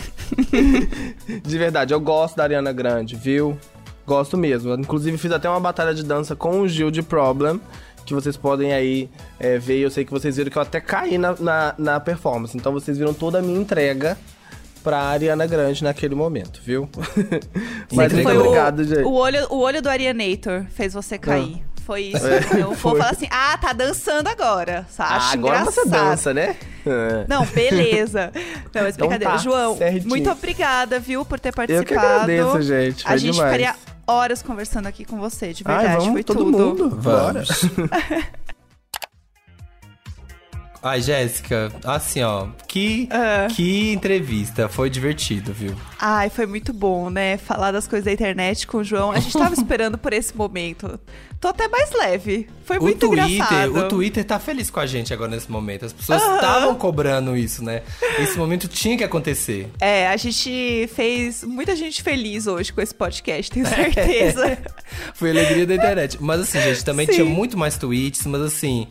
de 1.43 1.57
verdade, 1.57 1.93
eu 1.93 1.99
gosto 1.99 2.36
da 2.36 2.43
Ariana 2.43 2.71
Grande, 2.71 3.15
viu? 3.15 3.57
Gosto 4.05 4.38
mesmo. 4.38 4.73
Inclusive, 4.73 5.17
fiz 5.17 5.31
até 5.31 5.49
uma 5.49 5.60
batalha 5.60 5.93
de 5.93 6.03
dança 6.03 6.36
com 6.36 6.62
o 6.62 6.67
Gil 6.67 6.89
de 6.89 7.01
Problem. 7.03 7.60
Que 8.05 8.13
vocês 8.13 8.38
podem 8.38 8.71
aí 8.71 9.10
é, 9.38 9.57
ver. 9.57 9.79
Eu 9.79 9.91
sei 9.91 10.05
que 10.05 10.12
vocês 10.12 10.38
viram 10.38 10.49
que 10.49 10.57
eu 10.57 10.62
até 10.62 10.79
caí 10.79 11.17
na, 11.17 11.36
na, 11.38 11.75
na 11.77 11.99
performance. 11.99 12.55
Então 12.55 12.71
vocês 12.71 12.97
viram 12.97 13.13
toda 13.13 13.39
a 13.39 13.41
minha 13.41 13.60
entrega 13.60 14.17
pra 14.81 14.99
Ariana 14.99 15.45
Grande 15.45 15.83
naquele 15.83 16.15
momento, 16.15 16.62
viu? 16.63 16.88
Mas 17.91 18.13
muito 18.13 18.21
entregou. 18.21 18.45
obrigado, 18.45 18.83
gente. 18.86 19.03
O 19.03 19.12
olho, 19.12 19.45
o 19.49 19.57
olho 19.57 19.81
do 19.81 19.89
Arianator 19.89 20.65
fez 20.69 20.93
você 20.93 21.17
cair. 21.17 21.66
Foi 21.88 22.02
isso. 22.13 22.26
Eu 22.56 22.67
vou 22.67 22.76
foi. 22.76 23.00
falar 23.00 23.12
assim: 23.12 23.28
ah, 23.32 23.58
tá 23.60 23.71
dançando 23.73 24.28
agora. 24.28 24.86
Só 24.91 25.04
Ah, 25.04 25.15
acho 25.15 25.34
agora 25.38 25.60
engraçado. 25.62 25.84
você 25.86 25.89
dança, 25.89 26.34
né? 26.34 26.56
É. 26.86 27.26
Não, 27.28 27.45
beleza. 27.45 28.32
Não, 28.73 28.84
mas 28.84 28.95
Então 28.95 29.08
brincadeira. 29.08 29.32
tá, 29.34 29.38
João, 29.38 29.78
certinho. 29.78 30.08
muito 30.10 30.30
obrigada, 30.30 31.00
viu, 31.00 31.23
por 31.26 31.39
ter 31.39 31.50
Eu 31.50 31.54
participado. 31.54 31.88
que 31.88 31.95
agradeço, 31.95 32.62
gente. 32.62 33.04
Foi 33.04 33.12
A 33.13 33.17
gente 33.17 33.34
demais. 33.34 33.54
ficaria 33.54 33.76
horas 34.06 34.41
conversando 34.41 34.88
aqui 34.88 35.04
com 35.06 35.17
você, 35.17 35.54
de 35.54 35.63
Ai, 35.65 35.78
verdade. 35.78 35.97
vamos 36.00 36.13
Foi 36.13 36.23
todo 36.23 36.43
tudo. 36.45 36.58
mundo. 36.58 36.89
Bora. 36.89 37.43
Ai, 40.81 41.01
Jéssica, 41.01 41.71
assim, 41.83 42.21
ó, 42.21 42.47
que, 42.67 43.09
Ah. 43.11 43.47
que 43.53 43.91
entrevista. 43.91 44.69
Foi 44.69 44.89
divertido, 44.89 45.51
viu? 45.51 45.75
Ai, 45.99 46.29
foi 46.29 46.45
muito 46.45 46.71
bom, 46.71 47.09
né? 47.09 47.37
Falar 47.37 47.71
das 47.71 47.87
coisas 47.87 48.05
da 48.05 48.11
internet 48.13 48.67
com 48.67 48.77
o 48.77 48.83
João. 48.83 49.11
A 49.11 49.19
gente 49.19 49.33
tava 49.33 49.53
esperando 49.55 49.97
por 49.97 50.13
esse 50.13 50.35
momento. 50.37 50.99
Tô 51.39 51.49
até 51.49 51.67
mais 51.67 51.91
leve. 51.91 52.47
Foi 52.63 52.79
O 52.79 52.81
muito 52.81 53.07
Twitter, 53.07 53.29
engraçado. 53.35 53.77
o 53.77 53.87
Twitter 53.87 54.23
tá 54.25 54.39
feliz 54.39 54.69
com 54.71 54.79
a 54.79 54.85
gente 54.87 55.13
agora 55.13 55.29
nesse 55.29 55.51
momento. 55.51 55.85
As 55.85 55.93
pessoas 55.93 56.19
estavam 56.21 56.73
cobrando 56.75 57.35
isso, 57.37 57.63
né? 57.63 57.83
Esse 58.19 58.37
momento 58.37 58.67
tinha 58.67 58.97
que 58.97 59.03
acontecer. 59.03 59.69
É, 59.79 60.07
a 60.07 60.17
gente 60.17 60.89
fez 60.95 61.43
muita 61.43 61.75
gente 61.75 62.01
feliz 62.01 62.47
hoje 62.47 62.73
com 62.73 62.81
esse 62.81 62.93
podcast, 62.93 63.51
tenho 63.51 63.65
certeza. 63.69 64.57
Foi 65.13 65.29
a 65.29 65.31
alegria 65.33 65.65
da 65.67 65.75
internet. 65.75 66.17
Mas 66.19 66.41
assim, 66.41 66.59
gente, 66.61 66.83
também 66.83 67.05
Sim. 67.05 67.11
tinha 67.13 67.25
muito 67.25 67.55
mais 67.55 67.77
tweets, 67.77 68.25
mas 68.25 68.41
assim, 68.41 68.87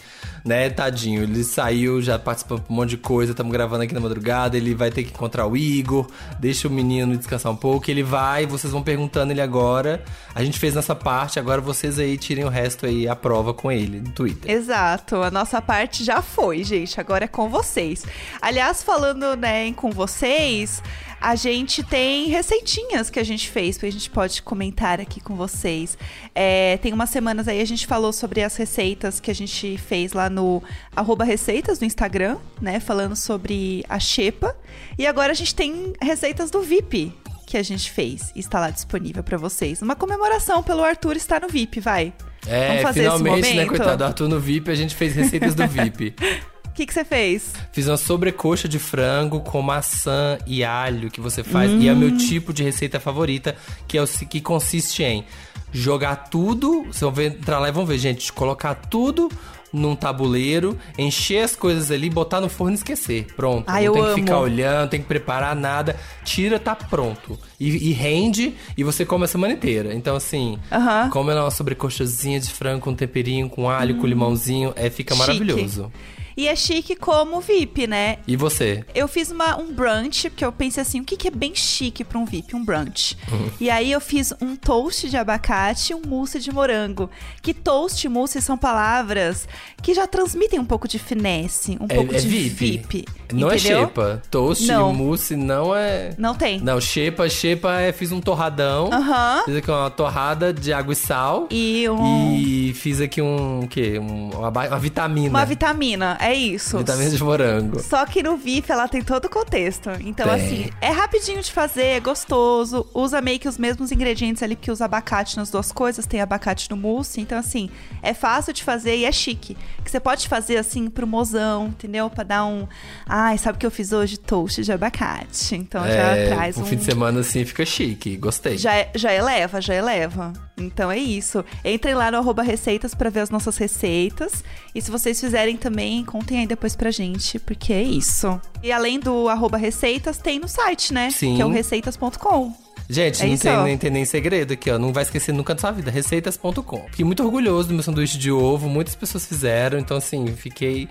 né, 0.47 0.71
tadinho, 0.71 1.25
ele 1.25 1.43
saiu 1.43 2.01
já 2.01 2.19
participando 2.19 2.61
de 2.61 2.73
um 2.73 2.77
monte 2.77 2.91
de 2.91 2.97
coisa, 2.99 3.33
estamos 3.33 3.53
gravando 3.53 3.83
aqui 3.83 3.93
na 3.93 3.99
madrugada, 3.99 4.57
ele 4.57 4.75
vai 4.75 4.93
ter 4.93 5.03
que 5.03 5.11
encontrar 5.11 5.45
o 5.45 5.57
Igor, 5.57 6.07
deixa 6.39 6.69
o 6.69 6.71
menino 6.71 7.17
descansar 7.17 7.51
um 7.51 7.57
pouco, 7.57 7.91
ele 7.91 8.05
vai, 8.05 8.47
vocês 8.47 8.73
vão 8.73 8.83
perguntando 8.83 9.33
ele 9.33 9.41
agora. 9.41 10.05
A 10.35 10.45
gente 10.45 10.59
fez 10.59 10.75
nossa 10.75 10.95
parte, 10.95 11.41
agora 11.41 11.61
vocês 11.61 11.99
aí 11.99 12.17
tirem 12.17 12.45
o 12.45 12.49
resto 12.49 12.87
aí 12.87 13.09
à 13.09 13.17
prova 13.17 13.53
com 13.53 13.73
ele 13.73 14.01
no 14.01 14.11
Twitter. 14.11 14.49
Exato, 14.49 15.17
a 15.17 15.31
nossa 15.33 15.61
parte 15.61 16.05
já 16.05 16.23
foi, 16.23 16.63
gente. 16.63 17.01
Agora 17.01 17.25
é 17.25 17.29
com 17.29 17.49
vocês. 17.49 18.05
Aliás, 18.41 18.85
falando 18.85 19.37
né, 19.37 19.67
em 19.67 19.73
com 19.73 19.91
vocês, 19.91 20.81
a 21.27 21.35
gente 21.35 21.83
tem 21.83 22.29
receitinhas 22.29 23.11
que 23.11 23.19
a 23.19 23.25
gente 23.25 23.51
fez, 23.51 23.77
que 23.77 23.85
a 23.85 23.91
gente 23.91 24.09
pode 24.09 24.41
comentar 24.43 25.01
aqui 25.01 25.21
com 25.21 25.35
vocês. 25.35 25.99
É, 26.33 26.77
tem 26.77 26.93
umas 26.93 27.11
semanas 27.11 27.49
aí 27.49 27.61
a 27.61 27.65
gente 27.65 27.85
falou 27.85 28.12
sobre 28.12 28.45
as 28.45 28.55
receitas 28.55 29.19
que 29.19 29.29
a 29.29 29.35
gente 29.35 29.77
fez 29.77 30.12
lá 30.12 30.31
no 30.31 30.62
arroba 30.95 31.25
receitas 31.25 31.81
do 31.81 31.85
Instagram, 31.85 32.37
né? 32.62 32.79
Falando 32.79 33.17
sobre 33.17 33.85
a 33.89 33.99
xepa. 33.99 34.57
E 34.97 35.05
agora 35.05 35.33
a 35.33 35.35
gente 35.35 35.53
tem 35.53 35.95
receitas 36.01 36.49
do 36.49 36.62
VIP. 36.62 37.12
Que 37.45 37.57
a 37.57 37.62
gente 37.62 37.91
fez 37.91 38.33
e 38.35 38.39
está 38.39 38.61
lá 38.61 38.71
disponível 38.71 39.25
para 39.25 39.37
vocês. 39.37 39.83
Uma 39.83 39.97
comemoração 39.97 40.62
pelo 40.62 40.85
Arthur 40.85 41.17
estar 41.17 41.41
no 41.41 41.49
VIP, 41.49 41.81
vai. 41.81 42.12
É, 42.47 42.69
Vamos 42.69 42.83
fazer 42.83 43.01
esse 43.01 43.17
finalmente, 43.17 43.49
né, 43.49 43.51
momento? 43.51 43.69
coitado 43.69 43.97
do 43.97 44.05
Arthur 44.05 44.29
no 44.29 44.39
VIP, 44.39 44.71
a 44.71 44.75
gente 44.77 44.95
fez 44.95 45.17
receitas 45.17 45.57
do 45.57 45.67
VIP. 45.67 46.15
O 46.77 46.79
que 46.79 46.85
que 46.85 46.93
você 46.93 47.07
fez? 47.07 47.55
Fiz 47.73 47.89
uma 47.89 47.97
sobrecoxa 47.97 48.69
de 48.69 48.79
frango 48.79 49.41
com 49.41 49.62
maçã 49.62 50.37
e 50.47 50.62
alho 50.62 51.11
que 51.11 51.23
você 51.23 51.43
faz. 51.43 51.73
E 51.73 51.89
é 51.89 51.93
o 51.95 51.97
meu 51.97 52.19
tipo 52.19 52.53
de 52.53 52.62
receita 52.62 53.01
favorita, 53.01 53.57
que 53.89 53.97
é 53.97 54.03
o 54.03 54.07
que 54.07 54.43
consiste 54.43 55.03
em 55.03 55.25
jogar 55.73 56.29
tudo. 56.29 56.83
Vocês 56.83 57.01
vão 57.01 57.12
ver, 57.12 57.29
entrar 57.33 57.61
lá 57.61 57.71
e 57.71 57.73
vão 57.73 57.87
ver, 57.87 57.97
gente, 57.97 58.31
colocar 58.31 58.75
tudo 58.75 59.31
num 59.73 59.97
tabuleiro, 59.97 60.79
encher 60.99 61.45
as 61.45 61.57
coisas 61.57 61.91
ali, 61.91 62.11
botar 62.11 62.43
no 62.43 62.49
forno 62.51 62.75
e 62.75 62.77
esquecer. 62.77 63.27
Pronto. 63.35 63.65
Ai, 63.67 63.87
não 63.87 63.95
tem 63.95 64.03
que 64.03 64.09
amo. 64.09 64.19
ficar 64.19 64.39
olhando, 64.41 64.91
tem 64.91 65.01
que 65.01 65.09
preparar 65.09 65.57
nada. 65.57 65.97
Tira, 66.27 66.59
tá 66.59 66.77
pronto. 66.77 67.39
E, 67.59 67.89
e 67.89 67.93
rende 67.93 68.55
e 68.77 68.85
você 68.85 69.07
come 69.07 69.25
a 69.25 69.29
semana 69.29 69.55
inteira. 69.55 69.95
Então, 69.95 70.15
assim, 70.15 70.59
Aham. 70.71 71.09
come 71.09 71.33
uma 71.33 71.51
sobrecoxazinha 71.51 72.39
de 72.39 72.51
frango 72.51 72.83
com 72.83 72.95
temperinho, 72.95 73.49
com 73.49 73.67
alho, 73.67 73.97
com 73.97 74.07
limãozinho. 74.07 74.75
É, 74.77 74.91
fica 74.91 75.15
Chique. 75.15 75.27
maravilhoso. 75.27 75.91
E 76.37 76.46
é 76.49 76.55
chique 76.55 76.94
como 76.94 77.40
VIP, 77.40 77.87
né? 77.87 78.18
E 78.27 78.37
você? 78.37 78.85
Eu 78.94 79.09
fiz 79.09 79.31
uma, 79.31 79.57
um 79.59 79.72
brunch, 79.72 80.29
porque 80.29 80.44
eu 80.44 80.53
pensei 80.53 80.83
assim, 80.83 81.01
o 81.01 81.05
que, 81.05 81.16
que 81.16 81.29
é 81.29 81.31
bem 81.31 81.55
chique 81.55 82.05
pra 82.05 82.18
um 82.18 82.27
VIP? 82.27 82.55
Um 82.55 82.62
brunch. 82.64 83.16
Uhum. 83.33 83.51
E 83.59 83.70
aí 83.70 83.90
eu 83.90 84.01
fiz 84.01 84.35
um 84.40 84.55
toast 84.55 85.09
de 85.09 85.16
abacate 85.16 85.92
e 85.92 85.96
um 85.96 86.03
mousse 86.07 86.38
de 86.38 86.53
morango. 86.53 87.09
Que 87.40 87.55
toast 87.55 88.05
e 88.07 88.09
mousse 88.11 88.40
são 88.42 88.59
palavras 88.59 89.49
que 89.83 89.94
já 89.94 90.07
transmitem 90.07 90.59
um 90.61 90.64
pouco 90.64 90.87
de 90.87 90.99
finesse, 90.99 91.79
um 91.81 91.87
É, 91.88 91.94
pouco 91.94 92.14
é 92.14 92.18
de 92.18 92.29
VIP. 92.29 92.55
VIP. 92.79 93.05
Não 93.33 93.49
entendeu? 93.49 93.51
é 93.51 93.59
xepa. 93.87 94.22
Toast 94.31 94.66
Não. 94.66 94.92
e 94.92 94.94
mousse 94.96 95.37
não 95.37 95.75
é. 95.75 96.11
Não 96.18 96.35
tem. 96.35 96.61
Não, 96.61 96.81
xepa, 96.81 97.29
xepa 97.31 97.81
é 97.81 97.92
fiz 97.92 98.12
um 98.12 98.20
torradão. 98.20 98.90
Aham. 98.92 99.42
Fiz 99.46 99.57
aqui 99.57 99.70
uma 99.70 99.90
torrada 99.90 100.53
de 100.53 100.72
água 100.72 100.92
e 100.92 100.96
sal. 100.96 101.49
E 101.51 101.88
um- 101.88 102.37
E 102.37 102.75
fiz 102.75 103.01
aqui 103.01 103.22
um 103.22 103.61
o 103.61 103.68
quê? 103.68 103.99
Um- 103.99 104.31
uma, 104.31 104.49
uma 104.51 104.79
vitamina. 104.79 105.31
Uma 105.31 105.44
vitamina, 105.44 106.16
é 106.27 106.35
isso. 106.35 106.79
Vitamina 106.79 107.11
de 107.11 107.23
morango. 107.23 107.81
Só 107.81 108.05
que 108.05 108.23
no 108.23 108.37
VIP 108.37 108.71
ela 108.71 108.89
tem 108.89 109.03
todo 109.03 109.27
o 109.27 109.31
contexto. 109.31 109.91
Então, 110.01 110.27
Tem. 110.27 110.35
assim, 110.35 110.71
é 110.81 110.91
rapidinho 110.91 111.43
de 111.43 111.51
fazer, 111.51 111.85
é 111.85 112.01
gostoso. 112.01 112.87
Usa 112.93 113.21
meio 113.21 113.39
que 113.39 113.49
os 113.49 113.57
mesmos 113.57 113.91
ingredientes 113.93 114.43
ali, 114.43 114.57
porque 114.57 114.71
usa 114.71 114.85
abacate 114.85 115.37
nas 115.37 115.51
duas 115.51 115.73
coisas. 115.73 116.07
Tem 116.07 116.21
abacate 116.21 116.71
no 116.71 116.77
mousse. 116.77 117.21
Então, 117.21 117.39
assim, 117.39 117.71
é 118.03 118.12
fácil 118.12 118.53
de 118.53 118.62
fazer 118.62 118.97
e 118.97 119.05
é 119.05 119.12
chique. 119.12 119.57
Que 119.85 119.91
você 119.91 120.01
pode 120.01 120.29
fazer, 120.29 120.57
assim, 120.57 120.91
pro 120.91 121.07
mozão, 121.07 121.69
entendeu? 121.69 122.11
Pra 122.11 122.25
dar 122.25 122.45
um... 122.45 122.67
Ai, 123.07 123.39
sabe 123.39 123.57
o 123.57 123.59
que 123.59 123.67
eu 123.67 123.71
fiz 123.71 123.93
hoje? 123.93 124.19
Toast 124.19 124.62
de 124.62 124.73
abacate. 124.73 125.55
Então, 125.55 125.83
já 125.83 125.89
é, 125.89 126.29
traz 126.29 126.59
um 126.59 126.62
um... 126.62 126.67
fim 126.67 126.77
de 126.77 126.85
semana 126.85 127.21
assim 127.21 127.45
fica 127.45 127.65
chique. 127.65 128.17
Gostei. 128.17 128.59
Já, 128.59 128.73
já 128.95 129.12
eleva, 129.12 129.61
já 129.61 129.75
eleva. 129.75 130.33
Então 130.59 130.91
é 130.91 130.99
isso. 130.99 131.45
Entrem 131.65 131.95
lá 131.95 132.11
no 132.11 132.19
arroba 132.19 132.43
receitas 132.43 132.95
pra 132.95 133.11
ver 133.11 133.21
as 133.21 133.31
nossas 133.31 133.57
receitas. 133.57 134.43
E 134.75 134.81
se 134.81 134.91
vocês 134.91 135.21
fizerem 135.21 135.57
também, 135.57 136.05
contem 136.17 136.41
aí 136.41 136.47
depois 136.47 136.75
pra 136.75 136.91
gente, 136.91 137.39
porque 137.39 137.73
é 137.73 137.83
isso. 137.83 138.41
E 138.63 138.73
além 138.73 138.99
do 138.99 139.29
arroba 139.29 139.59
receitas, 139.59 140.17
tem 140.19 140.39
no 140.39 140.49
site, 140.49 140.93
né? 140.93 141.11
Sim. 141.11 141.37
Que 141.37 141.43
é 141.43 141.47
o 141.47 141.51
receitas.com. 141.51 142.53
Gente, 142.89 143.23
É 143.23 143.27
não, 143.27 143.37
tem, 143.37 143.65
nem 143.65 143.79
tem 143.79 143.91
nem 143.91 144.05
segredo 144.05 144.53
aqui, 144.53 144.71
ó. 144.71 144.79
Não 144.79 144.93
vai 144.93 145.03
esquecer 145.03 145.33
nunca 145.33 145.55
da 145.55 145.61
sua 145.61 145.73
vida. 145.73 145.91
Receitas.com. 145.91 146.87
Fiquei 146.91 147.05
muito 147.05 147.23
orgulhoso 147.23 147.69
do 147.69 147.75
meu 147.75 147.83
sanduíche 147.83 148.17
de 148.17 148.31
ovo. 148.31 148.69
Muitas 148.69 148.95
pessoas 148.95 149.27
fizeram. 149.27 149.79
Então, 149.79 149.97
assim, 149.97 150.27
fiquei. 150.37 150.89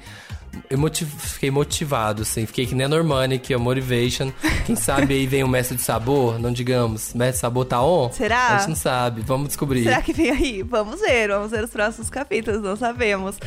Emotiv- 0.69 1.07
Fiquei 1.17 1.51
motivado, 1.51 2.21
assim. 2.23 2.45
Fiquei 2.45 2.65
que 2.65 2.75
nem 2.75 2.85
a 2.85 2.89
Normani 2.89 3.35
aqui, 3.35 3.53
ó. 3.55 3.59
Motivation. 3.59 4.31
Quem 4.65 4.75
sabe 4.75 5.13
aí 5.13 5.25
vem 5.27 5.43
o 5.43 5.47
mestre 5.47 5.75
de 5.77 5.83
sabor, 5.83 6.39
não 6.39 6.51
digamos. 6.51 7.13
Mestre 7.13 7.33
de 7.33 7.39
sabor 7.39 7.65
tá 7.65 7.81
on? 7.81 8.11
Será? 8.11 8.49
A 8.55 8.57
gente 8.57 8.69
não 8.69 8.75
sabe. 8.75 9.21
Vamos 9.21 9.47
descobrir. 9.47 9.83
Será 9.83 10.01
que 10.01 10.13
vem 10.13 10.29
aí? 10.31 10.63
Vamos 10.63 10.99
ver, 11.01 11.27
vamos 11.29 11.51
ver 11.51 11.63
os 11.63 11.69
próximos 11.71 12.09
capítulos, 12.09 12.61
não 12.61 12.75
sabemos. 12.75 13.37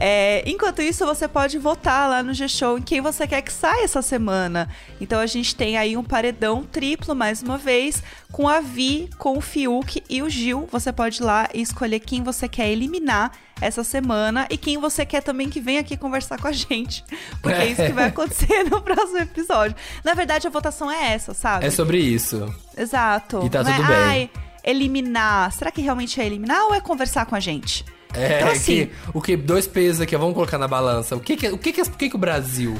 É, 0.00 0.42
enquanto 0.46 0.82
isso, 0.82 1.04
você 1.04 1.26
pode 1.28 1.58
votar 1.58 2.08
lá 2.08 2.22
no 2.22 2.32
G-Show 2.34 2.78
em 2.78 2.82
quem 2.82 3.00
você 3.00 3.26
quer 3.26 3.42
que 3.42 3.52
saia 3.52 3.84
essa 3.84 4.02
semana. 4.02 4.68
Então 5.00 5.20
a 5.20 5.26
gente 5.26 5.54
tem 5.54 5.76
aí 5.76 5.96
um 5.96 6.04
paredão 6.04 6.62
triplo, 6.64 7.14
mais 7.14 7.42
uma 7.42 7.58
vez, 7.58 8.02
com 8.30 8.48
a 8.48 8.60
Vi, 8.60 9.08
com 9.18 9.36
o 9.36 9.40
Fiuk 9.40 10.02
e 10.08 10.22
o 10.22 10.28
Gil. 10.30 10.68
Você 10.70 10.92
pode 10.92 11.20
ir 11.20 11.24
lá 11.24 11.48
e 11.52 11.60
escolher 11.60 12.00
quem 12.00 12.22
você 12.22 12.48
quer 12.48 12.68
eliminar 12.70 13.32
essa 13.62 13.84
semana 13.84 14.46
e 14.50 14.56
quem 14.56 14.78
você 14.78 15.06
quer 15.06 15.22
também 15.22 15.48
que 15.48 15.60
venha 15.60 15.80
aqui 15.80 15.96
conversar 15.96 16.40
com 16.40 16.48
a 16.48 16.52
gente. 16.52 17.04
Porque 17.40 17.58
é 17.58 17.66
isso 17.66 17.82
que 17.84 17.92
vai 17.92 18.08
acontecer 18.10 18.64
no 18.64 18.80
próximo 18.82 19.18
episódio. 19.18 19.76
Na 20.04 20.14
verdade, 20.14 20.46
a 20.46 20.50
votação 20.50 20.90
é 20.90 21.12
essa, 21.12 21.32
sabe? 21.32 21.66
É 21.66 21.70
sobre 21.70 21.98
isso. 21.98 22.52
Exato. 22.76 23.42
E 23.44 23.50
tá 23.50 23.62
Não 23.62 23.70
é, 23.70 23.76
tudo 23.76 23.86
bem. 23.86 23.96
Ai, 23.96 24.30
eliminar. 24.64 25.52
Será 25.52 25.70
que 25.70 25.80
realmente 25.80 26.20
é 26.20 26.26
eliminar 26.26 26.64
ou 26.64 26.74
é 26.74 26.80
conversar 26.80 27.26
com 27.26 27.34
a 27.34 27.40
gente? 27.40 27.84
É, 28.14 28.36
Então, 28.40 28.48
assim- 28.52 28.86
que, 28.86 28.92
o 29.14 29.20
que? 29.20 29.36
Dois 29.36 29.66
pesos 29.66 30.00
aqui, 30.00 30.16
vamos 30.16 30.34
colocar 30.34 30.58
na 30.58 30.68
balança. 30.68 31.16
O 31.16 31.20
que 31.20 31.36
que, 31.36 31.48
o 31.48 31.58
que, 31.58 31.72
que, 31.72 31.80
o 31.82 31.90
que 31.90 32.08
que 32.10 32.16
o 32.16 32.18
Brasil 32.18 32.74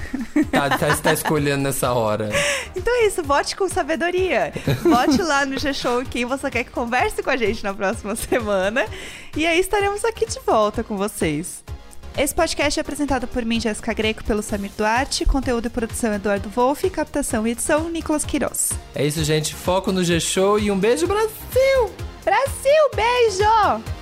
tá, 0.51 0.71
tá, 0.79 0.97
tá 0.97 1.13
escolhendo 1.15 1.63
nessa 1.63 1.93
hora? 1.93 2.29
Então 2.77 2.93
é 3.03 3.07
isso, 3.07 3.23
vote 3.23 3.57
com 3.57 3.69
sabedoria. 3.69 4.53
Vote 4.83 5.21
lá 5.23 5.45
no 5.47 5.59
G-Show 5.59 6.05
quem 6.05 6.25
você 6.25 6.51
quer 6.51 6.65
que 6.65 6.71
converse 6.71 7.23
com 7.23 7.31
a 7.31 7.37
gente 7.37 7.63
na 7.65 7.73
próxima 7.73 8.15
semana. 8.17 8.85
E 9.37 9.47
aí 9.47 9.59
estaremos 9.59 10.05
aqui 10.05 10.27
de 10.27 10.39
volta 10.47 10.85
com 10.85 10.97
vocês. 10.97 11.63
Esse 12.15 12.35
podcast 12.35 12.79
é 12.79 12.83
apresentado 12.83 13.27
por 13.27 13.43
mim, 13.43 13.59
Jéssica 13.59 13.95
Greco, 13.95 14.23
pelo 14.23 14.43
Samir 14.43 14.71
Duarte, 14.77 15.25
conteúdo 15.25 15.65
e 15.65 15.71
produção 15.71 16.13
Eduardo 16.13 16.51
Wolff, 16.51 16.91
captação 16.91 17.47
e 17.47 17.53
edição 17.53 17.89
Nicolas 17.89 18.23
Queiroz. 18.23 18.73
É 18.95 19.03
isso, 19.07 19.25
gente. 19.25 19.55
Foco 19.55 19.91
no 19.91 20.05
G-Show 20.05 20.59
e 20.59 20.71
um 20.71 20.79
beijo, 20.79 21.07
Brasil! 21.07 21.91
Brasil, 22.23 22.91
beijo! 22.95 24.02